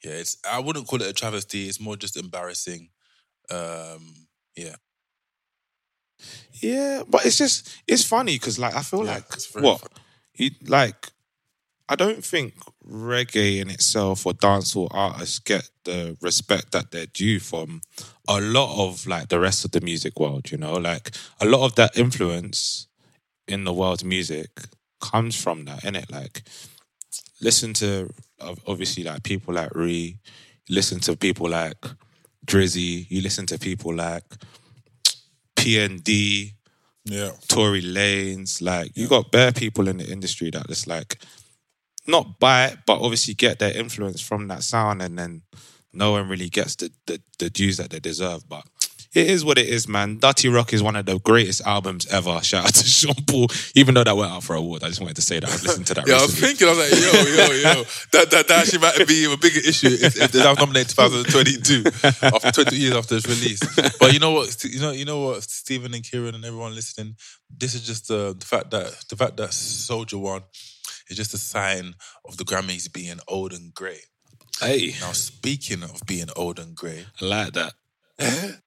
yeah, 0.04 0.12
it's 0.12 0.38
I 0.50 0.60
wouldn't 0.60 0.86
call 0.88 1.02
it 1.02 1.08
a 1.08 1.12
travesty. 1.12 1.68
It's 1.68 1.80
more 1.80 1.96
just 1.96 2.16
embarrassing. 2.16 2.90
Um, 3.50 4.28
yeah, 4.56 4.76
Yeah, 6.60 7.02
but 7.08 7.26
it's 7.26 7.38
just 7.38 7.68
it's 7.86 8.04
funny 8.04 8.34
because 8.36 8.58
like 8.58 8.74
I 8.74 8.82
feel 8.82 9.04
Yeah, 9.04 9.14
like 9.14 9.24
what 9.56 9.82
he 10.32 10.56
like. 10.66 11.11
I 11.92 11.94
don't 11.94 12.24
think 12.24 12.54
reggae 12.88 13.60
in 13.60 13.68
itself 13.68 14.24
or 14.24 14.32
dancehall 14.32 14.88
artists 14.92 15.38
get 15.38 15.68
the 15.84 16.16
respect 16.22 16.72
that 16.72 16.90
they're 16.90 17.04
due 17.04 17.38
from 17.38 17.82
a 18.26 18.40
lot 18.40 18.82
of 18.82 19.06
like 19.06 19.28
the 19.28 19.38
rest 19.38 19.66
of 19.66 19.72
the 19.72 19.82
music 19.82 20.18
world. 20.18 20.50
You 20.50 20.56
know, 20.56 20.72
like 20.72 21.10
a 21.38 21.44
lot 21.44 21.66
of 21.66 21.74
that 21.74 21.98
influence 21.98 22.86
in 23.46 23.64
the 23.64 23.74
world's 23.74 24.04
music 24.04 24.48
comes 25.02 25.38
from 25.38 25.66
that, 25.66 25.82
innit? 25.82 26.10
Like, 26.10 26.44
listen 27.42 27.74
to 27.74 28.08
obviously 28.66 29.04
like 29.04 29.22
people 29.22 29.52
like 29.52 29.74
Ree, 29.74 30.16
listen 30.70 30.98
to 31.00 31.14
people 31.14 31.50
like 31.50 31.84
Drizzy, 32.46 33.06
you 33.10 33.20
listen 33.20 33.44
to 33.48 33.58
people 33.58 33.94
like 33.94 34.24
PND, 35.56 36.54
yeah, 37.04 37.32
Tory 37.48 37.82
Lanez. 37.82 38.62
Like 38.62 38.96
you 38.96 39.08
got 39.08 39.30
bare 39.30 39.52
people 39.52 39.88
in 39.88 39.98
the 39.98 40.10
industry 40.10 40.48
that 40.52 40.68
just 40.68 40.86
like 40.86 41.18
not 42.06 42.38
buy 42.38 42.66
it, 42.66 42.78
but 42.86 43.00
obviously 43.00 43.34
get 43.34 43.58
their 43.58 43.76
influence 43.76 44.20
from 44.20 44.48
that 44.48 44.62
sound, 44.62 45.02
and 45.02 45.18
then 45.18 45.42
no 45.92 46.12
one 46.12 46.28
really 46.28 46.48
gets 46.48 46.76
the 46.76 46.90
the, 47.06 47.20
the 47.38 47.50
dues 47.50 47.76
that 47.76 47.90
they 47.90 48.00
deserve. 48.00 48.48
But 48.48 48.64
it 49.14 49.26
is 49.26 49.44
what 49.44 49.58
it 49.58 49.68
is, 49.68 49.86
man. 49.86 50.18
Dutty 50.18 50.48
Rock 50.48 50.72
is 50.72 50.82
one 50.82 50.96
of 50.96 51.04
the 51.04 51.18
greatest 51.18 51.60
albums 51.66 52.06
ever. 52.06 52.40
Shout 52.42 52.64
out 52.64 52.74
to 52.74 52.84
Sean 52.86 53.14
Paul, 53.26 53.48
even 53.74 53.94
though 53.94 54.04
that 54.04 54.16
went 54.16 54.32
out 54.32 54.42
for 54.42 54.56
award. 54.56 54.82
I 54.82 54.88
just 54.88 55.00
wanted 55.00 55.16
to 55.16 55.22
say 55.22 55.38
that 55.38 55.50
I've 55.50 55.62
listened 55.62 55.86
to 55.88 55.94
that. 55.94 56.06
yeah. 56.08 56.16
I 56.16 56.22
was 56.22 56.38
thinking, 56.38 56.66
I 56.66 56.70
was 56.70 56.78
like, 56.78 56.90
yo, 56.90 57.20
yo, 57.22 57.74
yo, 57.74 57.82
that 58.12 58.30
that, 58.30 58.48
that 58.48 58.50
actually 58.50 58.78
might 58.78 59.06
be 59.06 59.30
a 59.30 59.36
bigger 59.36 59.60
issue 59.60 59.88
if, 59.88 60.18
if 60.18 60.32
that 60.32 60.48
was 60.48 60.58
nominated 60.58 60.96
2022 60.96 61.84
after 62.22 62.64
20 62.64 62.76
years 62.76 62.96
after 62.96 63.16
its 63.16 63.28
release. 63.28 63.60
But 63.98 64.14
you 64.14 64.18
know 64.18 64.32
what? 64.32 64.64
You 64.64 64.80
know, 64.80 64.92
you 64.92 65.04
know 65.04 65.20
what? 65.20 65.42
Stephen 65.42 65.92
and 65.92 66.02
Kieran 66.02 66.34
and 66.34 66.44
everyone 66.44 66.74
listening, 66.74 67.16
this 67.54 67.74
is 67.74 67.86
just 67.86 68.10
uh, 68.10 68.32
the 68.32 68.46
fact 68.46 68.70
that 68.70 69.04
the 69.10 69.16
fact 69.16 69.36
that 69.36 69.50
SOJA 69.50 70.18
won 70.18 70.42
is 71.12 71.16
just 71.16 71.34
a 71.34 71.38
sign 71.38 71.94
of 72.28 72.36
the 72.36 72.44
Grammys 72.44 72.92
being 72.92 73.20
old 73.28 73.52
and 73.52 73.72
grey. 73.74 74.00
Hey, 74.60 74.94
Now, 75.00 75.12
speaking 75.12 75.82
of 75.82 76.00
being 76.06 76.28
old 76.36 76.58
and 76.58 76.74
grey, 76.74 77.06
I 77.20 77.24
like 77.24 77.52
that. 77.54 77.74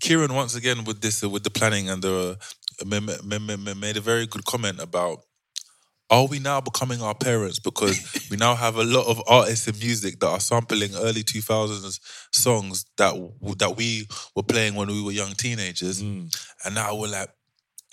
Kieran 0.00 0.34
once 0.34 0.54
again 0.54 0.84
with 0.84 1.00
this 1.00 1.22
uh, 1.24 1.28
with 1.30 1.42
the 1.42 1.50
planning 1.50 1.88
and 1.88 2.02
the 2.02 2.38
uh, 2.82 2.84
ma- 2.84 3.00
ma- 3.00 3.38
ma- 3.38 3.56
ma- 3.56 3.74
made 3.74 3.96
a 3.96 4.00
very 4.00 4.26
good 4.26 4.44
comment 4.44 4.80
about 4.80 5.20
are 6.10 6.26
we 6.26 6.38
now 6.38 6.60
becoming 6.60 7.00
our 7.02 7.14
parents 7.14 7.58
because 7.58 8.26
we 8.30 8.36
now 8.36 8.54
have 8.54 8.76
a 8.76 8.84
lot 8.84 9.06
of 9.06 9.20
artists 9.26 9.66
in 9.66 9.78
music 9.78 10.20
that 10.20 10.28
are 10.28 10.40
sampling 10.40 10.94
early 10.96 11.22
2000s 11.22 11.98
songs 12.32 12.84
that 12.98 13.12
w- 13.14 13.54
that 13.56 13.76
we 13.76 14.06
were 14.36 14.42
playing 14.42 14.74
when 14.74 14.88
we 14.88 15.02
were 15.02 15.12
young 15.12 15.32
teenagers 15.32 16.00
and 16.64 16.74
now 16.74 16.94
we're 16.94 17.08
like 17.08 17.30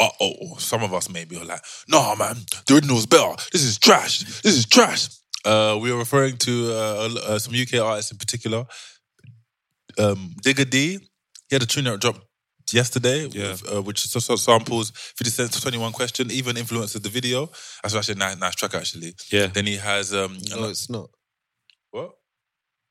uh 0.04 0.10
oh 0.26 0.56
some 0.58 0.84
of 0.84 0.92
us 0.94 1.10
maybe 1.10 1.36
are 1.38 1.46
like 1.54 1.62
no 1.88 2.16
man 2.16 2.36
the 2.68 2.74
original's 2.76 3.06
better 3.06 3.34
this 3.54 3.64
is 3.64 3.78
trash 3.78 4.20
this 4.42 4.56
is 4.60 4.66
trash 4.66 5.08
uh 5.46 5.78
we 5.82 5.92
are 5.92 5.98
referring 6.06 6.36
to 6.38 6.54
uh, 6.72 7.10
uh, 7.30 7.40
some 7.40 7.54
UK 7.54 7.74
artists 7.90 8.12
in 8.12 8.18
particular 8.18 8.66
um 9.98 10.20
Digga 10.44 10.70
D 10.70 11.00
he 11.50 11.56
had 11.56 11.64
a 11.64 11.66
tune 11.66 11.84
that 11.86 12.00
dropped 12.00 12.22
yesterday, 12.72 13.26
with, 13.28 13.62
uh, 13.72 13.82
which 13.82 14.00
so, 14.08 14.20
so 14.20 14.36
samples 14.36 14.92
50 15.18 15.30
Cent's 15.30 15.62
21 15.62 15.92
Question, 15.92 16.32
even 16.32 16.58
influences 16.58 17.02
the 17.02 17.10
video. 17.10 17.50
That's 17.84 17.94
actually 17.96 18.16
a 18.16 18.18
nice, 18.18 18.38
nice 18.40 18.56
track, 18.56 18.74
actually. 18.74 19.14
Yeah. 19.32 19.48
Then 19.48 19.66
he 19.68 19.78
has. 19.78 20.14
um 20.14 20.38
No, 20.50 20.64
it's 20.70 20.90
not. 20.90 21.10
What? 21.92 22.12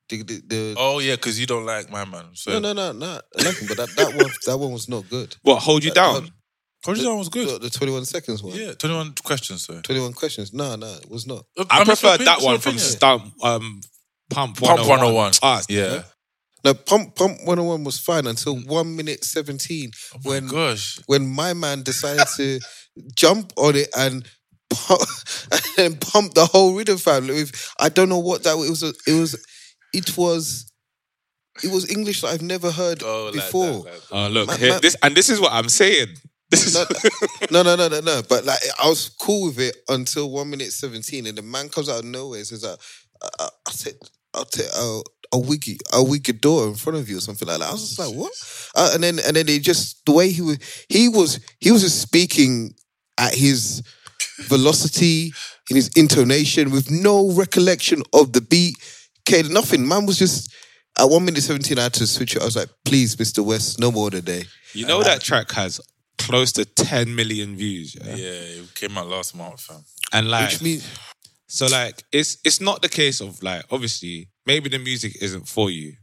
The, 0.08 0.22
the, 0.22 0.42
the, 0.46 0.74
Oh, 0.78 0.98
yeah, 1.00 1.16
because 1.16 1.40
you 1.40 1.46
don't 1.46 1.64
like 1.64 1.90
my 1.90 2.04
man. 2.04 2.26
So. 2.34 2.52
no, 2.52 2.58
no, 2.60 2.72
no, 2.72 2.92
no, 2.92 3.20
nothing. 3.38 3.66
But 3.66 3.78
that, 3.78 3.88
that 3.96 4.14
one, 4.14 4.30
that 4.46 4.58
one 4.58 4.72
was 4.72 4.88
not 4.88 5.08
good. 5.08 5.34
What 5.42 5.60
hold 5.60 5.82
you 5.84 5.90
That- 5.90 5.96
down? 5.96 6.30
That- 6.84 6.98
Hold 6.98 7.18
was 7.18 7.28
good. 7.28 7.48
The, 7.48 7.58
the 7.58 7.70
21 7.70 8.04
seconds 8.04 8.42
one. 8.42 8.54
Yeah, 8.56 8.72
21 8.72 9.14
Questions, 9.22 9.64
sorry. 9.64 9.82
21 9.82 10.12
questions. 10.14 10.52
No, 10.52 10.76
no, 10.76 10.86
it 11.02 11.08
was 11.10 11.26
not. 11.26 11.44
I 11.70 11.78
mean, 11.78 11.86
prefer 11.86 12.16
that 12.18 12.42
one 12.42 12.58
from 12.58 12.70
opinion. 12.76 12.78
Stump 12.78 13.32
um, 13.44 13.80
Pump 14.30 14.56
Pump 14.58 14.80
101. 14.80 14.88
101. 14.88 15.32
Ah, 15.42 15.62
Yeah. 15.68 16.02
Now 16.64 16.74
pump 16.74 17.16
pump 17.16 17.38
101 17.44 17.82
was 17.82 17.98
fine 17.98 18.26
until 18.28 18.56
one 18.56 18.94
minute 18.94 19.24
17 19.24 19.90
oh 20.14 20.18
when 20.22 20.46
Gosh. 20.46 21.00
when 21.06 21.28
my 21.28 21.54
man 21.54 21.82
decided 21.82 22.26
to 22.36 22.60
jump 23.16 23.52
on 23.56 23.74
it 23.74 23.88
and 23.98 24.24
pump, 24.70 25.00
and 25.78 26.00
pump 26.00 26.34
the 26.34 26.46
whole 26.46 26.76
rhythm 26.76 26.98
family 26.98 27.34
with 27.34 27.52
I 27.80 27.88
don't 27.88 28.08
know 28.08 28.20
what 28.20 28.44
that 28.44 28.56
was. 28.56 28.68
It 28.68 28.70
was. 28.70 28.82
a- 28.84 29.10
It 29.10 29.20
was. 29.20 29.34
It 29.92 30.16
was. 30.16 30.72
It 31.64 31.70
was 31.72 31.90
English 31.90 32.20
that 32.22 32.28
I've 32.28 32.42
never 32.42 32.70
heard 32.70 33.02
Oh, 33.02 33.24
like 33.26 33.34
that, 33.34 33.46
before. 33.46 33.70
like 33.72 33.84
that. 33.84 34.00
Oh, 34.12 34.28
look, 34.28 34.46
Ma- 34.46 34.56
here, 34.56 34.70
ma- 34.74 34.78
this 34.78 34.96
and 35.02 35.14
this 35.16 35.28
is 35.30 35.40
what 35.40 35.52
I'm 35.52 35.68
saying. 35.68 36.14
This 36.52 36.66
is 36.66 36.74
no, 37.50 37.62
no, 37.62 37.76
no, 37.76 37.88
no, 37.88 38.00
no. 38.00 38.22
But 38.28 38.44
like, 38.44 38.58
I 38.78 38.86
was 38.86 39.08
cool 39.08 39.46
with 39.46 39.58
it 39.58 39.74
until 39.88 40.30
one 40.30 40.50
minute 40.50 40.70
seventeen, 40.70 41.26
and 41.26 41.38
the 41.38 41.42
man 41.42 41.70
comes 41.70 41.88
out 41.88 42.00
of 42.00 42.04
nowhere 42.04 42.40
and 42.40 42.46
says, 42.46 42.62
uh, 42.62 42.76
uh, 43.40 43.48
"I 43.66 43.70
said, 43.70 43.94
I'll 44.34 44.44
take 44.44 44.66
I'll, 44.76 45.02
I'll 45.32 45.42
wig 45.42 45.66
you, 45.66 45.78
I'll 45.92 46.06
wig 46.06 46.28
your 46.28 46.36
door 46.36 46.68
in 46.68 46.74
front 46.74 46.98
of 46.98 47.08
you 47.08 47.16
or 47.16 47.20
something 47.20 47.48
like 47.48 47.60
that." 47.60 47.70
I 47.70 47.72
was 47.72 47.88
just 47.88 47.98
like, 47.98 48.14
"What?" 48.14 48.32
Uh, 48.74 48.90
and 48.92 49.02
then, 49.02 49.18
and 49.26 49.34
then 49.34 49.48
he 49.48 49.60
just 49.60 50.04
the 50.04 50.12
way 50.12 50.30
he 50.30 50.42
was, 50.42 50.58
he 50.90 51.08
was, 51.08 51.40
he 51.58 51.72
was 51.72 51.80
just 51.80 52.02
speaking 52.02 52.74
at 53.16 53.34
his 53.34 53.82
velocity 54.40 55.32
in 55.70 55.76
his 55.76 55.88
intonation 55.96 56.70
with 56.70 56.90
no 56.90 57.32
recollection 57.32 58.02
of 58.12 58.34
the 58.34 58.42
beat. 58.42 58.76
Okay, 59.26 59.48
nothing. 59.48 59.88
Man 59.88 60.04
was 60.04 60.18
just 60.18 60.52
at 60.98 61.08
one 61.08 61.24
minute 61.24 61.42
seventeen. 61.42 61.78
I 61.78 61.84
had 61.84 61.94
to 61.94 62.06
switch 62.06 62.36
it. 62.36 62.42
I 62.42 62.44
was 62.44 62.56
like, 62.56 62.68
"Please, 62.84 63.18
Mister 63.18 63.42
West, 63.42 63.80
no 63.80 63.90
more 63.90 64.10
today." 64.10 64.44
You 64.74 64.84
know 64.84 65.02
that 65.02 65.22
track 65.22 65.50
has 65.52 65.80
close 66.26 66.52
to 66.52 66.64
10 66.64 67.14
million 67.14 67.56
views. 67.56 67.94
Yeah. 67.94 68.14
Yeah, 68.14 68.62
it 68.62 68.74
came 68.74 68.96
out 68.98 69.08
last 69.08 69.34
month, 69.36 69.60
fam. 69.60 69.84
And 70.12 70.30
like, 70.30 70.50
Which 70.50 70.62
means 70.62 70.88
so 71.46 71.66
like, 71.66 72.02
it's 72.12 72.38
it's 72.44 72.60
not 72.60 72.80
the 72.80 72.88
case 72.88 73.20
of 73.20 73.42
like, 73.42 73.64
obviously, 73.70 74.28
maybe 74.46 74.70
the 74.70 74.78
music 74.78 75.20
isn't 75.20 75.48
for 75.48 75.70
you. 75.70 75.94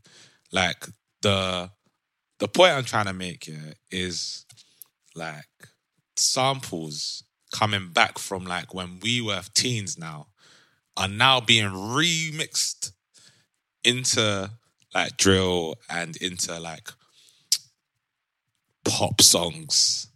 Like 0.51 0.85
the 1.21 1.71
the 2.39 2.47
point 2.47 2.73
I'm 2.73 2.83
trying 2.83 3.05
to 3.05 3.13
make 3.13 3.45
here 3.45 3.73
is 3.91 4.45
like 5.15 5.47
samples 6.15 7.23
coming 7.51 7.89
back 7.91 8.19
from 8.19 8.45
like 8.45 8.73
when 8.73 8.99
we 9.01 9.21
were 9.21 9.41
teens 9.55 9.97
now 9.97 10.27
are 10.95 11.07
now 11.07 11.39
being 11.39 11.65
remixed 11.65 12.91
into 13.83 14.51
like 14.93 15.17
drill 15.17 15.75
and 15.89 16.15
into 16.17 16.59
like 16.59 16.89
pop 18.85 19.21
songs 19.21 20.08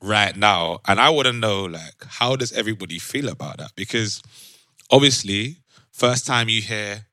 right 0.00 0.36
now 0.36 0.78
and 0.86 1.00
i 1.00 1.10
want 1.10 1.26
to 1.26 1.32
know 1.32 1.64
like 1.64 1.94
how 2.06 2.36
does 2.36 2.52
everybody 2.52 2.98
feel 2.98 3.28
about 3.28 3.56
that 3.58 3.72
because 3.76 4.22
obviously 4.90 5.56
first 5.90 6.26
time 6.26 6.48
you 6.48 6.62
hear 6.62 7.04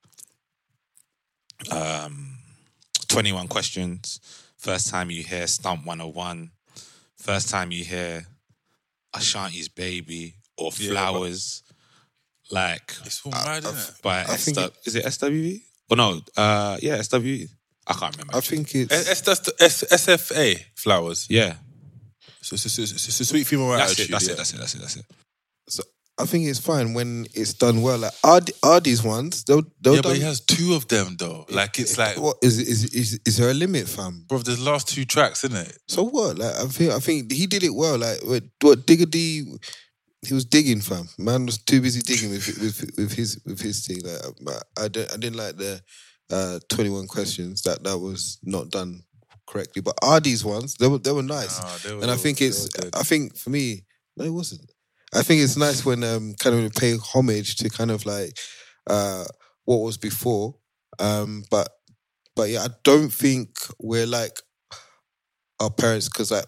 um, 1.71 2.37
21 3.07 3.47
questions. 3.47 4.19
First 4.57 4.89
time 4.89 5.09
you 5.09 5.23
hear 5.23 5.47
Stump 5.47 5.85
101. 5.85 6.51
First 7.17 7.49
time 7.49 7.71
you 7.71 7.83
hear 7.83 8.25
Ashanti's 9.15 9.69
Baby 9.69 10.35
or 10.57 10.71
Yeah, 10.77 10.89
but- 10.89 10.93
Flowers. 10.93 11.63
like 12.51 12.93
It's 13.05 13.21
all 13.25 13.31
mad, 13.31 13.63
isn't 13.63 13.77
it? 13.95 14.01
by 14.03 14.21
I 14.23 14.35
SW, 14.35 14.59
is 14.85 14.95
it 14.95 15.11
SWE? 15.13 15.61
Oh 15.89 15.95
no, 15.95 16.21
uh, 16.37 16.77
yeah, 16.81 17.01
SWE. 17.01 17.47
I 17.87 17.93
can't 17.93 18.15
remember. 18.17 18.35
I 18.35 18.41
think 18.41 18.73
it's. 18.75 18.93
S, 18.93 19.21
that's 19.21 19.39
the 19.41 19.53
S, 19.59 19.83
SFA 19.83 20.63
flowers. 20.75 21.27
yeah, 21.29 21.55
So 22.45 22.53
it's, 22.53 22.65
it's, 22.65 22.77
it's, 22.77 23.07
it's 23.07 23.19
a 23.19 23.25
sweet 23.25 23.47
female 23.47 23.69
that's 23.69 23.93
attitude. 23.93 24.09
it. 24.09 24.11
That's 24.11 24.27
yeah. 24.27 24.33
it. 24.33 24.37
That's 24.37 24.53
it. 24.53 24.59
That's 24.59 24.75
it. 24.75 24.81
That's 24.81 24.95
it. 24.97 25.05
So 25.67 25.83
I 26.19 26.25
think 26.25 26.47
it's 26.47 26.59
fine 26.59 26.93
when 26.93 27.25
it's 27.33 27.53
done 27.53 27.81
well. 27.81 27.97
Like 27.97 28.13
Ard- 28.23 28.51
ArrDee's 28.63 29.03
ones, 29.03 29.43
they'll 29.45 29.63
they'll 29.81 29.95
Yeah, 29.95 30.01
done, 30.01 30.11
but 30.11 30.17
he 30.17 30.23
has 30.23 30.41
two 30.41 30.75
of 30.75 30.87
them 30.87 31.15
though. 31.17 31.45
Like 31.49 31.79
it's 31.79 31.97
like, 31.97 32.19
what 32.19 32.37
is, 32.43 32.59
is 32.59 32.85
is 32.93 33.19
is 33.25 33.37
there 33.37 33.49
a 33.49 33.53
limit, 33.53 33.89
fam? 33.89 34.25
bro, 34.27 34.37
there's 34.37 34.63
last 34.63 34.87
two 34.89 35.05
tracks, 35.05 35.43
isn't 35.43 35.57
it? 35.57 35.77
So 35.87 36.03
what? 36.03 36.37
Like 36.37 36.55
I 36.55 36.65
think 36.67 36.93
I 36.93 36.99
think 36.99 37.31
he 37.31 37.47
did 37.47 37.63
it 37.63 37.73
well. 37.73 37.97
Like 37.97 38.19
what, 38.23 38.43
what 38.61 38.85
Digga 38.85 39.09
D, 39.09 39.57
he 40.21 40.33
was 40.35 40.45
digging, 40.45 40.81
fam. 40.81 41.09
Man 41.17 41.47
was 41.47 41.57
too 41.57 41.81
busy 41.81 42.01
digging 42.01 42.29
with 42.29 42.47
with, 42.61 42.91
with 42.95 43.13
his 43.13 43.41
with 43.43 43.59
his 43.59 43.87
thing. 43.87 44.01
Like 44.03 44.61
I, 44.77 44.85
I 44.85 44.87
don't 44.87 45.11
I 45.11 45.17
didn't 45.17 45.37
like 45.37 45.57
the 45.57 45.81
uh, 46.31 46.59
twenty 46.69 46.91
one 46.91 47.07
questions 47.07 47.63
that 47.63 47.83
that 47.83 47.97
was 47.97 48.37
not 48.43 48.69
done 48.69 49.03
correctly. 49.47 49.81
But 49.81 49.95
ArrDee's 50.01 50.43
ones, 50.45 50.75
they 50.75 50.87
were 50.87 50.97
they 50.99 51.11
were 51.11 51.23
nice. 51.23 51.61
Nah, 51.61 51.77
they 51.83 51.95
were- 51.95 52.01
and 52.01 52.11
I 52.11 52.15
think 52.15 52.39
were- 52.39 52.47
it's 52.47 52.69
they 52.69 52.79
were 52.79 52.91
good. 52.91 52.95
I 52.95 53.03
think 53.03 53.37
for 53.37 53.49
me, 53.49 53.85
no, 54.17 54.25
it 54.25 54.29
wasn't. 54.33 54.69
I 55.13 55.21
think 55.23 55.41
it's 55.41 55.57
nice 55.57 55.85
when 55.85 56.03
um 56.03 56.33
kind 56.39 56.55
of 56.55 56.73
pay 56.73 56.97
homage 56.97 57.55
to 57.57 57.69
kind 57.69 57.91
of 57.91 58.05
like 58.05 58.37
uh 58.87 59.25
what 59.65 59.77
was 59.77 59.97
before. 59.97 60.55
Um 60.99 61.43
but 61.49 61.69
but 62.35 62.49
yeah, 62.49 62.63
I 62.63 62.67
don't 62.83 63.09
think 63.13 63.49
we're 63.79 64.07
like 64.07 64.39
our 65.59 65.69
parents 65.69 66.09
because 66.09 66.31
like 66.31 66.45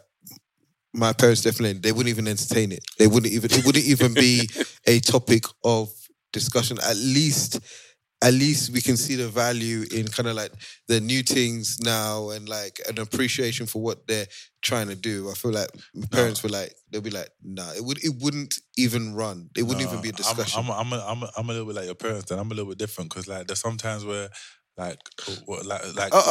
my 0.93 1.13
parents 1.13 1.41
definitely 1.41 1.79
they 1.79 1.91
wouldn't 1.91 2.09
even 2.09 2.27
entertain 2.27 2.71
it. 2.71 2.83
They 2.97 3.07
wouldn't 3.07 3.31
even 3.31 3.51
it 3.51 3.65
wouldn't 3.65 3.85
even 3.85 4.13
be 4.13 4.49
a 4.87 4.99
topic 4.99 5.43
of 5.63 5.89
discussion. 6.33 6.77
At 6.83 6.97
least 6.97 7.59
at 8.23 8.33
least 8.33 8.71
we 8.71 8.81
can 8.81 8.97
see 8.97 9.13
the 9.15 9.27
value 9.27 9.83
in 9.93 10.07
kind 10.07 10.27
of 10.27 10.35
like 10.35 10.51
the 10.87 10.99
new 10.99 11.21
things 11.21 11.79
now 11.79 12.29
and 12.31 12.49
like 12.49 12.79
an 12.89 12.97
appreciation 12.99 13.67
for 13.67 13.79
what 13.81 14.07
they're 14.07 14.25
trying 14.63 14.87
to 14.87 14.95
do. 14.95 15.29
I 15.29 15.33
feel 15.35 15.51
like 15.51 15.69
my 15.93 16.07
parents 16.07 16.41
were 16.41 16.49
like 16.49 16.73
they'll 16.91 17.01
be 17.01 17.11
like, 17.11 17.29
nah, 17.43 17.71
it 17.73 17.83
would 17.83 18.03
it 18.03 18.13
wouldn't 18.19 18.55
even 18.77 19.13
run. 19.13 19.49
It 19.55 19.63
wouldn't 19.63 19.87
even 19.87 20.01
be 20.01 20.09
a 20.09 20.13
discussion. 20.13 20.63
I'm, 20.65 20.71
I'm, 20.71 20.93
I'm, 20.93 20.93
a, 20.99 21.05
I'm, 21.05 21.23
a, 21.23 21.31
I'm 21.37 21.45
a 21.49 21.51
little 21.53 21.67
bit 21.67 21.75
like 21.75 21.85
your 21.85 21.95
parents, 21.95 22.25
then 22.29 22.39
I'm 22.39 22.47
a 22.51 22.55
little 22.55 22.69
bit 22.71 22.79
different 22.79 23.11
because 23.11 23.27
like 23.27 23.45
there's 23.47 23.61
sometimes 23.61 24.03
where 24.03 24.29
like 24.77 24.97
what 25.45 25.65
like 25.65 25.81
like 25.95 26.09
oh, 26.13 26.23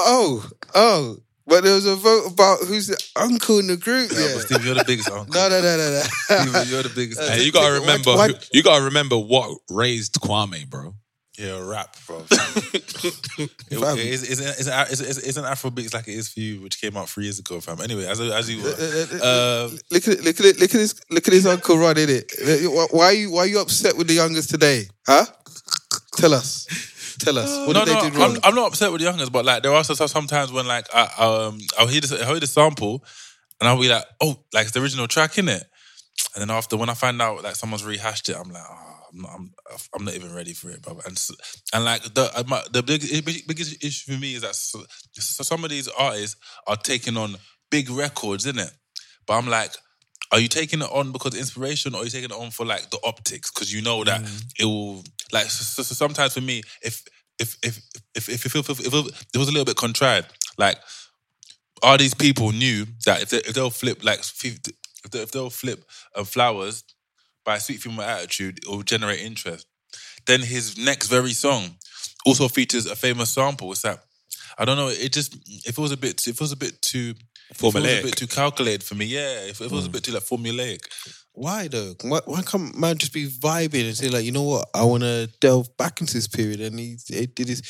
oh, 0.44 0.50
oh. 0.74 1.16
But 1.48 1.62
there 1.62 1.74
was 1.76 1.86
a 1.86 1.94
vote 1.94 2.32
about 2.32 2.58
who's 2.66 2.88
the 2.88 3.00
uncle 3.14 3.60
in 3.60 3.68
the 3.68 3.76
group. 3.76 4.10
Yeah, 4.12 4.18
Yeah. 4.18 4.32
but 4.34 4.42
Steve, 4.42 4.64
you're 4.64 4.74
the 4.74 4.84
biggest 4.84 5.08
uncle. 5.08 5.32
No, 5.32 5.48
no, 5.48 5.60
no, 5.62 5.76
no, 5.76 5.90
no. 5.92 6.02
Steve, 6.62 6.70
you're 6.72 6.82
the 6.82 6.92
biggest. 6.92 7.20
Uh, 7.22 7.28
And 7.30 7.42
you 7.42 7.52
gotta 7.58 7.78
remember, 7.80 8.14
why- 8.16 8.28
who- 8.30 8.34
you 8.52 8.64
gotta 8.64 8.82
remember 8.86 9.16
what 9.16 9.56
raised 9.70 10.14
Kwame, 10.14 10.68
bro. 10.68 10.94
Yeah, 11.38 11.60
rap, 11.60 11.94
bro. 12.06 12.18
it, 12.30 12.30
Fam. 12.30 13.98
it's, 13.98 14.22
it's, 14.22 14.40
it's, 14.40 14.66
an, 14.68 14.86
it's, 14.90 15.00
it's, 15.00 15.18
it's 15.18 15.36
an 15.36 15.44
Afrobeats 15.44 15.92
like 15.92 16.08
it 16.08 16.14
is 16.14 16.28
for 16.30 16.40
you, 16.40 16.62
which 16.62 16.80
came 16.80 16.96
out 16.96 17.10
three 17.10 17.24
years 17.24 17.38
ago, 17.38 17.60
fam. 17.60 17.80
Anyway, 17.80 18.06
as 18.06 18.20
as 18.20 18.48
you 18.48 18.62
were, 18.62 18.74
uh, 19.22 19.68
look 19.90 20.08
at 20.08 20.24
look 20.24 20.40
at 20.40 20.58
look 20.58 20.70
at 20.74 20.78
this, 20.80 20.94
look 21.10 21.28
at 21.28 21.34
his 21.34 21.46
uncle 21.46 21.76
Rod 21.76 21.98
in 21.98 22.08
it. 22.08 22.32
Why 22.90 23.04
are 23.04 23.12
you 23.12 23.32
why 23.32 23.40
are 23.40 23.46
you 23.46 23.60
upset 23.60 23.98
with 23.98 24.08
the 24.08 24.14
youngest 24.14 24.48
today? 24.48 24.84
Huh? 25.06 25.26
Tell 26.16 26.32
us. 26.32 26.66
Tell 27.18 27.38
us. 27.38 27.66
What 27.66 27.74
no, 27.74 27.84
did 27.84 27.94
no, 27.94 28.02
they 28.02 28.10
do 28.10 28.18
wrong? 28.18 28.36
I'm, 28.36 28.40
I'm 28.44 28.54
not 28.54 28.68
upset 28.68 28.90
with 28.92 29.00
the 29.00 29.06
youngers, 29.06 29.28
but 29.30 29.44
like 29.44 29.62
there 29.62 29.72
are 29.72 29.84
some, 29.84 30.08
sometimes 30.08 30.52
when 30.52 30.66
like 30.66 30.86
I 30.94 31.02
um 31.18 31.58
I'll 31.78 31.86
hear 31.86 32.00
the, 32.00 32.18
I'll 32.22 32.32
hear 32.32 32.40
the 32.40 32.46
sample, 32.46 33.04
and 33.60 33.68
I'll 33.68 33.80
be 33.80 33.88
like, 33.88 34.04
oh, 34.22 34.38
like 34.54 34.64
it's 34.64 34.72
the 34.72 34.80
original 34.80 35.06
track 35.06 35.36
in 35.36 35.48
it, 35.48 35.64
and 36.34 36.42
then 36.42 36.50
after 36.50 36.76
when 36.76 36.88
I 36.88 36.94
find 36.94 37.20
out 37.20 37.42
like 37.42 37.56
someone's 37.56 37.84
rehashed 37.84 38.28
it, 38.28 38.36
I'm 38.36 38.50
like, 38.50 38.62
oh, 38.68 38.96
I'm 39.12 39.22
not, 39.22 39.30
I'm, 39.34 39.50
I'm 39.94 40.04
not 40.04 40.14
even 40.14 40.34
ready 40.34 40.52
for 40.52 40.70
it, 40.70 40.82
bro. 40.82 40.98
And 41.06 41.20
and 41.72 41.84
like 41.84 42.02
the 42.02 42.30
uh, 42.36 42.44
my, 42.46 42.62
the 42.72 42.82
big, 42.82 43.02
big- 43.24 43.46
biggest 43.46 43.82
issue 43.84 44.12
for 44.12 44.20
me 44.20 44.34
is 44.34 44.42
that 44.42 44.54
so, 44.54 44.84
so 45.12 45.42
some 45.42 45.64
of 45.64 45.70
these 45.70 45.88
artists 45.88 46.36
are 46.66 46.76
taking 46.76 47.16
on 47.16 47.36
big 47.70 47.90
records, 47.90 48.46
isn't 48.46 48.60
it? 48.60 48.72
But 49.26 49.34
I'm 49.34 49.48
like. 49.48 49.72
Are 50.32 50.40
you 50.40 50.48
taking 50.48 50.82
it 50.82 50.88
on 50.90 51.12
because 51.12 51.34
of 51.34 51.38
inspiration, 51.38 51.94
or 51.94 52.00
are 52.00 52.04
you 52.04 52.10
taking 52.10 52.30
it 52.30 52.36
on 52.36 52.50
for 52.50 52.66
like 52.66 52.90
the 52.90 52.98
optics? 53.04 53.48
Because 53.52 53.72
you 53.72 53.80
know 53.80 54.02
that 54.02 54.22
it 54.58 54.64
will 54.64 55.04
like. 55.32 55.46
So, 55.46 55.84
so 55.84 55.94
sometimes 55.94 56.34
for 56.34 56.40
me, 56.40 56.62
if 56.82 57.04
if 57.38 57.56
if 57.62 57.78
if 58.16 58.28
if, 58.28 58.44
if, 58.44 58.56
if, 58.56 58.68
if, 58.68 58.80
if 58.80 59.26
it 59.34 59.38
was 59.38 59.48
a 59.48 59.52
little 59.52 59.64
bit 59.64 59.76
contrived, 59.76 60.26
like 60.58 60.78
are 61.82 61.96
these 61.96 62.14
people 62.14 62.52
knew 62.52 62.86
that 63.04 63.22
if, 63.22 63.30
they, 63.30 63.38
if 63.38 63.54
they'll 63.54 63.70
flip 63.70 64.02
like 64.02 64.20
if, 65.06 65.10
they, 65.12 65.22
if 65.22 65.30
they'll 65.32 65.50
flip 65.50 65.84
um, 66.14 66.24
flowers 66.24 66.84
by 67.44 67.56
a 67.56 67.60
sweet 67.60 67.80
female 67.80 68.02
attitude, 68.02 68.58
it 68.58 68.68
will 68.68 68.82
generate 68.82 69.20
interest. 69.20 69.66
Then 70.26 70.40
his 70.40 70.76
next 70.76 71.06
very 71.08 71.32
song 71.32 71.76
also 72.26 72.48
features 72.48 72.86
a 72.86 72.96
famous 72.96 73.30
sample. 73.30 73.72
It's 73.72 73.82
that 73.82 74.00
I 74.58 74.64
don't 74.64 74.76
know. 74.76 74.88
It 74.88 75.12
just 75.12 75.36
it 75.66 75.74
feels 75.74 75.92
a 75.92 75.96
bit. 75.96 76.26
It 76.26 76.36
feels 76.36 76.52
a 76.52 76.56
bit 76.56 76.80
too. 76.82 77.14
It 77.50 77.56
feels 77.56 77.76
a 77.76 77.80
bit 77.80 78.16
too 78.16 78.26
calculated 78.26 78.82
for 78.82 78.94
me. 78.96 79.04
Yeah, 79.04 79.46
it 79.48 79.56
feels 79.56 79.86
a 79.86 79.90
bit 79.90 80.02
too 80.02 80.12
like 80.12 80.24
formulaic. 80.24 80.80
Why 81.32 81.68
though? 81.68 81.94
Why, 82.02 82.20
why 82.24 82.42
can't 82.42 82.76
man 82.76 82.98
just 82.98 83.12
be 83.12 83.28
vibing 83.28 83.86
and 83.86 83.96
say 83.96 84.08
like, 84.08 84.24
you 84.24 84.32
know 84.32 84.42
what? 84.42 84.68
I 84.74 84.82
want 84.84 85.02
to 85.04 85.30
delve 85.40 85.68
back 85.76 86.00
into 86.00 86.14
this 86.14 86.26
period, 86.26 86.60
and 86.60 86.78
he, 86.80 86.96
he 87.06 87.26
did 87.26 87.48
his 87.48 87.62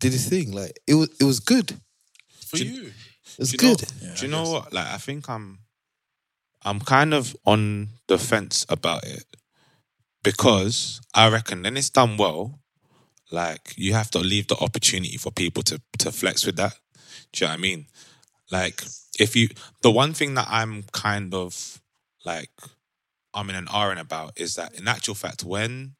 did 0.00 0.12
his 0.12 0.28
thing. 0.28 0.50
Like 0.52 0.72
it 0.88 0.94
was 0.94 1.10
it 1.20 1.24
was 1.24 1.38
good. 1.38 1.70
It 1.70 1.78
For 2.48 2.56
you, 2.56 2.90
was 3.38 3.52
Do 3.52 3.56
you 3.66 3.70
know- 3.70 3.76
good. 3.76 4.16
do 4.16 4.26
you 4.26 4.32
know 4.32 4.50
what? 4.50 4.72
Like, 4.72 4.86
I 4.86 4.96
think 4.96 5.28
I'm, 5.28 5.58
I'm 6.62 6.80
kind 6.80 7.14
of 7.14 7.36
on 7.46 7.88
the 8.06 8.18
fence 8.18 8.66
about 8.68 9.04
it 9.04 9.24
because 10.22 11.00
I 11.14 11.30
reckon 11.30 11.62
then 11.62 11.76
it's 11.76 11.90
done 11.90 12.16
well. 12.16 12.60
Like, 13.30 13.74
you 13.76 13.94
have 13.94 14.10
to 14.10 14.18
leave 14.18 14.48
the 14.48 14.56
opportunity 14.56 15.16
for 15.16 15.30
people 15.30 15.62
to 15.64 15.80
to 15.98 16.12
flex 16.12 16.44
with 16.44 16.56
that. 16.56 16.74
Do 17.32 17.44
you 17.44 17.48
know 17.48 17.52
what 17.52 17.58
I 17.58 17.62
mean? 17.62 17.86
Like, 18.50 18.82
if 19.18 19.36
you, 19.36 19.48
the 19.82 19.90
one 19.90 20.12
thing 20.12 20.34
that 20.34 20.48
I'm 20.50 20.84
kind 20.92 21.32
of 21.34 21.80
like, 22.24 22.50
I'm 23.32 23.48
in 23.50 23.56
an 23.56 23.68
R 23.68 23.92
about 23.92 24.32
is 24.36 24.56
that 24.56 24.74
in 24.74 24.88
actual 24.88 25.14
fact, 25.14 25.44
when 25.44 25.94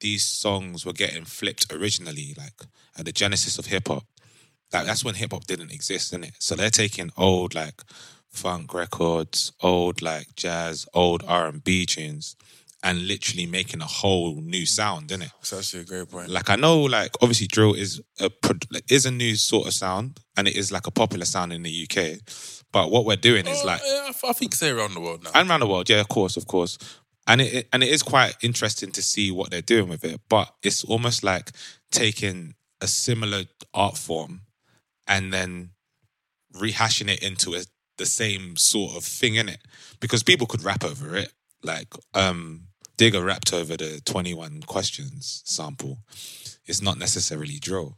these 0.00 0.24
songs 0.24 0.84
were 0.84 0.92
getting 0.92 1.24
flipped 1.24 1.72
originally, 1.72 2.34
like 2.36 2.62
at 2.98 3.06
the 3.06 3.12
genesis 3.12 3.58
of 3.58 3.66
hip 3.66 3.88
hop, 3.88 4.04
like 4.72 4.86
that's 4.86 5.04
when 5.04 5.14
hip 5.14 5.32
hop 5.32 5.46
didn't 5.46 5.72
exist, 5.72 6.12
is 6.12 6.20
it? 6.20 6.34
So 6.38 6.54
they're 6.54 6.70
taking 6.70 7.10
old 7.16 7.54
like 7.54 7.82
funk 8.30 8.72
records, 8.74 9.52
old 9.60 10.02
like 10.02 10.34
jazz, 10.36 10.86
old 10.94 11.22
R 11.26 11.46
and 11.48 11.62
B 11.62 11.84
tunes, 11.86 12.36
and 12.82 13.06
literally 13.06 13.46
making 13.46 13.80
a 13.82 13.86
whole 13.86 14.36
new 14.40 14.64
sound, 14.64 15.10
isn't 15.10 15.22
it? 15.22 15.30
That's 15.38 15.52
actually 15.52 15.82
a 15.82 15.84
great 15.84 16.08
point. 16.10 16.30
Like 16.30 16.48
I 16.50 16.56
know, 16.56 16.80
like 16.82 17.14
obviously 17.20 17.46
drill 17.46 17.74
is 17.74 18.00
a 18.20 18.30
is 18.88 19.06
a 19.06 19.10
new 19.10 19.36
sort 19.36 19.66
of 19.66 19.74
sound, 19.74 20.20
and 20.36 20.48
it 20.48 20.56
is 20.56 20.70
like 20.72 20.86
a 20.86 20.90
popular 20.90 21.24
sound 21.26 21.52
in 21.52 21.62
the 21.62 21.86
UK. 21.90 22.20
But 22.72 22.90
what 22.90 23.04
we're 23.04 23.16
doing 23.16 23.46
is 23.48 23.60
Oh, 23.62 23.66
like 23.66 23.80
yeah, 23.84 24.10
I, 24.24 24.28
I 24.28 24.32
think 24.32 24.54
say 24.54 24.70
around 24.70 24.94
the 24.94 25.00
world 25.00 25.24
now. 25.24 25.30
and 25.34 25.50
around 25.50 25.60
the 25.60 25.66
world, 25.66 25.90
yeah, 25.90 26.00
of 26.00 26.08
course, 26.08 26.36
of 26.36 26.46
course. 26.46 26.78
And 27.26 27.40
it 27.40 27.68
and 27.72 27.82
it 27.82 27.88
is 27.90 28.02
quite 28.02 28.36
interesting 28.42 28.92
to 28.92 29.02
see 29.02 29.30
what 29.30 29.50
they're 29.50 29.60
doing 29.60 29.88
with 29.88 30.04
it. 30.04 30.20
But 30.28 30.54
it's 30.62 30.84
almost 30.84 31.22
like 31.24 31.50
taking 31.90 32.54
a 32.80 32.86
similar 32.86 33.44
art 33.74 33.98
form 33.98 34.42
and 35.06 35.32
then 35.32 35.70
rehashing 36.54 37.08
it 37.10 37.22
into 37.22 37.54
a, 37.54 37.62
the 38.00 38.06
same 38.06 38.56
sort 38.56 38.96
of 38.96 39.04
thing 39.04 39.34
in 39.36 39.48
it. 39.48 39.60
Because 40.00 40.22
people 40.22 40.46
could 40.46 40.64
rap 40.64 40.82
over 40.84 41.14
it. 41.16 41.32
Like 41.62 41.88
um 42.14 42.62
Digga 42.98 43.24
rapped 43.24 43.52
over 43.54 43.76
the 43.76 44.00
21 44.04 44.62
questions 44.66 45.42
sample. 45.44 45.98
It's 46.66 46.82
not 46.82 46.98
necessarily 46.98 47.58
drill. 47.58 47.96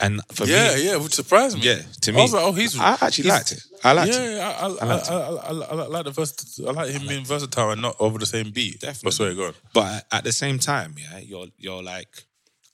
And 0.00 0.20
for 0.32 0.44
yeah, 0.46 0.74
me, 0.74 0.86
yeah, 0.88 0.96
which 0.96 1.14
surprised 1.14 1.56
me. 1.56 1.62
yeah, 1.64 1.80
to 2.02 2.10
I 2.12 2.14
me, 2.16 2.22
was 2.22 2.32
like, 2.32 2.44
oh, 2.44 2.52
he's. 2.52 2.78
I 2.78 2.92
actually 3.00 3.24
he's- 3.24 3.36
liked 3.38 3.52
it. 3.52 3.62
I 3.84 3.92
liked 3.92 4.12
yeah, 4.12 4.20
it. 4.24 4.36
Yeah, 4.36 4.48
I, 4.48 4.66
I, 4.66 4.66
I 4.66 4.94
liked 4.94 5.10
I, 5.10 5.14
I, 5.14 5.18
I, 5.20 5.52
I, 5.52 5.84
I 5.84 5.86
like 5.86 6.04
the 6.04 6.10
vers- 6.10 6.60
I 6.66 6.70
like 6.72 6.90
him 6.90 7.06
being 7.06 7.24
versatile 7.24 7.70
and 7.70 7.80
not 7.82 7.96
over 8.00 8.18
the 8.18 8.26
same 8.26 8.50
beat. 8.50 8.80
Definitely. 8.80 9.06
But 9.06 9.12
sorry, 9.14 9.34
go 9.36 9.46
on. 9.46 9.54
But 9.72 10.06
at 10.10 10.24
the 10.24 10.32
same 10.32 10.58
time, 10.58 10.94
yeah, 10.98 11.18
you're 11.18 11.46
you're 11.56 11.82
like, 11.82 12.24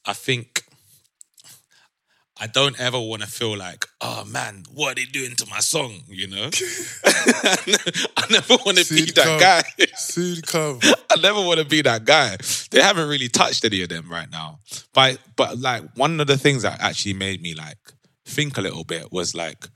I 0.07 0.15
think 0.15 0.65
I 2.41 2.47
don't 2.47 2.79
ever 2.81 3.01
want 3.01 3.23
to 3.23 3.29
feel 3.29 3.57
like, 3.57 3.85
oh 4.01 4.25
man, 4.25 4.63
what 4.73 4.93
are 4.93 4.95
they 4.95 5.05
doing 5.07 5.35
to 5.37 5.47
my 5.51 5.59
song? 5.59 6.03
You 6.09 6.29
know, 6.29 6.51
I 7.05 8.27
never 8.31 8.57
want 8.65 8.79
to 8.79 8.95
be 8.95 9.11
that 9.13 9.25
come. 9.25 9.41
guy. 9.41 9.63
Soon 9.97 10.43
come. 10.43 10.79
I 11.11 11.21
never 11.21 11.41
want 11.41 11.59
to 11.59 11.65
be 11.65 11.83
that 11.83 12.05
guy. 12.05 12.37
They 12.71 12.81
haven't 12.81 13.09
really 13.09 13.29
touched 13.29 13.65
any 13.65 13.83
of 13.83 13.89
them 13.89 14.09
right 14.09 14.31
now. 14.31 14.61
But 14.95 15.19
but 15.37 15.59
like 15.59 15.83
one 15.97 16.21
of 16.21 16.27
the 16.27 16.39
things 16.39 16.63
that 16.63 16.81
actually 16.81 17.15
made 17.15 17.43
me 17.43 17.55
like 17.55 17.79
think 18.25 18.57
a 18.57 18.61
little 18.61 18.85
bit 18.85 19.11
was 19.11 19.35
like, 19.35 19.67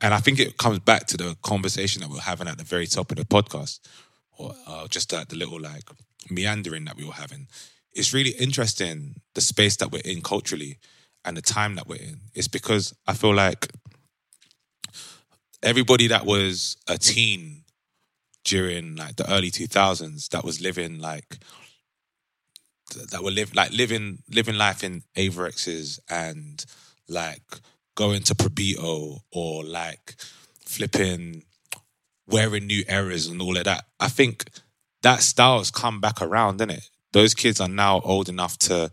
and 0.00 0.14
I 0.14 0.18
think 0.18 0.38
it 0.38 0.56
comes 0.56 0.78
back 0.78 1.06
to 1.08 1.16
the 1.16 1.36
conversation 1.42 2.00
that 2.00 2.10
we 2.10 2.18
are 2.18 2.22
having 2.22 2.48
at 2.48 2.56
the 2.56 2.64
very 2.64 2.86
top 2.86 3.10
of 3.10 3.18
the 3.18 3.24
podcast, 3.24 3.80
or 4.38 4.54
uh, 4.66 4.88
just 4.88 5.12
at 5.12 5.28
the 5.28 5.36
little 5.36 5.60
like 5.60 5.84
meandering 6.30 6.86
that 6.86 6.96
we 6.96 7.04
were 7.04 7.12
having. 7.12 7.46
It's 7.92 8.14
really 8.14 8.30
interesting 8.30 9.16
the 9.34 9.40
space 9.40 9.76
that 9.76 9.90
we're 9.90 10.02
in 10.04 10.22
culturally, 10.22 10.78
and 11.24 11.36
the 11.36 11.42
time 11.42 11.74
that 11.74 11.86
we're 11.86 11.96
in. 11.96 12.20
It's 12.34 12.48
because 12.48 12.94
I 13.06 13.14
feel 13.14 13.34
like 13.34 13.68
everybody 15.62 16.06
that 16.08 16.24
was 16.24 16.76
a 16.88 16.98
teen 16.98 17.64
during 18.44 18.96
like 18.96 19.16
the 19.16 19.30
early 19.30 19.50
2000s 19.50 20.28
that 20.30 20.44
was 20.44 20.60
living 20.60 20.98
like 20.98 21.38
that 23.10 23.22
were 23.22 23.30
live 23.30 23.54
like 23.54 23.70
living 23.72 24.18
living 24.30 24.56
life 24.56 24.82
in 24.82 25.02
Avirexes 25.16 26.00
and 26.08 26.64
like 27.08 27.42
going 27.94 28.22
to 28.22 28.34
Probito 28.34 29.20
or 29.30 29.64
like 29.64 30.16
flipping 30.64 31.42
wearing 32.26 32.66
New 32.66 32.84
Eras 32.88 33.26
and 33.26 33.42
all 33.42 33.56
of 33.56 33.64
that. 33.64 33.84
I 33.98 34.08
think 34.08 34.44
that 35.02 35.20
style 35.20 35.58
has 35.58 35.70
come 35.70 36.00
back 36.00 36.22
around, 36.22 36.56
isn't 36.56 36.70
it? 36.70 36.88
Those 37.12 37.34
kids 37.34 37.60
are 37.60 37.68
now 37.68 38.00
old 38.00 38.28
enough 38.28 38.56
to 38.58 38.90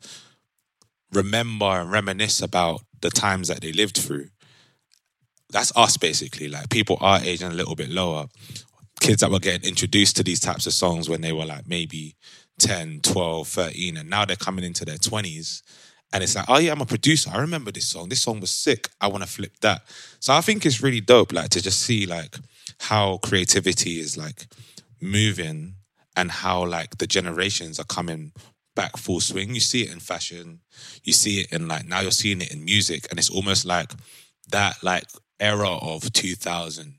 remember 1.14 1.66
and 1.66 1.91
reminisce 1.91 2.41
about 2.41 2.82
the 3.01 3.10
times 3.10 3.47
that 3.47 3.62
they 3.62 3.72
lived 3.72 3.97
through. 3.97 4.28
That's 5.49 5.72
us 5.76 5.97
basically, 5.97 6.49
like 6.49 6.70
people 6.70 6.97
our 6.99 7.22
age 7.22 7.41
and 7.41 7.53
a 7.53 7.55
little 7.55 7.76
bit 7.76 7.89
lower. 7.89 8.28
Kids 8.99 9.22
that 9.22 9.32
were 9.32 9.39
getting 9.39 9.68
introduced 9.68 10.18
to 10.18 10.24
these 10.24 10.39
types 10.39 10.66
of 10.66 10.74
songs 10.74 11.08
when 11.08 11.22
they 11.22 11.32
were 11.32 11.45
like 11.45 11.68
maybe 11.68 12.16
10, 12.60 13.01
12, 13.01 13.47
13, 13.47 13.97
and 13.97 14.10
now 14.10 14.26
they're 14.26 14.36
coming 14.36 14.66
into 14.66 14.84
their 14.84 14.97
20s. 14.97 15.62
And 16.12 16.24
it's 16.24 16.36
like, 16.36 16.45
oh 16.47 16.58
yeah, 16.58 16.72
I'm 16.72 16.82
a 16.82 16.86
producer. 16.86 17.30
I 17.34 17.39
remember 17.39 17.72
this 17.72 17.88
song. 17.88 18.10
This 18.10 18.22
song 18.22 18.39
was 18.39 18.49
sick. 18.49 18.89
I 18.99 19.08
want 19.08 19.24
to 19.24 19.30
flip 19.30 19.53
that. 19.62 19.82
So 20.20 20.34
I 20.34 20.41
think 20.41 20.66
it's 20.66 20.82
really 20.82 21.01
dope, 21.01 21.34
like 21.34 21.49
to 21.49 21.62
just 21.62 21.82
see 21.82 22.05
like 22.05 22.38
how 22.80 23.18
creativity 23.18 23.99
is 23.99 24.18
like 24.18 24.47
moving 25.01 25.76
and 26.16 26.32
how 26.32 26.66
like 26.66 26.97
the 26.97 27.08
generations 27.08 27.80
are 27.80 27.86
coming 27.86 28.32
back 28.78 28.95
full 28.95 29.19
swing. 29.19 29.55
You 29.55 29.59
see 29.59 29.82
it 29.82 29.91
in 29.91 29.99
fashion, 29.99 30.61
you 31.03 31.11
see 31.11 31.41
it 31.41 31.51
in 31.51 31.67
like 31.67 31.86
now 31.86 31.99
you're 31.99 32.11
seeing 32.11 32.41
it 32.41 32.53
in 32.53 32.63
music, 32.63 33.07
and 33.09 33.19
it's 33.19 33.30
almost 33.30 33.65
like 33.65 33.91
that 34.51 34.78
like 34.84 35.05
era 35.39 35.69
of 35.69 36.13
2000 36.13 36.93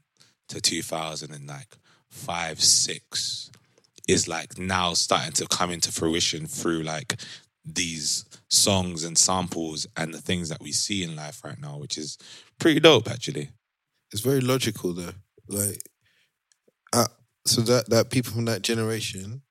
to 0.48 0.60
2000 0.60 1.30
and 1.32 1.46
like 1.46 1.76
five, 2.10 2.60
six 2.60 3.50
is 4.08 4.26
like 4.26 4.58
now 4.58 4.92
starting 4.92 5.32
to 5.32 5.46
come 5.46 5.70
into 5.70 5.92
fruition 5.92 6.46
through 6.46 6.82
like 6.82 7.20
these 7.64 8.24
songs 8.48 9.04
and 9.04 9.16
samples 9.16 9.86
and 9.96 10.12
the 10.12 10.20
things 10.20 10.48
that 10.48 10.62
we 10.62 10.72
see 10.72 11.04
in 11.04 11.14
life 11.14 11.44
right 11.44 11.60
now, 11.60 11.78
which 11.78 11.96
is 11.96 12.18
pretty 12.58 12.80
dope 12.80 13.08
actually. 13.08 13.50
It's 14.10 14.22
very 14.22 14.40
logical 14.40 14.94
though. 14.94 15.12
Like, 15.48 15.80
uh, 16.92 17.06
so 17.46 17.60
that 17.62 17.88
that 17.90 18.10
people 18.10 18.32
from 18.32 18.46
that 18.46 18.62
generation 18.62 19.42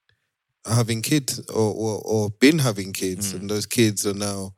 having 0.68 1.02
kids 1.02 1.40
or 1.50 1.74
or, 1.74 2.02
or 2.06 2.30
been 2.40 2.60
having 2.60 2.94
kids, 2.94 3.34
Mm. 3.34 3.40
and 3.40 3.50
those 3.50 3.66
kids 3.66 4.06
are 4.06 4.14
now, 4.14 4.54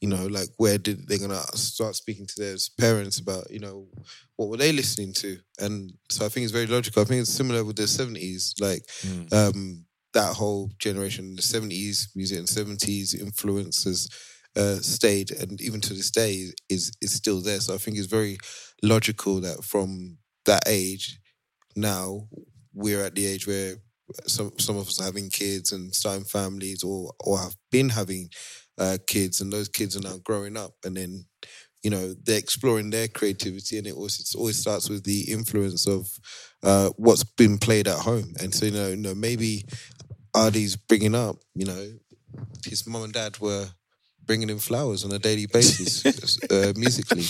you 0.00 0.08
know, 0.08 0.26
like 0.26 0.48
where 0.56 0.78
did 0.78 1.08
they're 1.08 1.18
gonna 1.18 1.42
start 1.56 1.96
speaking 1.96 2.26
to 2.26 2.34
their 2.38 2.56
parents 2.78 3.18
about, 3.18 3.50
you 3.50 3.60
know, 3.60 3.88
what 4.36 4.48
were 4.48 4.56
they 4.58 4.72
listening 4.72 5.12
to? 5.14 5.38
And 5.58 5.92
so 6.10 6.26
I 6.26 6.28
think 6.28 6.44
it's 6.44 6.52
very 6.52 6.66
logical. 6.66 7.02
I 7.02 7.04
think 7.06 7.20
it's 7.22 7.30
similar 7.32 7.64
with 7.64 7.76
the 7.76 7.86
seventies, 7.88 8.54
like 8.60 8.82
Mm. 9.02 9.32
um, 9.32 9.86
that 10.12 10.34
whole 10.36 10.70
generation, 10.78 11.34
the 11.36 11.42
seventies 11.42 12.08
music 12.14 12.38
and 12.38 12.48
seventies 12.48 13.14
influences. 13.14 14.08
Uh, 14.56 14.78
stayed 14.80 15.32
and 15.32 15.60
even 15.60 15.80
to 15.80 15.92
this 15.94 16.12
day 16.12 16.52
is 16.68 16.92
is 17.00 17.12
still 17.12 17.40
there. 17.40 17.58
So 17.60 17.74
I 17.74 17.78
think 17.78 17.96
it's 17.96 18.06
very 18.06 18.38
logical 18.84 19.40
that 19.40 19.64
from 19.64 20.18
that 20.44 20.62
age 20.68 21.18
now 21.74 22.28
we're 22.72 23.02
at 23.04 23.16
the 23.16 23.26
age 23.26 23.48
where 23.48 23.78
some 24.26 24.52
some 24.58 24.76
of 24.76 24.88
us 24.88 25.00
are 25.00 25.04
having 25.04 25.30
kids 25.30 25.72
and 25.72 25.94
starting 25.94 26.24
families 26.24 26.82
or 26.82 27.12
or 27.20 27.38
have 27.38 27.54
been 27.70 27.88
having 27.88 28.28
uh, 28.78 28.98
kids 29.06 29.40
and 29.40 29.52
those 29.52 29.68
kids 29.68 29.96
are 29.96 30.08
now 30.08 30.16
growing 30.24 30.56
up 30.56 30.72
and 30.84 30.96
then 30.96 31.24
you 31.84 31.90
know 31.90 32.14
they're 32.24 32.38
exploring 32.38 32.90
their 32.90 33.06
creativity 33.08 33.78
and 33.78 33.86
it 33.86 33.94
always 33.94 34.18
it 34.18 34.36
always 34.36 34.58
starts 34.58 34.88
with 34.88 35.04
the 35.04 35.30
influence 35.30 35.86
of 35.86 36.08
uh, 36.64 36.88
what's 36.96 37.22
been 37.22 37.58
played 37.58 37.86
at 37.86 37.98
home. 37.98 38.34
And 38.40 38.52
so 38.54 38.66
you 38.66 38.72
know, 38.72 38.88
you 38.88 38.96
know 38.96 39.14
maybe 39.14 39.64
ArrDee's 40.34 40.76
bringing 40.76 41.14
up 41.14 41.36
you 41.54 41.66
know 41.66 41.86
his 42.64 42.86
mum 42.86 43.04
and 43.04 43.12
dad 43.12 43.38
were 43.38 43.66
bringing 44.24 44.48
him 44.48 44.58
flowers 44.58 45.04
on 45.04 45.12
a 45.12 45.18
daily 45.18 45.46
basis 45.46 46.38
uh, 46.50 46.72
musically. 46.76 47.26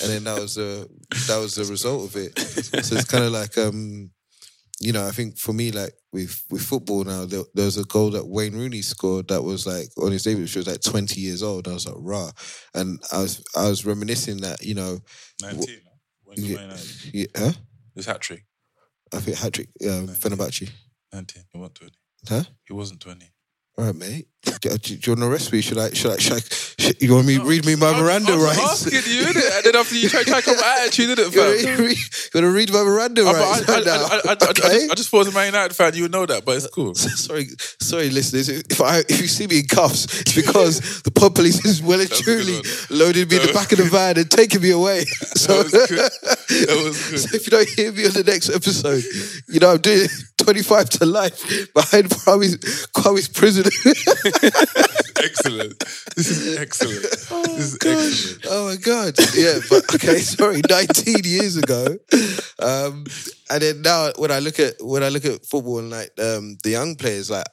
And 0.00 0.10
then 0.10 0.24
that 0.24 0.40
was 0.40 0.56
a 0.56 0.86
that 1.26 1.38
was 1.40 1.56
the 1.56 1.64
result 1.64 2.08
of 2.08 2.16
it. 2.16 2.38
So 2.38 2.96
it's 2.96 3.10
kind 3.10 3.24
of 3.24 3.32
like 3.32 3.58
um 3.58 4.12
you 4.80 4.92
know, 4.92 5.06
I 5.06 5.10
think 5.10 5.36
for 5.36 5.52
me, 5.52 5.70
like 5.70 5.92
with 6.12 6.42
with 6.50 6.62
football 6.62 7.04
now, 7.04 7.26
there, 7.26 7.42
there 7.54 7.66
was 7.66 7.76
a 7.76 7.84
goal 7.84 8.10
that 8.12 8.26
Wayne 8.26 8.54
Rooney 8.54 8.80
scored 8.80 9.28
that 9.28 9.42
was 9.42 9.66
like 9.66 9.88
on 9.98 10.10
his 10.10 10.22
debut, 10.22 10.42
which 10.42 10.56
was 10.56 10.66
like 10.66 10.80
twenty 10.80 11.20
years 11.20 11.42
old. 11.42 11.68
I 11.68 11.74
was 11.74 11.86
like, 11.86 11.96
rah, 11.98 12.30
and 12.74 12.98
I 13.12 13.20
was 13.20 13.44
I 13.54 13.68
was 13.68 13.84
reminiscing 13.84 14.38
that 14.38 14.64
you 14.64 14.74
know, 14.74 14.98
19. 15.42 15.80
When 16.24 16.38
you 16.38 16.44
yeah, 16.44 16.54
playing 16.56 16.70
that? 16.70 17.10
yeah, 17.12 17.26
huh? 17.36 17.52
His 17.94 18.06
hat 18.06 18.20
trick. 18.20 18.46
I 19.12 19.18
think 19.18 19.36
hat 19.36 19.52
trick, 19.52 19.68
um, 19.84 20.08
Fenerbahce, 20.08 20.70
19. 21.12 21.44
He 21.52 21.58
wasn't 21.58 21.74
20. 21.74 21.92
huh? 22.28 22.42
He 22.66 22.72
wasn't 22.72 23.00
20. 23.00 23.26
All 23.76 23.84
right, 23.84 23.94
mate. 23.94 24.28
Do, 24.42 24.70
do, 24.78 24.94
you 24.94 24.98
want 25.12 25.20
to 25.20 25.26
arrest 25.26 25.52
me? 25.52 25.60
Should 25.60 25.76
I? 25.76 25.90
Should 25.90 26.12
I? 26.12 26.16
Should 26.16 26.32
I? 26.32 26.40
Should, 26.78 27.02
you 27.02 27.14
want 27.14 27.26
me 27.26 27.36
read 27.36 27.66
me 27.66 27.76
my 27.76 27.92
Miranda 27.98 28.32
I 28.32 28.36
was 28.36 28.44
rights? 28.44 28.86
asking 28.86 29.12
you, 29.12 29.22
innit? 29.24 29.56
And 29.56 29.64
then 29.64 29.76
after 29.76 29.94
you 29.96 30.08
try, 30.08 30.22
to 30.22 30.42
come 30.42 30.56
attitude, 30.64 31.18
You 31.18 31.24
want 31.24 31.34
fam? 31.60 31.80
you 31.80 31.86
want 31.86 31.96
to 32.34 32.50
read 32.50 32.72
my 32.72 32.82
Miranda 32.82 33.22
Oh, 33.22 33.32
rights? 33.32 33.68
I, 33.68 33.72
I, 33.72 33.76
right? 33.76 33.86
I, 33.86 33.90
I, 33.92 34.32
I, 34.32 34.52
just, 34.52 34.90
I 34.90 34.94
just 34.94 35.08
thought 35.10 35.26
as 35.26 35.28
a 35.28 35.32
Man 35.32 35.46
United 35.46 35.74
fan, 35.74 35.94
you 35.94 36.02
would 36.02 36.12
know 36.12 36.24
that, 36.24 36.46
but 36.46 36.56
it's 36.56 36.64
uh, 36.66 36.70
cool. 36.74 36.94
sorry, 36.94 37.48
sorry, 37.80 38.08
listeners. 38.08 38.48
If 38.48 38.80
I 38.80 39.00
if 39.00 39.20
you 39.20 39.28
see 39.28 39.46
me 39.46 39.58
in 39.60 39.66
cuffs, 39.66 40.20
it's 40.20 40.34
because 40.34 41.02
the 41.02 41.10
pub 41.10 41.34
police 41.34 41.62
is 41.66 41.82
well 41.82 42.00
and 42.00 42.10
truly 42.10 42.60
loaded 42.88 43.30
me 43.30 43.36
in 43.40 43.46
the 43.46 43.52
back 43.52 43.72
of 43.72 43.78
the 43.78 43.84
van 43.84 44.16
and 44.16 44.30
taking 44.30 44.62
me 44.62 44.70
away. 44.70 45.04
So, 45.36 45.62
was 45.62 45.70
good. 45.72 45.88
That 45.98 46.82
was 46.84 47.10
good. 47.10 47.20
so 47.20 47.36
if 47.36 47.46
you 47.46 47.50
don't 47.50 47.68
hear 47.68 47.92
me 47.92 48.06
on 48.06 48.12
the 48.12 48.24
next 48.24 48.48
episode, 48.48 49.04
you 49.48 49.60
know 49.60 49.72
I'm 49.72 49.80
doing 49.80 50.08
25 50.38 50.90
to 50.90 51.06
life 51.06 51.72
behind 51.74 52.08
Kwame's, 52.08 52.86
Kwame's 52.94 53.28
prison. 53.28 53.64
Excellent. 55.22 55.78
This 56.16 56.30
is 56.30 56.58
excellent. 56.58 57.02
this 57.02 57.74
is 57.74 57.78
excellent. 57.86 58.46
Oh 58.48 58.66
my 58.66 58.76
god! 58.76 59.14
Yeah, 59.34 59.58
but 59.68 59.94
okay, 59.94 60.18
sorry. 60.18 60.60
Nineteen 60.68 61.24
years 61.24 61.56
ago, 61.56 61.96
um, 62.58 63.04
and 63.50 63.62
then 63.62 63.82
now 63.82 64.10
when 64.16 64.30
I 64.30 64.38
look 64.38 64.58
at 64.58 64.74
when 64.80 65.02
I 65.02 65.08
look 65.08 65.24
at 65.24 65.44
football 65.46 65.78
and 65.78 65.90
like 65.90 66.10
um, 66.20 66.56
the 66.62 66.70
young 66.70 66.96
players, 66.96 67.30
like 67.30 67.46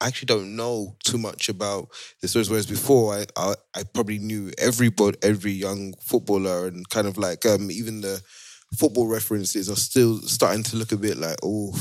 I 0.00 0.08
actually 0.08 0.26
don't 0.26 0.56
know 0.56 0.96
too 1.04 1.18
much 1.18 1.48
about 1.48 1.88
the 2.20 2.28
stories. 2.28 2.50
Whereas 2.50 2.66
before, 2.66 3.14
I, 3.14 3.26
I 3.36 3.54
I 3.74 3.82
probably 3.84 4.18
knew 4.18 4.50
everybody, 4.58 5.18
every 5.22 5.52
young 5.52 5.94
footballer, 6.02 6.66
and 6.66 6.88
kind 6.88 7.06
of 7.06 7.16
like 7.18 7.46
um, 7.46 7.70
even 7.70 8.00
the 8.00 8.20
football 8.76 9.06
references 9.06 9.70
are 9.70 9.76
still 9.76 10.18
starting 10.22 10.62
to 10.64 10.76
look 10.76 10.92
a 10.92 10.96
bit 10.96 11.16
like, 11.16 11.36
oh, 11.42 11.72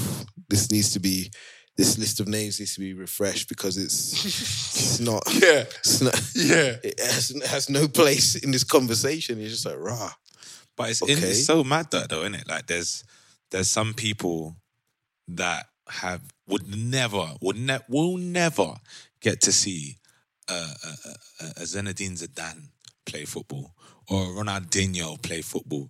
this 0.50 0.72
needs 0.72 0.92
to 0.94 1.00
be. 1.00 1.32
This 1.76 1.98
list 1.98 2.20
of 2.20 2.28
names 2.28 2.60
needs 2.60 2.76
to 2.76 2.80
be 2.82 2.94
refreshed 2.94 3.50
because 3.50 3.78
it's 3.78 4.26
it's 4.26 5.00
not 5.00 5.24
Yeah. 5.34 5.64
it's 5.80 6.02
not, 6.02 6.14
Yeah. 6.36 6.76
it 6.84 7.00
has, 7.00 7.32
it 7.32 7.46
has 7.48 7.70
no 7.70 7.88
place 7.88 8.36
in 8.36 8.52
this 8.52 8.64
conversation. 8.64 9.40
It's 9.42 9.52
just 9.52 9.66
like 9.66 9.78
rah. 9.80 10.12
But 10.76 10.92
it's, 10.92 11.02
Okay. 11.02 11.14
it's 11.14 11.46
so 11.46 11.64
mad 11.64 11.90
that 11.92 12.10
though, 12.10 12.22
isn't 12.22 12.36
it? 12.36 12.48
Like 12.48 12.68
there's 12.68 13.04
there's 13.52 13.70
some 13.70 13.94
people 13.94 14.56
that 15.28 15.66
have 15.90 16.22
would 16.48 16.76
never 16.76 17.34
would 17.42 17.58
ne- 17.58 17.80
will 17.90 18.18
never 18.18 18.76
get 19.22 19.42
to 19.42 19.52
see 19.52 19.98
uh, 20.50 20.74
a, 20.84 21.46
a, 21.46 21.48
a 21.58 21.64
Zinedine 21.64 22.18
Zidane 22.22 22.68
play 23.06 23.26
football 23.26 23.74
or 24.10 24.26
Ronaldinho 24.28 25.22
play 25.22 25.42
football 25.42 25.90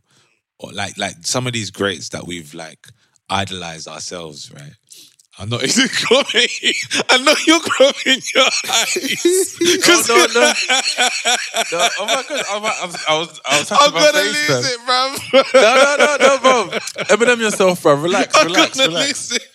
or 0.60 0.72
like 0.72 0.98
like 0.98 1.16
some 1.26 1.46
of 1.48 1.54
these 1.54 1.72
greats 1.72 2.10
that 2.10 2.26
we've 2.28 2.54
like 2.54 2.88
idolized 3.30 3.88
ourselves, 3.88 4.52
right? 4.54 4.74
I'm 5.40 5.50
not 5.50 5.64
even 5.68 5.88
crying. 5.88 6.74
I 7.10 7.18
know 7.18 7.34
you're 7.48 7.60
crying 7.60 8.22
your 8.36 8.46
eyes. 8.46 9.58
Oh, 10.10 10.28
no, 10.34 10.42
no. 10.42 10.54
No, 11.72 11.90
oh 12.00 12.06
my 12.06 12.24
god, 12.30 12.46
oh 12.50 12.58
I'm, 12.58 12.90
I'm, 12.90 12.96
I 13.10 13.20
was, 13.20 13.42
I 13.46 13.60
was 13.60 13.72
I'm 13.72 13.92
gonna 13.92 14.12
face, 14.12 14.50
lose 14.50 14.66
fam. 14.66 14.66
it, 14.66 14.80
bruv. 14.88 15.54
No, 15.54 15.76
no, 15.76 15.96
no, 15.98 16.18
no, 16.20 16.40
bro. 16.40 16.80
Eminem 17.06 17.40
yourself, 17.40 17.82
bro. 17.82 17.96
Relax, 17.96 18.36
I'm 18.38 18.48
relax, 18.48 18.78
gonna 18.78 18.90
relax. 18.90 19.32
lose 19.32 19.42
it. 19.42 19.50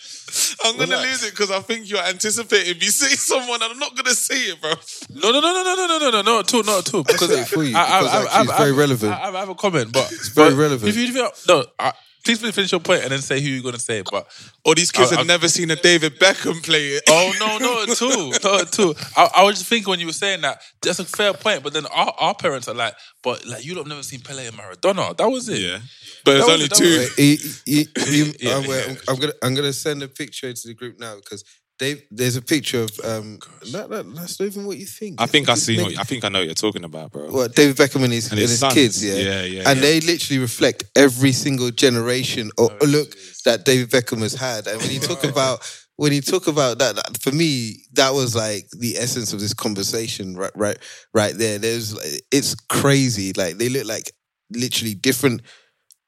I'm 0.63 0.77
gonna 0.77 1.01
lose 1.01 1.23
it 1.23 1.31
because 1.31 1.49
I 1.49 1.59
think 1.61 1.89
you're 1.89 2.03
anticipating 2.03 2.77
me 2.77 2.87
saying 2.87 3.15
someone 3.15 3.63
and 3.63 3.71
I'm 3.71 3.79
not 3.79 3.95
gonna 3.95 4.13
say 4.13 4.35
it, 4.35 4.61
bro. 4.61 4.73
No, 5.09 5.31
no, 5.31 5.39
no, 5.39 5.53
no, 5.53 5.63
no, 5.63 5.75
no, 5.75 5.87
no, 5.87 5.97
no, 5.99 6.09
no, 6.09 6.21
not 6.21 6.39
at 6.47 6.53
all, 6.53 6.63
not 6.63 6.87
at 6.87 6.93
all. 6.93 7.03
Because 7.03 7.29
say 7.29 7.41
it 7.41 7.47
for 7.47 7.63
you, 7.63 7.69
because 7.69 8.25
actually 8.25 8.41
it's 8.43 8.57
very 8.57 8.71
relevant. 8.73 9.13
I, 9.13 9.29
I 9.29 9.39
have 9.39 9.49
a 9.49 9.55
comment, 9.55 9.93
but 9.93 10.11
it's 10.11 10.27
very 10.27 10.53
relevant. 10.53 10.89
If 10.89 10.97
you, 10.97 11.07
if 11.07 11.15
you 11.15 11.29
no, 11.47 11.65
I, 11.79 11.93
please 12.23 12.39
finish 12.39 12.71
your 12.71 12.81
point 12.81 13.03
and 13.03 13.11
then 13.11 13.21
say 13.21 13.39
who 13.41 13.47
you're 13.49 13.63
gonna 13.63 13.79
say. 13.79 14.01
But 14.09 14.27
All 14.65 14.75
these 14.75 14.91
kids 14.91 15.11
I- 15.11 15.15
have 15.17 15.25
I- 15.25 15.27
never 15.27 15.47
seen 15.47 15.71
a 15.71 15.75
David 15.75 16.19
Beckham 16.19 16.61
play 16.63 16.89
it. 16.89 17.03
Oh 17.09 17.33
no, 17.39 17.57
not 17.57 17.89
at 17.89 18.01
all, 18.01 18.29
not 18.31 18.61
at 18.61 18.79
all. 18.79 18.95
I, 19.15 19.29
I 19.41 19.43
was 19.43 19.57
just 19.57 19.69
thinking 19.69 19.89
when 19.89 19.99
you 19.99 20.05
were 20.07 20.13
saying 20.13 20.41
that 20.41 20.61
that's 20.81 20.99
a 20.99 21.05
fair 21.05 21.33
point, 21.33 21.63
but 21.63 21.73
then 21.73 21.85
our, 21.87 22.13
our 22.19 22.35
parents 22.35 22.67
are 22.67 22.75
like, 22.75 22.93
but 23.23 23.45
like 23.45 23.63
you 23.65 23.73
don't 23.73 23.83
have 23.85 23.89
never 23.89 24.03
seen 24.03 24.19
Pele 24.21 24.45
and 24.47 24.55
Maradona. 24.57 25.15
That 25.17 25.29
was 25.29 25.49
it. 25.49 25.59
Yeah. 25.59 25.79
But 26.25 26.37
That 26.39 26.47
there's 26.47 26.49
only 26.49 26.67
two. 26.67 27.07
Wait, 27.17 27.61
Yeah, 28.41 28.55
I'm, 28.57 28.63
yeah. 28.65 28.75
I'm- 28.75 28.97
I'm 29.07 29.15
gonna 29.17 29.33
I'm 29.43 29.55
gonna 29.55 29.73
send 29.73 30.03
a 30.03 30.07
picture 30.07 30.47
into 30.49 30.67
the 30.67 30.73
group 30.73 30.99
now 30.99 31.15
because 31.15 31.43
Dave, 31.79 32.03
there's 32.11 32.35
a 32.35 32.41
picture 32.41 32.81
of 32.83 32.89
um. 33.05 33.39
that, 33.71 33.89
that, 33.89 34.13
that's 34.13 34.39
not 34.39 34.45
even 34.47 34.65
what 34.65 34.77
you 34.77 34.85
think. 34.85 35.21
I 35.21 35.25
think 35.25 35.47
I 35.47 35.55
see. 35.55 35.81
What, 35.81 35.97
I 35.97 36.03
think 36.03 36.25
I 36.25 36.29
know 36.29 36.39
what 36.39 36.45
you're 36.45 36.53
talking 36.53 36.83
about, 36.83 37.11
bro. 37.11 37.31
What 37.31 37.55
David 37.55 37.77
Beckham 37.77 38.03
and 38.03 38.11
his 38.13 38.25
And 38.25 38.33
and 38.33 38.41
his 38.41 38.61
his, 38.61 38.73
kids, 38.73 39.03
yeah, 39.03 39.13
Yeah, 39.15 39.43
yeah, 39.43 39.69
and 39.69 39.77
yeah. 39.77 39.81
they 39.81 39.99
literally 40.01 40.39
reflect 40.39 40.83
every 40.95 41.31
single 41.31 41.71
generation 41.71 42.51
or 42.57 42.69
look 42.81 43.15
that 43.45 43.63
David 43.65 43.89
Beckham 43.89 44.19
has 44.19 44.33
had. 44.33 44.67
And 44.67 44.79
when 44.81 44.91
you 44.91 44.99
talk 44.99 45.23
about 45.33 45.65
when 45.95 46.13
you 46.13 46.21
talk 46.21 46.47
about 46.47 46.79
that, 46.79 46.95
that- 46.95 47.21
for 47.21 47.31
me, 47.31 47.83
that 47.93 48.13
was 48.13 48.35
like 48.35 48.69
the 48.77 48.97
essence 48.97 49.33
of 49.33 49.39
this 49.39 49.53
conversation, 49.53 50.35
right, 50.35 50.51
right, 50.55 50.77
right 51.13 51.33
there. 51.37 51.57
There's, 51.59 51.97
it's 52.31 52.55
crazy. 52.55 53.33
Like 53.33 53.57
they 53.57 53.69
look 53.69 53.85
like 53.85 54.11
literally 54.51 54.95
different 54.95 55.41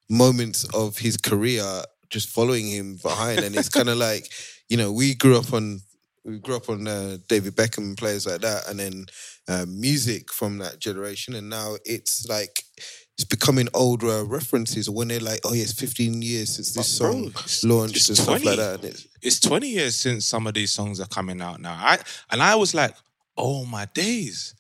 moments 0.10 0.64
of 0.74 0.98
his 0.98 1.18
career 1.18 1.64
just 2.10 2.30
following 2.30 2.68
him 2.68 2.98
behind, 3.02 3.40
and 3.40 3.56
it's 3.56 3.70
kind 3.70 3.90
of 3.90 3.98
like 4.10 4.30
you 4.72 4.78
know 4.78 4.92
we 4.92 5.14
grew 5.16 5.38
up 5.38 5.52
on 5.54 5.82
we 6.24 6.40
grew 6.40 6.56
up 6.56 6.70
on 6.70 6.88
uh, 6.88 7.18
David 7.28 7.56
Beckham 7.56 7.80
and 7.90 7.98
players 7.98 8.26
like 8.26 8.42
that, 8.42 8.70
and 8.70 8.80
then 8.80 9.06
um, 9.50 9.80
music 9.82 10.32
from 10.32 10.60
that 10.60 10.80
generation, 10.80 11.36
and 11.36 11.50
now 11.50 11.76
it's 11.84 12.26
like 12.30 12.64
it's 13.18 13.26
becoming 13.26 13.68
older 13.74 14.24
references 14.24 14.90
when 14.90 15.10
they're 15.10 15.20
like, 15.20 15.42
oh 15.44 15.54
yeah, 15.54 15.64
it's 15.64 15.74
15 15.74 16.22
years 16.22 16.56
since 16.56 16.72
this 16.74 17.00
Bro, 17.00 17.12
song 17.12 17.24
it's- 17.28 17.64
launched 17.64 18.08
and 18.10 18.18
stuff 18.18 18.42
20. 18.42 18.46
like 18.46 18.58
that. 18.58 18.84
It's, 18.86 19.08
It's 19.22 19.40
20 19.42 19.68
years 19.68 19.96
since 19.96 20.26
some 20.26 20.48
of 20.48 20.54
these 20.54 20.72
songs 20.72 21.02
are 21.02 21.08
coming 21.08 21.42
out 21.42 21.60
now. 21.60 21.74
I 21.74 22.00
and 22.32 22.42
I 22.42 22.56
was 22.56 22.74
like, 22.74 22.96
oh 23.36 23.66
my 23.66 23.86
days. 23.94 24.56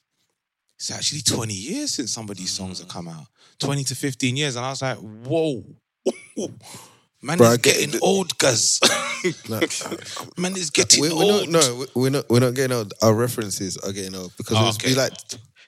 It's 0.78 0.90
actually 0.92 1.22
20 1.22 1.54
years 1.54 1.92
since 1.92 2.12
some 2.12 2.28
of 2.30 2.36
these 2.38 2.50
songs 2.52 2.80
have 2.80 2.88
come 2.90 3.08
out. 3.08 3.28
20 3.60 3.84
to 3.86 3.96
15 3.96 4.36
years. 4.36 4.56
And 4.56 4.66
I 4.66 4.72
was 4.72 4.82
like, 4.82 4.98
whoa. 4.98 5.64
Man 7.24 7.38
Bro, 7.38 7.52
is 7.52 7.58
get 7.60 7.76
getting 7.78 8.00
old, 8.02 8.38
cuz. 8.38 8.80
no, 9.50 9.60
Man 10.38 10.56
is 10.58 10.72
getting 10.72 11.02
we're, 11.02 11.16
we're 11.16 11.24
old. 11.24 11.50
not, 11.50 11.64
no, 11.64 11.86
we're 11.96 12.10
not. 12.10 12.30
We're 12.30 12.40
not 12.40 12.56
getting 12.56 12.76
old. 12.76 12.94
Our 13.02 13.14
references 13.14 13.78
are 13.78 13.92
getting 13.92 14.16
old 14.16 14.34
because 14.38 14.58
Oh, 14.58 14.62
it'll 14.62 14.70
okay. 14.76 14.90
be 14.90 14.96
like 14.96 15.14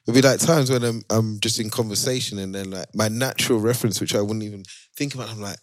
it'll 0.08 0.16
be 0.16 0.22
like 0.22 0.40
times 0.40 0.72
when 0.72 0.84
I'm 0.84 1.04
I'm 1.12 1.40
just 1.40 1.60
in 1.60 1.70
conversation 1.70 2.40
and 2.40 2.56
then 2.56 2.72
like 2.72 2.88
my 2.96 3.08
natural 3.08 3.60
reference, 3.60 4.02
which 4.02 4.16
I 4.16 4.22
wouldn't 4.22 4.44
even 4.44 4.64
think 4.98 5.14
about, 5.14 5.30
I'm 5.30 5.42
like, 5.42 5.58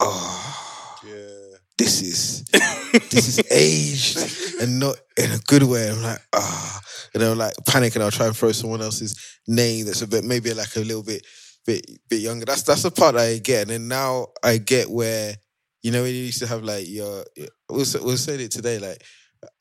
oh, 0.00 0.96
yeah, 1.04 1.58
this 1.78 2.00
is 2.02 2.44
this 3.10 3.38
is 3.38 3.42
aged 3.50 4.62
and 4.62 4.78
not 4.78 4.96
in 5.16 5.32
a 5.32 5.38
good 5.48 5.64
way. 5.64 5.90
I'm 5.90 6.02
like, 6.02 6.20
ah, 6.34 6.80
and 7.14 7.22
I'll 7.24 7.34
like 7.34 7.54
panic 7.66 7.94
and 7.96 8.04
I'll 8.04 8.10
try 8.12 8.26
and 8.26 8.36
throw 8.36 8.52
someone 8.52 8.82
else's 8.82 9.16
name 9.48 9.86
that's 9.86 10.02
a 10.02 10.06
bit 10.06 10.24
maybe 10.24 10.52
like 10.54 10.76
a 10.76 10.80
little 10.80 11.02
bit 11.02 11.26
bit 11.66 11.86
bit 12.08 12.20
younger. 12.20 12.44
That's 12.44 12.62
that's 12.62 12.82
the 12.82 12.90
part 12.90 13.16
I 13.16 13.38
get, 13.38 13.62
and 13.62 13.70
then 13.70 13.88
now 13.88 14.28
I 14.42 14.58
get 14.58 14.90
where 14.90 15.34
you 15.82 15.92
know 15.92 16.02
when 16.02 16.12
you 16.14 16.22
used 16.22 16.40
to 16.40 16.46
have 16.46 16.62
like 16.62 16.88
your 16.88 17.24
we'll 17.68 17.86
we'll 18.02 18.16
say 18.16 18.34
it 18.36 18.50
today 18.50 18.78
like. 18.78 19.02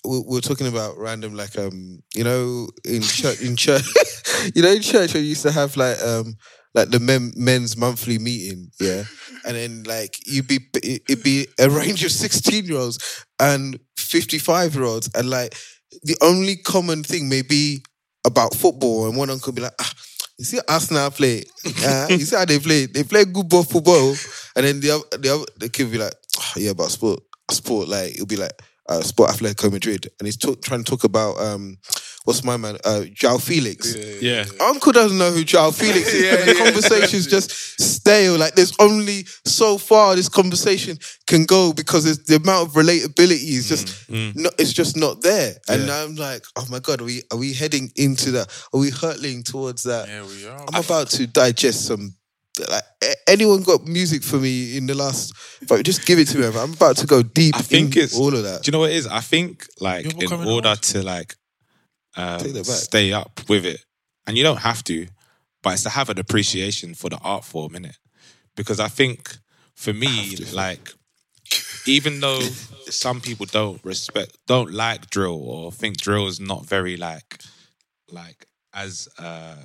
We're, 0.05 0.21
we're 0.21 0.39
talking 0.39 0.67
about 0.67 0.97
random 0.97 1.35
like 1.35 1.57
um 1.57 1.99
you 2.15 2.23
know 2.23 2.69
in 2.85 3.01
church 3.01 3.41
in 3.41 3.57
church 3.57 3.83
you 4.55 4.61
know 4.61 4.71
in 4.71 4.81
church 4.81 5.13
we 5.13 5.19
used 5.19 5.41
to 5.41 5.51
have 5.51 5.75
like 5.75 6.01
um 6.01 6.35
like 6.73 6.89
the 6.89 6.99
men, 7.01 7.33
men's 7.35 7.75
monthly 7.75 8.17
meeting 8.17 8.71
yeah 8.79 9.03
and 9.45 9.55
then 9.55 9.83
like 9.83 10.15
you'd 10.25 10.47
be 10.47 10.59
it'd 10.83 11.23
be 11.23 11.47
a 11.59 11.69
range 11.69 12.03
of 12.03 12.11
16 12.11 12.65
year 12.65 12.77
olds 12.77 13.25
and 13.39 13.77
55 13.97 14.75
year 14.75 14.85
olds 14.85 15.09
and 15.15 15.29
like 15.29 15.53
the 16.03 16.15
only 16.21 16.55
common 16.55 17.03
thing 17.03 17.29
may 17.29 17.41
be 17.41 17.83
about 18.25 18.55
football 18.55 19.07
and 19.07 19.17
one 19.17 19.29
uncle 19.29 19.51
be 19.51 19.61
like 19.61 19.73
ah, 19.79 19.93
you 20.38 20.45
see 20.45 20.59
Arsenal 20.67 21.11
play? 21.11 21.43
Uh, 21.86 22.07
you 22.09 22.19
see 22.19 22.36
how 22.36 22.45
they 22.45 22.59
play? 22.59 22.86
They 22.86 23.03
play 23.03 23.25
good 23.25 23.47
ball 23.49 23.63
football. 23.63 24.15
And 24.55 24.65
then 24.65 24.79
the 24.79 24.91
other, 24.91 25.17
the 25.17 25.34
other 25.34 25.45
the 25.57 25.69
kid 25.69 25.91
be 25.91 25.97
like 25.97 26.13
"Ah, 26.38 26.53
yeah 26.57 26.73
but 26.73 26.89
sport 26.89 27.19
sport 27.51 27.88
like 27.88 28.13
it'll 28.15 28.25
be 28.25 28.36
like 28.38 28.53
uh, 28.89 29.01
Sport 29.01 29.31
Atletico 29.31 29.71
Madrid, 29.71 30.09
and 30.19 30.27
he's 30.27 30.38
trying 30.38 30.84
to 30.84 30.89
talk 30.89 31.03
about 31.03 31.39
um, 31.39 31.77
what's 32.24 32.43
my 32.43 32.57
man, 32.57 32.78
uh, 32.86 33.01
João 33.13 33.41
Felix. 33.41 33.95
Yeah. 34.21 34.45
Uncle 34.59 34.91
doesn't 34.91 35.17
know 35.17 35.32
who 35.32 35.43
João 35.43 35.74
Felix 35.74 36.13
is, 36.13 36.34
and 36.39 36.49
the 36.49 36.55
conversation's 36.63 37.28
just 37.28 37.51
stale. 37.82 38.38
Like 38.38 38.55
there's 38.55 38.74
only 38.80 39.26
so 39.45 39.78
far 39.78 40.15
this 40.15 40.30
conversation 40.30 40.97
can 41.28 41.45
go 41.45 41.74
because 41.74 42.05
it's, 42.05 42.24
the 42.24 42.36
amount 42.38 42.69
of 42.69 42.74
relatability 42.76 43.49
is 43.57 43.67
just 43.69 44.09
not, 44.09 44.53
it's 44.57 44.74
just 44.74 44.95
not 44.97 45.21
there. 45.21 45.55
And 45.67 45.88
Yeah. 45.88 46.03
I'm 46.03 46.15
like, 46.15 46.43
oh 46.55 46.65
my 46.69 46.80
god, 46.80 47.01
are 47.01 47.05
we 47.05 47.21
are 47.32 47.38
we 47.38 47.53
heading 47.53 47.91
into 47.95 48.32
that? 48.32 48.47
Are 48.74 48.80
we 48.80 48.89
hurtling 48.89 49.43
towards 49.43 49.84
that? 49.84 50.07
Yeah, 50.07 50.26
we 50.26 50.47
are. 50.47 50.65
I'm 50.74 50.84
about 50.84 51.09
to 51.11 51.28
digest 51.28 51.86
some. 51.86 52.15
Like 52.69 52.84
anyone 53.28 53.63
got 53.63 53.88
music 53.88 54.21
for 54.24 54.38
me 54.38 54.78
in 54.78 54.86
the 54.86 54.93
last? 54.93 55.34
But 55.67 55.84
just 55.84 56.05
give 56.05 56.19
it 56.19 56.28
to 56.30 56.38
me. 56.38 56.45
I'm 56.45 56.74
about 56.74 56.97
to 56.97 57.07
go 57.07 57.24
deep. 57.24 57.55
I 57.55 57.61
think 57.63 57.95
in 57.97 58.03
it's 58.03 58.15
all 58.15 58.34
of 58.36 58.43
that. 58.43 58.61
Do 58.61 58.69
you 58.69 58.74
know 58.74 58.80
what 58.80 58.91
it 58.91 58.95
is? 58.97 59.07
I 59.07 59.21
think 59.21 59.65
like 59.80 60.05
in 60.21 60.32
order 60.32 60.69
on. 60.69 60.78
to 60.78 61.01
like 61.01 61.36
um, 62.16 62.39
Take 62.39 62.53
that 62.53 62.68
back. 62.68 62.76
stay 62.76 63.14
up 63.14 63.41
with 63.49 63.66
it, 63.66 63.84
and 64.28 64.38
you 64.38 64.43
don't 64.43 64.57
have 64.61 64.84
to, 64.86 65.07
but 65.61 65.74
it's 65.74 65.84
to 65.84 65.89
have 65.89 66.09
an 66.09 66.20
appreciation 66.20 66.93
for 66.93 67.09
the 67.09 67.18
art 67.18 67.43
form, 67.43 67.76
in 67.76 67.86
it. 67.86 67.97
Because 68.55 68.80
I 68.80 68.88
think 68.88 69.38
for 69.76 69.93
me, 69.93 70.36
like 70.53 70.93
even 71.86 72.20
though 72.20 72.39
some 72.89 73.22
people 73.22 73.45
don't 73.45 73.84
respect, 73.84 74.38
don't 74.47 74.72
like 74.72 75.09
drill 75.09 75.41
or 75.43 75.72
think 75.72 75.97
drill 75.97 76.28
is 76.28 76.39
not 76.39 76.66
very 76.66 76.97
like, 76.97 77.39
like 78.09 78.45
as 78.74 79.07
uh, 79.18 79.55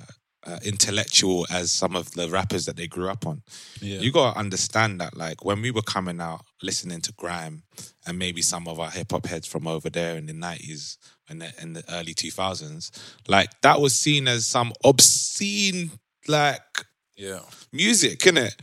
uh, 0.45 0.59
intellectual 0.63 1.45
as 1.49 1.71
some 1.71 1.95
of 1.95 2.11
the 2.11 2.29
rappers 2.29 2.65
that 2.65 2.77
they 2.77 2.87
grew 2.87 3.09
up 3.09 3.27
on. 3.27 3.41
Yeah. 3.81 3.99
You 3.99 4.11
gotta 4.11 4.39
understand 4.39 5.01
that, 5.01 5.17
like 5.17 5.43
when 5.43 5.61
we 5.61 5.71
were 5.71 5.81
coming 5.81 6.21
out 6.21 6.45
listening 6.61 7.01
to 7.01 7.13
grime, 7.13 7.63
and 8.07 8.17
maybe 8.17 8.41
some 8.41 8.67
of 8.67 8.79
our 8.79 8.89
hip 8.89 9.11
hop 9.11 9.25
heads 9.25 9.47
from 9.47 9.67
over 9.67 9.89
there 9.89 10.15
in 10.17 10.25
the 10.25 10.33
nineties 10.33 10.97
and 11.29 11.41
the, 11.41 11.51
in 11.61 11.73
the 11.73 11.83
early 11.91 12.13
two 12.13 12.31
thousands, 12.31 12.91
like 13.27 13.49
that 13.61 13.81
was 13.81 13.93
seen 13.93 14.27
as 14.27 14.47
some 14.47 14.71
obscene 14.83 15.91
like 16.27 16.85
Yeah. 17.17 17.41
music, 17.71 18.19
innit? 18.19 18.55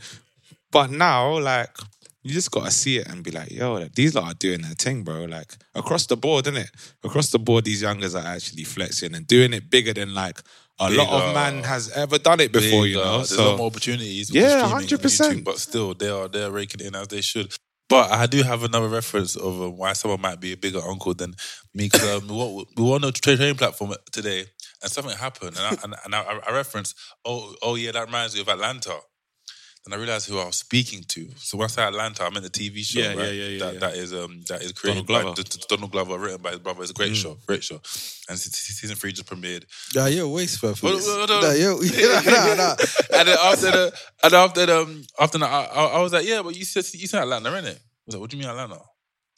But 0.71 0.91
now, 0.91 1.37
like, 1.39 1.69
you 2.23 2.33
just 2.33 2.51
gotta 2.51 2.71
see 2.71 2.97
it 2.97 3.07
and 3.07 3.23
be 3.23 3.31
like, 3.31 3.51
yo, 3.51 3.73
like, 3.75 3.93
these 3.95 4.15
lot 4.15 4.25
are 4.25 4.33
doing 4.33 4.61
their 4.63 4.71
thing, 4.73 5.03
bro. 5.03 5.25
Like 5.25 5.53
across 5.75 6.07
the 6.07 6.17
board, 6.17 6.45
innit? 6.45 6.69
Across 7.03 7.29
the 7.31 7.39
board, 7.39 7.63
these 7.65 7.81
youngers 7.81 8.15
are 8.15 8.25
actually 8.25 8.63
flexing 8.63 9.15
and 9.15 9.25
doing 9.27 9.53
it 9.53 9.69
bigger 9.69 9.93
than 9.93 10.13
like 10.13 10.41
a 10.79 10.89
lot 10.89 11.09
of 11.09 11.33
man 11.33 11.63
has 11.63 11.89
ever 11.91 12.17
done 12.17 12.39
it 12.39 12.51
before, 12.51 12.85
you 12.85 12.99
uh, 12.99 13.03
know. 13.03 13.17
There's 13.17 13.31
a 13.31 13.43
lot 13.43 13.57
more 13.57 13.67
opportunities. 13.67 14.29
Yeah, 14.29 14.63
and 14.63 14.85
100%. 14.87 15.43
But 15.43 15.59
still, 15.59 15.93
they 15.93 16.09
are 16.09 16.27
they're 16.27 16.51
raking 16.51 16.81
it 16.81 16.87
in 16.87 16.95
as 16.95 17.07
they 17.07 17.21
should. 17.21 17.53
But 17.89 18.11
I 18.11 18.25
do 18.25 18.43
have 18.43 18.63
another 18.63 18.89
reference 18.89 19.35
of 19.35 19.61
uh, 19.61 19.69
why 19.69 19.93
someone 19.93 20.21
might 20.21 20.41
be 20.41 20.51
a 20.51 20.57
bigger 20.57 20.79
uncle 20.79 21.13
than 21.13 21.35
me 21.73 21.85
because 21.85 22.21
um, 22.21 22.27
we 22.27 22.35
were 22.35 22.63
we 22.75 22.83
were 22.83 22.95
on 22.95 23.03
a 23.05 23.11
tra- 23.11 23.37
training 23.37 23.55
platform 23.55 23.93
today 24.11 24.45
and 24.81 24.91
something 24.91 25.15
happened 25.15 25.57
and 25.57 25.65
I, 25.65 25.83
and, 25.83 25.95
and 26.05 26.15
I, 26.15 26.39
I 26.47 26.51
referenced 26.51 26.95
oh 27.25 27.55
oh 27.61 27.75
yeah 27.75 27.91
that 27.93 28.05
reminds 28.05 28.35
me 28.35 28.41
of 28.41 28.49
Atlanta. 28.49 28.97
And 29.87 29.93
I 29.93 29.97
realized 29.97 30.27
who 30.27 30.37
I 30.37 30.43
was 30.45 30.57
speaking 30.57 31.01
to. 31.07 31.29
So 31.37 31.57
when 31.57 31.63
I 31.63 31.67
say 31.69 31.81
Atlanta, 31.81 32.25
I 32.25 32.29
meant 32.29 32.43
the 32.43 32.49
TV 32.49 32.83
show. 32.83 32.99
Yeah, 32.99 33.07
right? 33.13 33.17
yeah, 33.19 33.31
yeah, 33.31 33.45
yeah, 33.47 33.59
That, 33.63 33.73
yeah. 33.75 33.79
that 33.79 33.95
is 33.95 34.13
um 34.13 34.41
that 34.49 34.61
is 34.61 34.73
created 34.73 35.07
Donald 35.07 35.23
Glover. 35.23 35.41
D- 35.41 35.57
D- 35.57 35.65
Donald 35.69 35.91
Glover, 35.93 36.17
written 36.19 36.41
by 36.41 36.49
his 36.51 36.59
brother. 36.59 36.81
It's 36.81 36.91
a 36.91 36.93
great 36.93 37.13
Mm. 37.13 37.21
show, 37.23 37.37
great 37.47 37.63
show. 37.63 37.75
And 38.27 38.37
se- 38.37 38.49
se- 38.51 38.73
season 38.73 38.97
three 38.97 39.13
just 39.13 39.29
premiered. 39.29 39.63
Nah, 39.95 40.07
you're 40.07 40.25
a 40.25 40.27
waste 40.27 40.59
for 40.59 40.73
Well, 40.83 40.97
this. 40.97 41.07
well, 41.07 41.25
no. 41.25 41.39
Nah, 41.39 41.51
yo, 41.53 41.77
nah, 41.79 42.53
nah. 42.55 42.75
and 43.17 43.27
then 43.29 43.37
after 43.41 43.71
the 43.71 43.99
and 44.23 44.33
after 44.33 44.65
the 44.65 44.77
um, 44.81 45.03
after 45.21 45.37
that, 45.37 45.49
I, 45.49 45.63
I, 45.63 45.83
I 45.85 46.01
was 46.01 46.11
like, 46.11 46.25
yeah, 46.27 46.41
but 46.41 46.53
you 46.53 46.65
said 46.65 46.83
you 46.93 47.07
said 47.07 47.21
Atlanta, 47.21 47.49
innit? 47.51 47.77
I 47.77 47.79
was 48.07 48.15
like, 48.15 48.19
what 48.19 48.29
do 48.29 48.35
you 48.35 48.41
mean 48.43 48.49
Atlanta? 48.51 48.81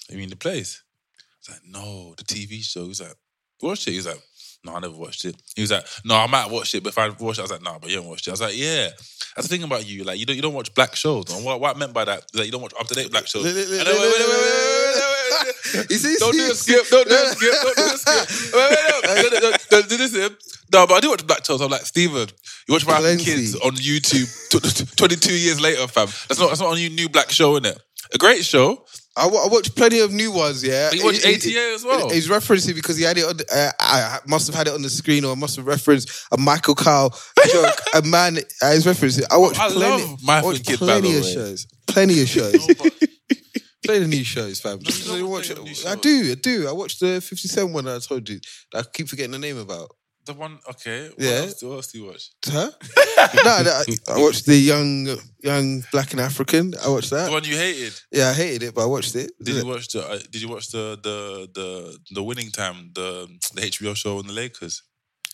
You 0.10 0.18
mean 0.18 0.30
the 0.32 0.36
place? 0.36 0.82
I 1.14 1.54
was 1.54 1.60
like, 1.60 1.62
no, 1.70 2.16
the 2.18 2.24
TV 2.24 2.64
show. 2.64 2.82
He 2.82 2.88
was 2.89 3.02
like, 3.02 3.14
you 3.62 3.68
watched 3.68 3.88
it? 3.88 3.91
He 3.91 3.97
was 3.97 4.08
like, 4.08 4.22
no, 4.64 4.76
I 4.76 4.80
never 4.80 4.93
watched 4.95 5.26
it. 5.26 5.36
He 5.55 5.62
was 5.62 5.72
like, 5.72 5.86
no, 6.03 6.16
I 6.16 6.28
might 6.28 6.49
watch 6.51 6.76
it, 6.76 6.84
but 6.84 6.89
if 6.89 6.97
I 6.97 7.10
watch 7.10 7.38
it, 7.38 7.39
I 7.39 7.43
was 7.43 7.51
like, 7.51 7.62
no, 7.64 7.78
but 7.80 7.89
you 7.89 7.95
haven't 7.97 8.10
watched 8.10 8.28
it. 8.28 8.32
I 8.32 8.34
was 8.34 8.41
like, 8.41 8.57
yeah. 8.57 8.89
That's 9.36 9.47
the 9.47 9.55
thing 9.55 9.64
about 9.64 9.88
you, 9.88 10.03
like 10.03 10.20
you 10.20 10.26
don't 10.26 10.36
you 10.36 10.41
don't 10.41 10.53
watch 10.53 10.74
black 10.74 10.95
shows. 10.95 11.26
And 11.34 11.45
what, 11.45 11.62
what 11.62 11.76
I 11.76 11.80
meant 11.80 11.93
by 11.93 12.03
that 12.05 12.20
is 12.20 12.26
that 12.34 12.45
you 12.45 12.51
don't 12.51 12.62
watch 12.62 12.74
up 12.80 12.88
to 12.88 12.95
date 12.95 13.12
black 13.12 13.28
shows. 13.28 13.45
Wait, 13.45 13.55
wait, 13.55 13.70
wait, 13.70 13.86
wait, 13.86 13.88
wait, 13.88 14.10
wait, 14.12 14.30
wait. 14.30 16.20
Don't 16.20 16.32
do 16.34 16.47
the 16.47 16.55
skip. 16.55 16.88
Don't 16.89 17.07
do 17.07 17.16
the 17.16 17.36
skip. 17.36 17.53
Don't 17.62 17.76
do 17.76 17.84
the 17.84 17.97
skip. 17.97 18.53
Wait, 18.53 18.70
wait, 18.70 19.32
no. 19.34 19.39
Don't- 19.39 19.70
don't- 19.70 19.89
do 19.89 19.97
this. 19.97 20.12
Skip. 20.12 20.39
No, 20.74 20.86
but 20.88 20.95
I 20.95 20.99
do 20.99 21.10
watch 21.10 21.26
Black 21.26 21.45
Shows. 21.45 21.62
I'm 21.62 21.70
like 21.72 21.86
Steven. 21.86 22.28
You 22.68 22.74
watch 22.74 22.86
my 22.86 22.99
kids 23.18 23.55
on 23.55 23.72
YouTube. 23.76 24.28
tw- 24.49 24.62
tw- 24.64 24.97
Twenty-two 24.97 25.34
years 25.34 25.60
later, 25.62 25.88
fam. 25.88 26.07
That's 26.28 26.39
not. 26.39 26.49
That's 26.49 26.60
not 26.62 26.74
a 26.74 26.76
new, 26.76 26.89
new 26.89 27.10
black 27.10 27.30
show, 27.32 27.55
is 27.57 27.66
it? 27.66 27.80
A 28.14 28.18
great 28.18 28.43
show. 28.45 28.86
I, 29.18 29.28
watched 29.28 29.76
plenty 29.76 29.99
of 29.99 30.14
new 30.14 30.32
ones, 30.32 30.64
yeah. 30.64 30.89
But 30.89 30.97
you 30.97 31.03
watched 31.03 31.26
He- 31.26 31.34
he- 31.51 31.57
ATA 31.57 31.74
as 31.76 31.84
well. 31.84 32.10
He's 32.10 32.30
referencing 32.30 32.76
because 32.76 32.95
he 32.97 33.03
had 33.03 33.18
it 33.18 33.26
on. 33.26 33.38
The, 33.38 33.45
uh, 33.53 33.72
I 33.80 34.20
must 34.28 34.47
have 34.47 34.55
had 34.55 34.68
it 34.68 34.74
on 34.74 34.82
the 34.82 34.89
screen, 34.89 35.26
or 35.26 35.34
I 35.34 35.36
must 35.36 35.55
have 35.57 35.66
referenced 35.68 36.10
a 36.32 36.38
Michael 36.38 36.76
Kyle 36.76 37.10
joke. 37.51 37.76
a 37.95 38.01
man, 38.03 38.38
uh, 38.62 38.72
he's 38.72 38.86
referencing. 38.86 39.26
I 39.30 39.38
watched 39.38 39.60
I 39.60 39.70
plenty. 39.70 40.03
love 40.05 40.24
Michael 40.24 40.49
I 40.49 40.51
watched 40.53 40.66
Kidd, 40.66 40.80
by 40.80 40.86
plenty 40.86 41.18
of 41.18 41.24
way. 41.24 41.34
shows. 41.34 41.68
Plenty 41.88 42.22
of 42.22 42.28
shows. 42.30 42.66
Play 43.86 43.99
the 43.99 44.07
new 44.07 44.24
shows, 44.24 44.60
fam. 44.60 44.80
Just 44.80 45.07
you 45.07 45.26
watch 45.26 45.49
it. 45.49 45.57
new 45.57 45.72
I 45.72 45.74
shows. 45.74 45.95
do, 46.01 46.32
I 46.32 46.36
do. 46.36 46.68
I 46.68 46.72
watched 46.74 46.99
the 46.99 47.22
57 47.22 47.74
one 47.74 47.86
that 47.86 47.95
I 47.95 47.99
told 47.99 48.28
you. 48.30 48.39
that 48.74 48.86
I 48.86 48.89
keep 48.93 49.07
forgetting 49.07 49.32
the 49.32 49.39
name 49.39 49.57
about. 49.57 49.89
The 50.30 50.36
one, 50.36 50.59
okay. 50.69 51.09
What 51.09 51.19
Yeah. 51.25 51.41
Else, 51.41 51.63
what 51.63 51.73
else 51.77 51.88
do 51.91 51.97
you 51.99 52.05
watch? 52.05 52.30
Huh? 52.45 52.69
no, 53.47 53.63
no, 53.67 53.71
I, 53.82 53.84
I 54.13 54.17
watched 54.25 54.45
the 54.45 54.55
young, 54.55 54.93
young 55.41 55.84
black 55.91 56.11
and 56.11 56.21
African. 56.21 56.65
I 56.86 56.89
watched 56.89 57.09
that. 57.09 57.25
The 57.25 57.32
one 57.32 57.43
you 57.45 57.57
hated. 57.57 57.93
Yeah, 58.11 58.30
I 58.30 58.34
hated 58.34 58.61
it, 58.67 58.75
but 58.75 58.84
I 58.84 58.86
watched 58.86 59.15
it. 59.15 59.32
Did 59.41 59.55
you 59.55 59.65
watch 59.65 59.88
the? 59.93 60.01
Uh, 60.07 60.19
did 60.34 60.41
you 60.43 60.49
watch 60.55 60.67
the 60.69 60.86
the 61.07 61.17
the 61.57 61.97
the 62.17 62.21
winning 62.30 62.51
time 62.51 62.91
the 62.93 63.27
the 63.55 63.61
HBO 63.73 63.95
show 63.95 64.19
on 64.19 64.27
the 64.27 64.34
Lakers? 64.34 64.84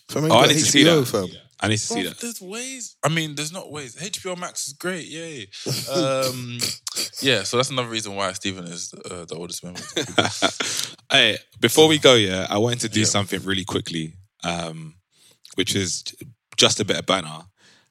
So, 0.10 0.20
I 0.20 0.22
mean, 0.24 0.32
Oh, 0.32 0.38
I 0.38 0.42
got 0.44 0.48
need 0.56 0.60
to 0.64 0.72
see 0.72 0.84
that. 0.84 1.06
fam. 1.08 1.28
I 1.60 1.68
need 1.68 1.78
to 1.80 1.88
see 1.94 2.02
Bruv, 2.04 2.10
that. 2.10 2.20
There's 2.22 2.42
ways. 2.42 2.96
I 3.04 3.10
mean, 3.10 3.36
there's 3.36 3.52
not 3.52 3.70
ways. 3.72 3.96
HBO 3.98 4.38
Max 4.38 4.68
is 4.68 4.74
great. 4.74 5.08
Yay. 5.08 5.48
Um, 5.92 6.60
yeah. 7.22 7.44
So 7.44 7.58
that's 7.58 7.70
another 7.70 7.90
reason 7.90 8.16
why 8.16 8.32
Stephen 8.34 8.66
is 8.66 8.94
uh, 9.12 9.26
the 9.26 9.36
oldest 9.36 9.62
member. 9.66 9.82
hey, 11.12 11.38
before 11.60 11.88
we 11.90 11.98
go, 11.98 12.14
yeah, 12.16 12.48
I 12.50 12.58
wanted 12.60 12.80
to 12.82 12.90
do 12.90 13.02
Yeah. 13.02 13.06
something 13.18 13.42
really 13.44 13.66
quickly, 13.66 14.14
um, 14.46 14.96
which 15.56 15.76
is 15.76 16.04
just 16.56 16.80
a 16.80 16.86
bit 16.86 16.98
of 17.00 17.06
banner. 17.06 17.46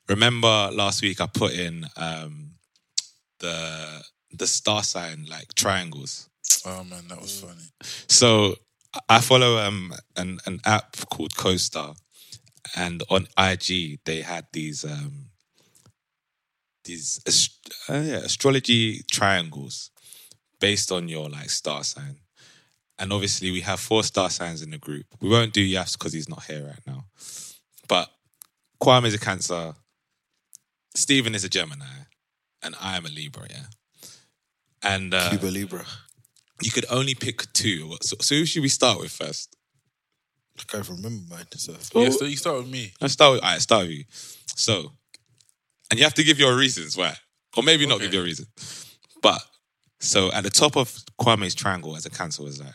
Remember 0.09 0.70
last 0.72 1.02
week 1.02 1.20
I 1.20 1.26
put 1.26 1.52
in 1.52 1.86
um, 1.96 2.52
the 3.40 4.02
the 4.32 4.46
star 4.46 4.82
sign 4.82 5.26
like 5.28 5.55
triangles. 5.55 6.28
oh 6.64 6.84
man, 6.84 7.05
that 7.09 7.20
was 7.20 7.40
funny. 7.40 7.68
So 8.09 8.57
I 9.09 9.20
follow 9.20 9.59
um 9.59 9.92
an 10.16 10.38
an 10.46 10.61
app 10.64 10.96
called 11.11 11.34
CoStar, 11.34 11.96
and 12.76 13.02
on 13.11 13.26
IG 13.38 14.00
they 14.05 14.22
had 14.22 14.46
these 14.52 14.84
um 14.84 15.30
these 16.84 17.20
ast- 17.26 17.72
uh, 17.88 17.94
yeah, 17.94 18.16
astrology 18.18 19.02
triangles 19.11 19.90
based 20.61 20.92
on 20.92 21.09
your 21.09 21.28
like 21.28 21.50
star 21.50 21.82
sign. 21.84 22.16
And 22.99 23.12
obviously 23.12 23.51
we 23.51 23.61
have 23.62 23.80
four 23.80 24.05
star 24.05 24.30
signs 24.30 24.62
in 24.62 24.70
the 24.70 24.78
group. 24.78 25.07
We 25.20 25.28
won't 25.28 25.53
do 25.53 25.66
Yafs 25.66 25.99
because 25.99 26.12
he's 26.12 26.28
not 26.28 26.45
here 26.45 26.64
right 26.64 26.80
now. 26.86 27.05
But 27.88 28.09
Kwame 28.80 29.07
is 29.07 29.14
a 29.14 29.18
Cancer, 29.18 29.74
Stephen 30.95 31.34
is 31.34 31.45
a 31.45 31.49
Gemini, 31.49 31.84
and 32.62 32.74
I 32.80 32.97
am 32.97 33.05
a 33.05 33.09
Libra. 33.09 33.47
Yeah, 33.51 34.11
and 34.82 35.12
uh, 35.12 35.30
Cuba 35.30 35.47
Libra. 35.47 35.84
you 36.62 36.70
could 36.70 36.86
only 36.90 37.14
pick 37.14 37.53
two. 37.53 37.97
So, 38.01 38.16
so 38.20 38.34
who 38.36 38.47
should 38.47 38.62
we 38.62 38.68
start 38.68 39.01
with 39.01 39.11
first? 39.11 39.57
I 40.59 40.62
can't 40.68 40.84
even 40.84 40.97
remember 40.97 41.34
mine. 41.34 41.47
So. 41.57 41.72
Yeah, 41.95 42.11
so 42.11 42.26
you 42.26 42.36
start 42.36 42.59
with 42.59 42.68
me. 42.68 42.92
Let's 43.01 43.14
start 43.14 43.32
with, 43.32 43.42
all 43.42 43.51
right, 43.51 43.61
start 43.61 43.82
with 43.82 43.90
you. 43.90 44.05
So, 44.55 44.92
and 45.90 45.99
you 45.99 46.05
have 46.05 46.14
to 46.14 46.22
give 46.22 46.38
your 46.38 46.57
reasons 46.57 46.97
why. 46.97 47.16
Or 47.57 47.62
maybe 47.62 47.86
not 47.86 48.01
give 48.01 48.14
your 48.14 48.22
reason. 48.22 48.47
But, 49.20 49.40
so 50.01 50.30
at 50.32 50.45
the 50.45 50.51
top 50.51 50.76
of 50.76 50.97
Kwame's 51.20 51.55
triangle 51.55 51.97
as 51.97 52.07
a 52.07 52.11
cancer 52.11 52.42
was 52.42 52.61
like, 52.61 52.74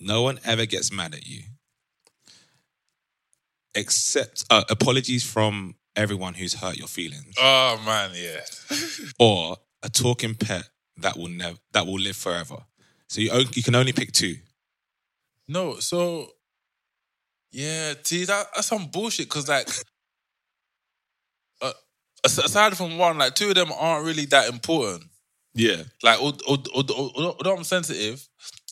no 0.00 0.22
one 0.22 0.38
ever 0.44 0.66
gets 0.66 0.90
mad 0.92 1.14
at 1.14 1.26
you. 1.26 1.42
Except 3.74 4.44
uh, 4.50 4.64
apologies 4.68 5.22
from 5.22 5.76
everyone 5.94 6.34
who's 6.34 6.54
hurt 6.54 6.76
your 6.76 6.88
feelings. 6.88 7.34
Oh 7.38 7.80
man, 7.86 8.10
yeah. 8.14 8.40
Or 9.18 9.56
a 9.82 9.88
talking 9.88 10.34
pet 10.34 10.64
that 10.96 11.16
will 11.16 11.28
never 11.28 11.56
that 11.72 11.86
will 11.86 11.98
live 12.00 12.16
forever. 12.16 12.56
So 13.08 13.20
you, 13.20 13.30
on- 13.30 13.46
you 13.54 13.62
can 13.62 13.74
only 13.76 13.92
pick 13.92 14.12
two. 14.12 14.36
No, 15.46 15.78
so 15.78 16.30
yeah, 17.52 17.94
see 18.02 18.24
that 18.24 18.46
that's 18.54 18.66
some 18.66 18.86
bullshit 18.86 19.28
because 19.28 19.48
like 19.48 19.68
uh, 21.62 21.72
aside 22.24 22.76
from 22.76 22.98
one, 22.98 23.18
like 23.18 23.34
two 23.34 23.50
of 23.50 23.54
them 23.54 23.70
aren't 23.78 24.04
really 24.04 24.24
that 24.26 24.48
important. 24.48 25.04
Yeah. 25.54 25.82
Like 26.02 26.20
al- 26.20 26.38
al- 26.48 26.64
al- 26.74 26.90
al- 26.96 27.36
although 27.38 27.56
I'm 27.56 27.64
sensitive, 27.64 28.26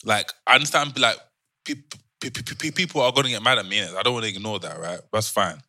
like 0.05 0.33
I 0.47 0.55
understand 0.55 0.99
like 0.99 1.17
peop- 1.65 1.95
pe- 2.21 2.31
pe- 2.31 2.55
pe- 2.59 2.71
people 2.71 3.01
are 3.03 3.13
gonna 3.13 3.29
get 3.29 3.43
mad 3.43 3.59
at 3.59 3.67
me. 3.67 3.83
I 3.83 4.03
don't 4.03 4.13
want 4.15 4.25
to 4.25 4.31
ignore 4.31 4.59
that, 4.61 4.79
right? 4.79 5.01
That's 5.13 5.29
fine. 5.29 5.61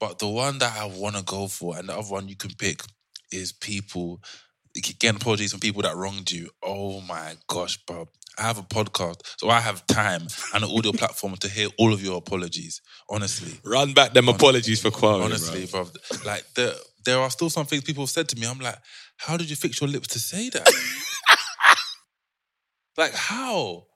But 0.00 0.18
the 0.18 0.28
one 0.28 0.58
that 0.58 0.76
I 0.76 0.84
want 0.86 1.16
to 1.16 1.22
go 1.22 1.46
for, 1.48 1.76
and 1.78 1.88
the 1.88 1.92
other 1.96 2.08
one 2.08 2.28
you 2.28 2.36
can 2.36 2.50
pick, 2.58 2.82
is 3.30 3.52
people 3.52 4.20
getting 4.74 5.16
apologies 5.16 5.50
from 5.52 5.60
people 5.60 5.82
that 5.82 5.94
wronged 5.96 6.30
you. 6.32 6.50
Oh 6.62 7.00
my 7.02 7.34
gosh, 7.46 7.76
bro. 7.86 8.08
I 8.38 8.42
have 8.42 8.58
a 8.58 8.62
podcast, 8.62 9.20
so 9.38 9.50
I 9.50 9.60
have 9.60 9.86
time 9.86 10.22
and 10.54 10.64
an 10.64 10.70
audio 10.70 10.92
platform 11.00 11.36
to 11.36 11.48
hear 11.48 11.68
all 11.78 11.92
of 11.92 12.02
your 12.02 12.16
apologies. 12.16 12.80
Honestly, 13.10 13.52
Run 13.64 13.92
back 13.92 14.14
them 14.14 14.28
apologies 14.30 14.80
for 14.80 14.90
Kwame. 14.90 15.24
honestly, 15.24 15.66
bro. 15.66 15.84
bro. 15.84 16.18
Like 16.24 16.44
there, 16.54 16.72
there 17.04 17.18
are 17.20 17.30
still 17.30 17.50
some 17.50 17.66
things 17.66 17.84
people 17.84 18.04
have 18.04 18.10
said 18.10 18.28
to 18.30 18.36
me. 18.36 18.46
I'm 18.46 18.58
like, 18.58 18.78
how 19.18 19.36
did 19.36 19.50
you 19.50 19.56
fix 19.56 19.80
your 19.80 19.88
lips 19.90 20.08
to 20.08 20.18
say 20.18 20.48
that? 20.48 20.66
like 22.96 23.14
how? 23.14 23.86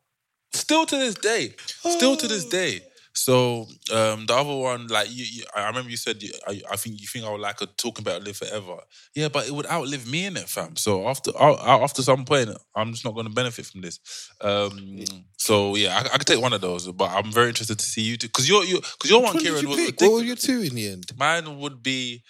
Still 0.52 0.86
to 0.86 0.96
this 0.96 1.14
day, 1.16 1.54
still 1.66 2.16
to 2.16 2.26
this 2.26 2.44
day. 2.46 2.80
So 3.12 3.66
um, 3.94 4.26
the 4.26 4.34
other 4.34 4.54
one, 4.54 4.88
like 4.88 5.08
you, 5.10 5.24
you, 5.24 5.44
I 5.54 5.66
remember 5.68 5.90
you 5.90 5.96
said, 5.96 6.22
you, 6.22 6.32
I, 6.46 6.60
I 6.72 6.76
think 6.76 7.00
you 7.00 7.06
think 7.06 7.24
I 7.24 7.30
would 7.30 7.40
like 7.40 7.62
a 7.62 7.66
talking 7.66 8.02
about 8.02 8.22
live 8.22 8.36
forever. 8.36 8.76
Yeah, 9.14 9.28
but 9.28 9.48
it 9.48 9.52
would 9.52 9.66
outlive 9.66 10.06
me 10.06 10.26
in 10.26 10.36
it, 10.36 10.48
fam. 10.48 10.76
So 10.76 11.08
after 11.08 11.30
after 11.38 12.02
some 12.02 12.24
point, 12.26 12.50
I'm 12.74 12.92
just 12.92 13.04
not 13.06 13.14
going 13.14 13.26
to 13.26 13.32
benefit 13.32 13.66
from 13.66 13.80
this. 13.80 14.00
Um, 14.42 15.04
so 15.38 15.76
yeah, 15.76 15.96
I, 15.96 16.00
I 16.14 16.18
could 16.18 16.26
take 16.26 16.42
one 16.42 16.52
of 16.52 16.60
those, 16.60 16.90
but 16.92 17.10
I'm 17.10 17.32
very 17.32 17.48
interested 17.48 17.78
to 17.78 17.84
see 17.86 18.02
you 18.02 18.16
too, 18.16 18.28
because 18.28 18.48
you're 18.48 18.64
you 18.64 18.76
because 18.76 19.10
your 19.10 19.22
one, 19.22 19.38
Kieran, 19.38 19.62
you 19.62 19.68
was? 19.70 19.92
What 19.98 20.12
were 20.12 20.22
your 20.22 20.36
two 20.36 20.60
in 20.60 20.74
the 20.74 20.88
end? 20.88 21.10
Mine 21.16 21.58
would 21.58 21.82
be, 21.82 22.22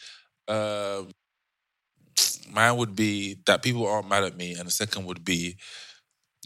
um 0.46 1.10
mine 2.52 2.76
would 2.76 2.94
be 2.94 3.38
that 3.46 3.62
people 3.62 3.86
aren't 3.86 4.08
mad 4.08 4.24
at 4.24 4.36
me, 4.36 4.54
and 4.54 4.66
the 4.66 4.72
second 4.72 5.04
would 5.06 5.24
be, 5.24 5.56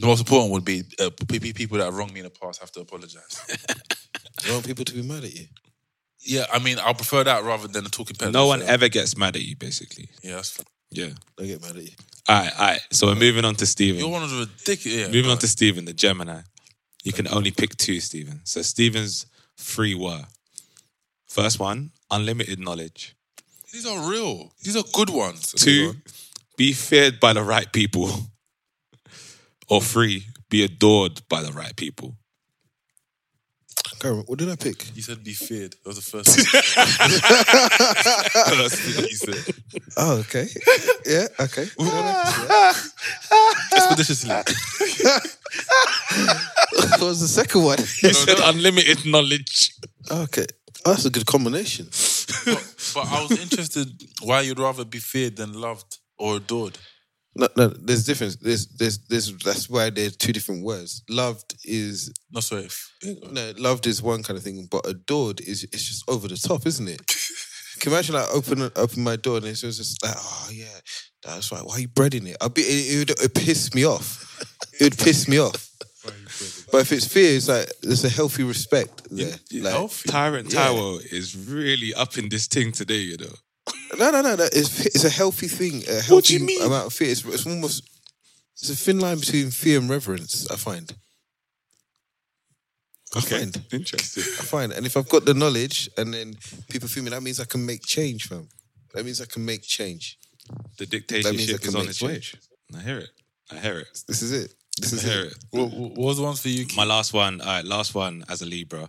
the 0.00 0.06
most 0.06 0.20
important 0.20 0.52
would 0.52 0.64
be 0.64 0.82
uh, 0.98 1.10
pe- 1.28 1.38
pe- 1.38 1.52
people 1.52 1.78
that 1.78 1.84
have 1.84 1.94
wronged 1.96 2.12
me 2.12 2.20
in 2.20 2.24
the 2.24 2.30
past 2.30 2.60
have 2.60 2.72
to 2.72 2.80
apologize. 2.80 3.40
You 4.46 4.54
want 4.54 4.64
people 4.66 4.86
to 4.86 4.94
be 4.94 5.02
mad 5.02 5.24
at 5.24 5.34
you? 5.34 5.46
yeah, 6.22 6.46
I 6.50 6.58
mean, 6.60 6.78
I'll 6.78 6.94
prefer 6.94 7.22
that 7.24 7.44
rather 7.44 7.68
than 7.68 7.84
the 7.84 7.90
talking 7.90 8.16
pet. 8.16 8.32
No 8.32 8.46
one 8.46 8.62
ever 8.62 8.88
gets 8.88 9.14
mad 9.16 9.36
at 9.36 9.42
you, 9.42 9.54
basically. 9.56 10.08
Yeah, 10.22 10.36
that's 10.36 10.50
fine. 10.50 10.64
Yeah. 10.90 11.10
They 11.36 11.46
get 11.48 11.60
mad 11.60 11.76
at 11.76 11.82
you. 11.82 11.90
All 12.26 12.42
right, 12.42 12.52
all 12.58 12.66
right. 12.68 12.80
So 12.90 13.06
we're 13.08 13.16
moving 13.16 13.44
on 13.44 13.54
to 13.56 13.66
Steven. 13.66 14.00
You're 14.00 14.08
one 14.08 14.22
of 14.22 14.30
the 14.30 14.38
ridiculous. 14.46 14.98
Yeah, 14.98 15.06
moving 15.08 15.30
on 15.30 15.36
to 15.38 15.46
Steven, 15.48 15.84
the 15.84 15.92
Gemini. 15.92 16.40
You 17.04 17.12
can 17.12 17.28
only 17.28 17.50
pick 17.50 17.76
two, 17.76 18.00
Steven. 18.00 18.40
So 18.44 18.62
Steven's 18.62 19.26
three 19.58 19.94
were 19.94 20.24
first 21.28 21.60
one, 21.60 21.90
unlimited 22.10 22.58
knowledge. 22.58 23.14
These 23.72 23.86
are 23.86 24.10
real. 24.10 24.52
These 24.62 24.76
are 24.76 24.84
good 24.94 25.10
ones. 25.10 25.52
Two, 25.52 25.94
be 26.56 26.72
feared 26.72 27.20
by 27.20 27.32
the 27.34 27.42
right 27.42 27.70
people. 27.72 28.10
Or 29.70 29.80
three, 29.80 30.26
be 30.50 30.64
adored 30.64 31.22
by 31.28 31.42
the 31.42 31.52
right 31.52 31.74
people. 31.76 32.16
Karen, 34.00 34.24
what 34.26 34.38
did 34.38 34.48
I 34.48 34.56
pick? 34.56 34.96
You 34.96 35.02
said 35.02 35.22
be 35.22 35.34
feared. 35.34 35.72
That 35.72 35.86
was 35.86 35.96
the 35.96 36.02
first 36.02 36.34
thing. 36.34 36.44
First 38.56 38.76
thing 38.82 39.04
you 39.04 39.16
said. 39.16 39.54
Oh, 39.96 40.18
okay. 40.20 40.46
Yeah, 41.06 41.26
okay. 41.38 41.62
Expeditiously. 43.76 44.30
what 46.70 47.00
was 47.00 47.20
the 47.20 47.28
second 47.28 47.62
one? 47.62 47.78
You 47.78 48.14
said 48.14 48.38
unlimited 48.42 49.04
knowledge. 49.06 49.74
Okay. 50.10 50.46
Oh, 50.86 50.92
that's 50.92 51.04
a 51.04 51.10
good 51.10 51.26
combination. 51.26 51.84
But 51.84 53.06
I 53.06 53.26
was 53.28 53.38
interested 53.38 53.88
why 54.22 54.40
you'd 54.40 54.58
rather 54.58 54.84
be 54.86 54.98
feared 54.98 55.36
than 55.36 55.52
loved 55.52 55.98
or 56.18 56.36
adored. 56.36 56.78
No, 57.40 57.48
no, 57.56 57.68
there's 57.68 58.04
difference. 58.04 58.36
There's, 58.36 58.66
there's, 58.66 58.98
there's. 59.08 59.34
That's 59.38 59.70
why 59.70 59.88
there's 59.88 60.14
two 60.16 60.32
different 60.32 60.62
words. 60.62 61.02
Loved 61.08 61.54
is 61.64 62.12
No, 62.30 62.40
sorry. 62.40 62.68
no, 63.30 63.52
loved 63.56 63.86
is 63.86 64.02
one 64.02 64.22
kind 64.22 64.36
of 64.36 64.44
thing, 64.44 64.68
but 64.70 64.86
adored 64.86 65.40
is 65.40 65.64
it's 65.64 65.84
just 65.88 66.04
over 66.06 66.28
the 66.28 66.36
top, 66.36 66.66
isn't 66.66 66.86
it? 66.86 67.00
Can 67.80 67.90
you 67.92 67.96
imagine 67.96 68.14
like 68.14 68.28
open 68.34 68.70
open 68.76 69.02
my 69.02 69.16
door 69.16 69.38
and 69.38 69.46
it's 69.46 69.62
just 69.62 70.04
like, 70.04 70.14
oh 70.18 70.48
yeah, 70.52 70.66
that's 71.24 71.50
right. 71.50 71.64
Why 71.64 71.76
are 71.76 71.80
you 71.80 71.88
breading 71.88 72.26
it? 72.28 72.36
I'd 72.42 72.52
be 72.52 72.60
it, 72.60 73.10
it 73.10 73.34
piss 73.34 73.74
me 73.74 73.86
off. 73.86 74.26
It 74.78 74.84
would 74.84 74.98
piss 74.98 75.26
me 75.28 75.38
off. 75.38 75.70
But 76.72 76.82
if 76.82 76.92
it's 76.92 77.06
fear, 77.06 77.36
it's 77.36 77.48
like 77.48 77.68
there's 77.82 78.04
a 78.04 78.08
healthy 78.08 78.42
respect 78.42 79.08
there. 79.10 79.34
Like, 79.52 79.72
Tyrant 80.06 80.52
Yeah. 80.52 80.98
Is 81.10 81.36
really 81.36 81.94
up 81.94 82.18
in 82.18 82.28
this 82.28 82.46
thing 82.46 82.72
today, 82.72 83.00
you 83.00 83.16
know. 83.18 83.34
No, 83.98 84.10
no, 84.10 84.20
no, 84.22 84.34
no. 84.36 84.44
It's 84.44 84.86
it's 84.86 85.04
a 85.04 85.10
healthy 85.10 85.48
thing. 85.48 85.82
A 85.88 85.94
healthy 86.00 86.14
What 86.14 86.24
do 86.24 86.34
you 86.34 86.40
mean? 86.40 86.62
amount 86.62 86.86
of 86.86 86.92
fear. 86.92 87.10
It's, 87.10 87.24
it's 87.24 87.46
almost 87.46 87.88
it's 88.58 88.70
a 88.70 88.76
thin 88.76 88.98
line 89.00 89.18
between 89.18 89.50
fear 89.50 89.78
and 89.80 89.88
reverence. 89.90 90.48
I 90.50 90.56
find. 90.56 90.92
I 93.14 93.20
find. 93.20 93.60
Interesting. 93.72 94.22
I 94.22 94.42
find. 94.44 94.72
And 94.72 94.86
if 94.86 94.96
I've 94.96 95.08
got 95.08 95.24
the 95.24 95.34
knowledge, 95.34 95.90
and 95.96 96.14
then 96.14 96.34
people 96.68 96.88
feel 96.88 97.02
me, 97.02 97.10
that 97.10 97.22
means 97.22 97.40
I 97.40 97.44
can 97.44 97.66
make 97.66 97.82
change, 97.82 98.28
fam. 98.28 98.48
That 98.94 99.04
means 99.04 99.20
I 99.20 99.24
can 99.26 99.44
make 99.44 99.62
change. 99.62 100.18
The 100.78 100.86
That 100.86 100.90
dictatorship 100.90 101.64
is 101.64 101.74
on 101.74 101.80
make 101.82 101.90
its 101.90 102.02
way. 102.02 102.12
change. 102.14 102.36
I 102.76 102.80
hear 102.80 102.98
it. 102.98 103.10
I 103.50 103.56
hear 103.58 103.80
it. 103.80 103.88
This 104.06 104.22
is 104.22 104.30
it. 104.32 104.54
This 104.80 104.92
is 104.92 105.04
I 105.04 105.08
hear 105.12 105.22
it. 105.24 105.32
it. 105.32 105.44
What, 105.50 105.72
what 105.72 105.98
was 105.98 106.16
the 106.18 106.22
ones 106.22 106.40
for 106.40 106.48
you? 106.48 106.66
My 106.76 106.84
last 106.84 107.12
one, 107.12 107.40
all 107.40 107.46
right, 107.48 107.64
last 107.64 107.94
one 107.94 108.24
as 108.28 108.42
a 108.42 108.46
Libra. 108.46 108.88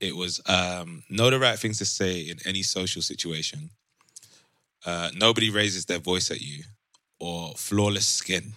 It 0.00 0.16
was 0.16 0.40
um, 0.46 1.02
know 1.10 1.28
the 1.28 1.38
right 1.38 1.58
things 1.58 1.76
to 1.78 1.84
say 1.84 2.20
in 2.20 2.38
any 2.46 2.62
social 2.62 3.02
situation. 3.02 3.68
Uh, 4.84 5.10
nobody 5.14 5.50
raises 5.50 5.84
their 5.86 5.98
voice 5.98 6.30
at 6.30 6.40
you, 6.40 6.64
or 7.18 7.54
flawless 7.56 8.06
skin. 8.06 8.52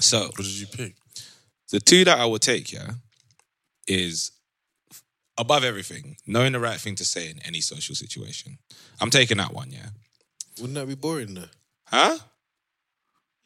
So, 0.00 0.22
What 0.22 0.36
did 0.36 0.46
you 0.46 0.66
pick? 0.66 0.94
the 1.70 1.80
two 1.80 2.04
that 2.04 2.18
I 2.18 2.24
will 2.26 2.38
take, 2.38 2.72
yeah, 2.72 2.92
is 3.88 4.32
above 5.38 5.64
everything, 5.64 6.16
knowing 6.26 6.52
the 6.52 6.60
right 6.60 6.78
thing 6.80 6.94
to 6.96 7.04
say 7.04 7.30
in 7.30 7.40
any 7.44 7.60
social 7.60 7.94
situation. 7.94 8.58
I'm 9.00 9.10
taking 9.10 9.36
that 9.38 9.52
one, 9.52 9.70
yeah. 9.70 9.88
Wouldn't 10.58 10.74
that 10.74 10.86
be 10.88 10.94
boring 10.94 11.34
though? 11.34 11.48
Huh? 11.84 12.18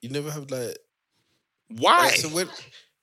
You 0.01 0.11
never 0.11 0.31
have 0.31 0.51
like 0.51 0.77
why? 1.69 2.11
so 2.11 2.29
when 2.29 2.49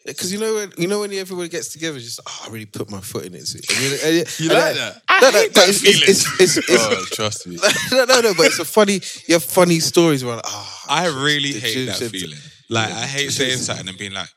because 0.08 0.32
you 0.34 0.39
know 0.39 0.55
when 0.55 0.72
you 0.78 0.88
know 0.88 1.01
when 1.01 1.14
everybody 1.14 1.49
gets 1.49 1.70
together, 1.70 1.99
just 1.99 2.20
oh, 2.28 2.45
I 2.45 2.49
really 2.49 2.66
put 2.66 2.89
my 2.89 3.01
foot 3.01 3.26
in 3.26 3.36
it. 3.36 3.53
And 3.53 3.80
you, 3.80 3.97
and 4.03 4.16
you- 4.16 4.45
You 4.45 4.49
and 4.51 4.60
like 4.60 4.64
I- 4.64 4.74
that? 4.74 5.01
I 5.08 5.20
No, 5.22 5.30
no, 5.32 5.38
hate 5.39 5.53
but 5.53 5.62
that 5.62 5.70
it's, 5.70 5.84
it's, 5.84 6.10
it's, 6.10 6.41
it's, 6.41 6.58
it's, 6.58 6.68
Oh, 6.70 7.05
trust 7.12 7.47
me. 7.47 7.58
no, 7.91 8.05
no, 8.05 8.22
no, 8.22 8.34
but 8.36 8.45
it's 8.47 8.60
a 8.60 8.66
funny. 8.66 9.01
You 9.28 9.36
have 9.36 9.43
funny 9.43 9.80
stories 9.80 10.24
where 10.26 10.36
like, 10.36 10.45
oh, 10.47 10.84
I 10.89 11.08
really 11.08 11.53
hate 11.53 11.74
juice 11.74 11.99
that 11.99 12.01
and- 12.01 12.12
feeling. 12.12 12.39
Like 12.70 12.89
Yeah, 12.89 12.97
I 12.99 13.05
hate 13.05 13.32
saying 13.32 13.58
something 13.60 13.88
and 13.88 13.97
being 13.97 14.12
like, 14.14 14.28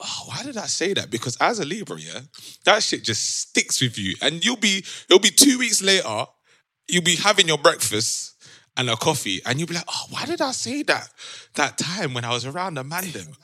"Oh, 0.00 0.22
why 0.26 0.42
did 0.42 0.56
I 0.58 0.66
say 0.66 0.92
that?" 0.94 1.10
Because 1.10 1.36
as 1.40 1.60
a 1.60 1.64
Libra, 1.64 1.98
yeah, 1.98 2.20
that 2.64 2.82
shit 2.82 3.02
just 3.04 3.38
sticks 3.40 3.80
with 3.80 3.96
you, 3.98 4.14
and 4.20 4.44
you'll 4.44 4.56
be 4.56 4.84
it'll 5.08 5.18
be 5.18 5.30
two 5.30 5.58
weeks 5.58 5.80
later, 5.82 6.26
you'll 6.88 7.02
be 7.02 7.16
having 7.16 7.48
your 7.48 7.56
breakfast 7.58 8.34
and 8.76 8.88
a 8.88 8.96
coffee, 8.96 9.40
and 9.44 9.58
you'll 9.58 9.68
be 9.68 9.74
like, 9.74 9.84
"Oh, 9.88 10.06
why 10.10 10.24
did 10.24 10.40
I 10.40 10.52
say 10.52 10.82
that 10.84 11.10
that 11.54 11.76
time 11.76 12.14
when 12.14 12.24
I 12.24 12.30
was 12.30 12.46
around 12.46 12.74
man? 12.74 12.86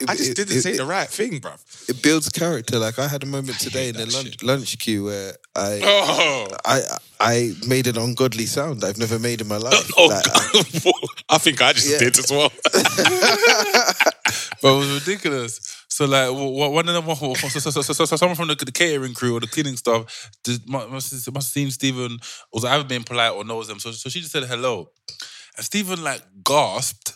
I 0.08 0.16
just 0.16 0.30
it- 0.30 0.36
didn't 0.36 0.56
it- 0.56 0.62
say 0.62 0.76
the 0.76 0.86
right 0.86 1.08
thing, 1.08 1.40
bruv." 1.40 1.58
It 1.88 2.02
builds 2.02 2.28
character. 2.30 2.78
Like 2.78 2.98
I 2.98 3.08
had 3.08 3.22
a 3.22 3.26
moment 3.26 3.58
today 3.60 3.88
in 3.90 3.96
the 3.96 4.06
lunch, 4.06 4.42
lunch 4.42 4.78
queue 4.78 5.04
where 5.04 5.34
I, 5.54 5.80
Oh, 5.84 6.48
I, 6.64 6.80
I 7.20 7.52
made 7.66 7.86
an 7.86 7.98
ungodly 7.98 8.46
sound 8.46 8.84
I've 8.84 8.98
never 8.98 9.18
made 9.18 9.40
in 9.40 9.48
my 9.48 9.56
oh, 9.56 9.60
life. 9.60 9.90
oh, 9.96 10.06
Like, 10.06 10.24
I- 10.28 10.92
I 11.34 11.38
think 11.38 11.60
I 11.60 11.72
just 11.72 11.90
Yeah. 11.90 11.98
did 11.98 12.18
as 12.18 12.30
well. 12.30 12.52
but 14.62 14.74
it 14.74 14.78
was 14.78 15.06
ridiculous. 15.06 15.75
So 15.96 16.04
like 16.04 16.30
one 16.30 16.86
of 16.86 16.94
them, 16.94 17.16
so, 17.16 17.58
so, 17.58 17.70
so, 17.70 17.80
so, 17.80 18.04
so 18.04 18.16
someone 18.16 18.36
from 18.36 18.48
the, 18.48 18.70
catering 18.70 19.14
crew 19.14 19.34
or 19.34 19.40
the 19.40 19.46
cleaning 19.46 19.78
staff 19.78 20.30
must, 20.66 20.92
must 20.92 21.24
have 21.24 21.42
seen 21.44 21.70
Stephen 21.70 22.18
was 22.52 22.66
either 22.66 22.84
being 22.84 23.02
polite 23.02 23.32
or 23.32 23.44
knows 23.44 23.66
them. 23.66 23.78
So 23.78 23.92
so 23.92 24.10
she 24.10 24.20
just 24.20 24.32
said 24.32 24.44
hello, 24.44 24.90
and 25.56 25.64
Stephen 25.64 26.04
like 26.04 26.20
gasped. 26.44 27.15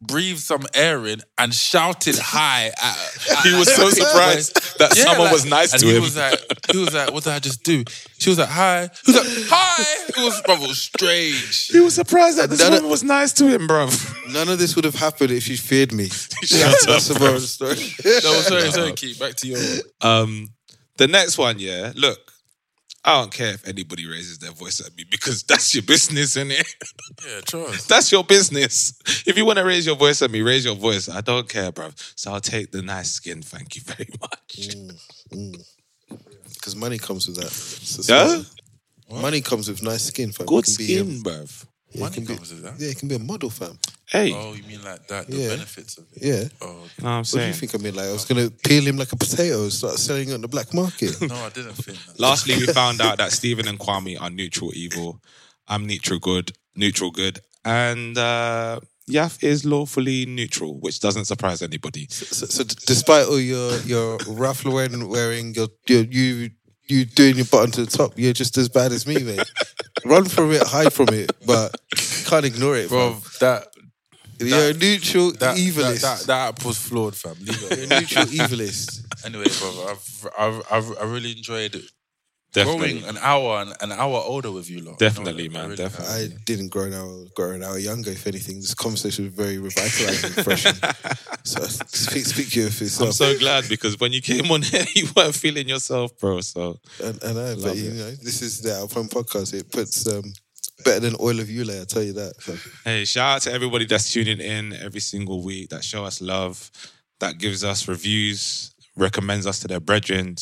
Breathed 0.00 0.38
some 0.38 0.64
air 0.74 1.04
in 1.06 1.22
and 1.38 1.52
shouted 1.52 2.16
hi. 2.22 2.66
At, 2.66 3.28
at- 3.30 3.44
He 3.44 3.52
was 3.58 3.74
so 3.74 3.90
surprised 3.90 4.78
that 4.78 4.92
someone 4.96 5.32
was 5.32 5.44
nice 5.44 5.72
and 5.72 5.80
to 5.82 5.88
he 5.88 5.96
him. 5.96 6.02
Was 6.02 6.16
like, 6.16 6.38
he 6.70 6.78
was 6.78 6.94
like, 6.94 7.12
"What 7.12 7.24
did 7.24 7.32
I 7.32 7.40
just 7.40 7.64
do?" 7.64 7.82
She 8.18 8.30
was 8.30 8.38
like, 8.38 8.48
"Hi." 8.48 8.88
He 9.04 9.12
was 9.12 9.16
like, 9.16 9.26
"Hi." 9.50 9.84
It 10.08 10.24
was, 10.24 10.40
bro, 10.42 10.54
it 10.54 10.68
was 10.68 10.78
strange. 10.80 11.66
He 11.66 11.80
was 11.80 11.94
surprised 11.96 12.38
that 12.38 12.48
this 12.48 12.60
None 12.60 12.74
of- 12.74 12.78
woman 12.78 12.90
was 12.92 13.02
nice 13.02 13.32
to 13.34 13.48
him, 13.48 13.66
bro. 13.66 13.88
none 14.28 14.48
of 14.48 14.60
this 14.60 14.76
would 14.76 14.84
have 14.84 14.94
happened 14.94 15.32
if 15.32 15.48
you 15.48 15.56
feared 15.56 15.92
me. 15.92 16.08
Shut 16.44 16.76
That's 16.86 17.10
up, 17.10 17.14
the 17.16 17.20
moral 17.20 17.34
of 17.34 17.40
the 17.42 17.46
story. 17.48 17.74
No, 18.04 18.40
sorry, 18.42 18.70
sorry, 18.70 18.92
keep 18.92 19.18
back 19.18 19.34
to 19.36 19.48
your. 19.48 19.58
Um, 20.00 20.48
the 20.96 21.08
next 21.08 21.38
one, 21.38 21.58
yeah. 21.58 21.92
Look, 21.96 22.20
I 23.04 23.20
don't 23.20 23.32
care 23.32 23.54
if 23.54 23.66
anybody 23.66 24.06
raises 24.06 24.38
their 24.38 24.50
voice 24.50 24.80
at 24.84 24.94
me 24.96 25.04
because 25.10 25.42
that's 25.44 25.72
your 25.74 25.82
business, 25.84 26.36
isn't 26.36 26.50
it? 26.50 26.66
Yeah, 27.26 27.40
trust. 27.46 27.88
That's 27.92 28.12
your 28.12 28.24
business. 28.24 28.92
If 29.26 29.36
you 29.38 29.46
want 29.46 29.58
to 29.58 29.64
raise 29.64 29.86
your 29.86 29.96
voice 29.96 30.20
at 30.20 30.30
me, 30.30 30.42
raise 30.42 30.64
your 30.64 30.74
voice. 30.74 31.08
I 31.08 31.20
don't 31.20 31.48
care, 31.48 31.72
bruv. 31.72 31.94
So 32.16 32.32
I'll 32.32 32.40
take 32.40 32.70
the 32.72 32.82
nice 32.82 33.10
skin. 33.12 33.40
Thank 33.40 33.76
you 33.76 33.82
very 33.82 34.08
much. 34.20 34.76
Because 36.54 36.76
money 36.76 36.98
comes 36.98 37.26
with 37.28 37.36
that. 37.36 37.50
So 37.50 38.00
it's 38.00 38.08
Yeah? 38.08 38.24
like- 39.08 39.22
Money 39.22 39.40
comes 39.40 39.68
with 39.68 39.82
nice 39.82 40.02
skin, 40.04 40.32
fam. 40.32 40.46
Good 40.46 40.64
can 40.66 40.74
be, 40.76 40.98
um, 41.00 41.06
skin, 41.18 41.22
bruv. 41.22 41.66
Yeah, 41.98 42.06
it 42.06 42.10
Money 42.10 42.14
can 42.14 42.24
be, 42.24 42.32
with 42.40 42.62
that. 42.62 42.74
yeah, 42.78 42.88
it 42.90 42.98
can 42.98 43.08
be 43.08 43.14
a 43.14 43.18
model, 43.18 43.50
fam. 43.50 43.78
Hey, 44.06 44.32
Oh, 44.34 44.54
you 44.54 44.62
mean 44.62 44.82
like 44.82 45.06
that? 45.08 45.26
The 45.28 45.36
Yeah. 45.36 45.48
benefits 45.48 45.98
of 45.98 46.04
it. 46.14 46.22
Yeah. 46.24 46.48
Oh, 46.62 46.66
know 46.66 46.74
what 46.78 47.04
I'm 47.04 47.18
What 47.18 47.30
do 47.30 47.46
you 47.46 47.52
think 47.52 47.74
I 47.74 47.78
mean? 47.78 47.94
Like 47.94 48.06
I 48.08 48.12
was 48.12 48.24
gonna 48.24 48.50
peel 48.50 48.82
him 48.84 48.96
like 48.96 49.12
a 49.12 49.16
potato 49.16 49.62
and 49.64 49.72
start 49.72 49.98
selling 49.98 50.30
it 50.30 50.34
on 50.34 50.40
the 50.40 50.48
black 50.48 50.72
market. 50.72 51.20
no, 51.28 51.34
I 51.34 51.50
didn't 51.50 51.74
think 51.74 51.98
that. 52.06 52.18
Lastly, 52.18 52.56
we 52.56 52.66
found 52.72 53.00
out 53.00 53.18
that 53.18 53.32
Stephen 53.32 53.68
and 53.68 53.78
Kwame 53.78 54.18
are 54.20 54.30
neutral 54.30 54.70
evil. 54.74 55.20
I'm 55.66 55.86
neutral 55.86 56.18
good, 56.18 56.52
neutral 56.74 57.10
good, 57.10 57.40
and 57.64 58.16
uh, 58.16 58.80
Yaf 59.10 59.42
is 59.44 59.66
lawfully 59.66 60.24
neutral, 60.24 60.80
which 60.80 61.00
doesn't 61.00 61.26
surprise 61.26 61.60
anybody. 61.60 62.06
so, 62.10 62.46
so 62.46 62.64
d- 62.64 62.74
despite 62.86 63.26
all 63.26 63.38
your 63.40 63.78
your 63.80 64.16
Ralph 64.26 64.64
Lauren 64.64 65.08
wearing, 65.08 65.54
your, 65.54 65.68
your 65.86 66.04
you 66.04 66.50
you 66.86 67.04
doing 67.04 67.36
your 67.36 67.44
button 67.44 67.70
to 67.72 67.84
the 67.84 67.90
top, 67.90 68.12
you're 68.16 68.32
just 68.32 68.56
as 68.56 68.70
bad 68.70 68.92
as 68.92 69.06
me, 69.06 69.18
mate. 69.22 69.44
Run 70.04 70.24
from 70.26 70.52
it, 70.52 70.62
hide 70.62 70.92
from 70.92 71.08
it, 71.12 71.30
but 71.46 71.76
can't 72.26 72.44
ignore 72.44 72.76
it, 72.76 72.88
Bro, 72.88 73.10
bro. 73.10 73.20
that 73.40 73.66
You're 74.40 74.70
a 74.70 74.74
neutral 74.74 75.32
that, 75.32 75.56
evilist. 75.56 76.00
that, 76.02 76.18
that, 76.20 76.26
that 76.26 76.48
app 76.48 76.64
was 76.64 76.78
flawed, 76.78 77.14
fam. 77.16 77.34
Leave 77.40 77.60
You're 77.60 77.72
a 77.72 78.00
neutral 78.00 78.24
evilist. 78.40 79.04
anyway, 79.24 79.46
bro, 79.58 79.86
I've, 79.90 80.26
I've, 80.38 80.62
I've, 80.70 80.98
I 80.98 81.04
really 81.04 81.32
enjoyed 81.32 81.80
Definitely, 82.52 83.00
growing 83.00 83.04
an 83.16 83.18
hour 83.20 83.60
and 83.60 83.74
an 83.82 83.92
hour 83.92 84.22
older 84.24 84.50
with 84.50 84.70
you, 84.70 84.80
lot. 84.80 84.98
Definitely, 84.98 85.44
You 85.44 85.48
know, 85.50 85.58
man, 85.58 85.70
really 85.70 85.76
definitely. 85.76 86.14
I 86.14 86.28
didn't 86.46 86.68
grow 86.68 86.84
an 86.84 86.94
hour, 86.94 87.24
grow 87.34 87.50
an 87.52 87.62
hour 87.62 87.78
younger. 87.78 88.10
If 88.10 88.26
anything, 88.26 88.56
this 88.56 88.74
conversation 88.74 89.26
was 89.26 89.34
very 89.34 89.58
revitalizing, 89.58 90.42
fresh. 90.44 90.64
So 91.44 91.60
speak, 91.62 92.26
speak 92.26 92.50
to 92.50 92.60
you 92.60 92.68
for 92.70 93.04
I'm 93.04 93.12
so 93.12 93.38
glad 93.38 93.68
because 93.70 93.98
when 93.98 94.12
you 94.12 94.20
came 94.20 94.50
on 94.50 94.60
here, 94.62 94.84
you 94.94 95.08
weren't 95.16 95.34
feeling 95.34 95.66
yourself, 95.68 96.18
bro. 96.18 96.40
So 96.42 96.78
And, 97.02 97.22
and 97.22 97.38
I, 97.38 97.54
but 97.54 97.58
Love 97.62 97.78
you 97.78 97.90
it. 97.90 97.94
know, 97.94 98.10
this 98.10 98.42
is 98.42 98.60
the 98.60 98.74
Alpine 98.74 99.08
podcast. 99.08 99.54
It 99.54 99.70
puts 99.72 100.06
um, 100.06 100.32
better 100.84 101.00
than 101.00 101.16
oil 101.20 101.40
of 101.40 101.48
you, 101.48 101.62
Yule. 101.64 101.80
I 101.80 101.84
tell 101.84 102.02
you 102.02 102.12
that. 102.14 102.34
So, 102.42 102.56
Hey, 102.84 103.04
shout 103.06 103.36
out 103.36 103.42
to 103.42 103.52
everybody 103.52 103.86
that's 103.86 104.12
tuning 104.12 104.40
in 104.40 104.74
every 104.74 105.00
single 105.00 105.42
week, 105.42 105.70
that 105.70 105.84
show 105.84 106.04
us 106.04 106.20
love, 106.20 106.70
that 107.20 107.38
gives 107.38 107.64
us 107.64 107.88
reviews, 107.88 108.74
recommends 108.96 109.46
us 109.46 109.60
to 109.60 109.68
their 109.68 109.80
brethren, 109.80 110.36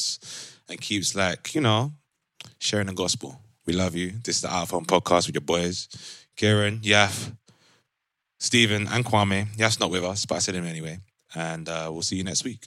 and 0.68 0.80
keeps 0.80 1.14
like, 1.14 1.54
you 1.54 1.60
know, 1.60 1.92
sharing 2.58 2.86
the 2.86 2.92
gospel. 2.92 3.40
We 3.66 3.72
love 3.72 3.94
you. 3.94 4.12
This 4.24 4.36
is 4.36 4.42
the 4.42 4.52
Out 4.52 4.62
of 4.64 4.70
Home 4.70 4.84
podcast 4.84 5.26
with 5.26 5.34
your 5.34 5.40
boys, 5.42 5.88
Kieran, 6.36 6.78
Yaf, 6.80 7.32
Stephen, 8.38 8.86
and 8.88 9.04
Kwame. 9.04 9.48
Yaf's 9.56 9.80
not 9.80 9.90
with 9.90 10.04
us, 10.04 10.24
but 10.24 10.36
I 10.36 10.38
said 10.38 10.54
him 10.54 10.66
anyway. 10.66 11.00
And 11.34 11.68
uh, 11.68 11.90
we'll 11.92 12.02
see 12.02 12.16
you 12.16 12.24
next 12.24 12.44
week. 12.44 12.66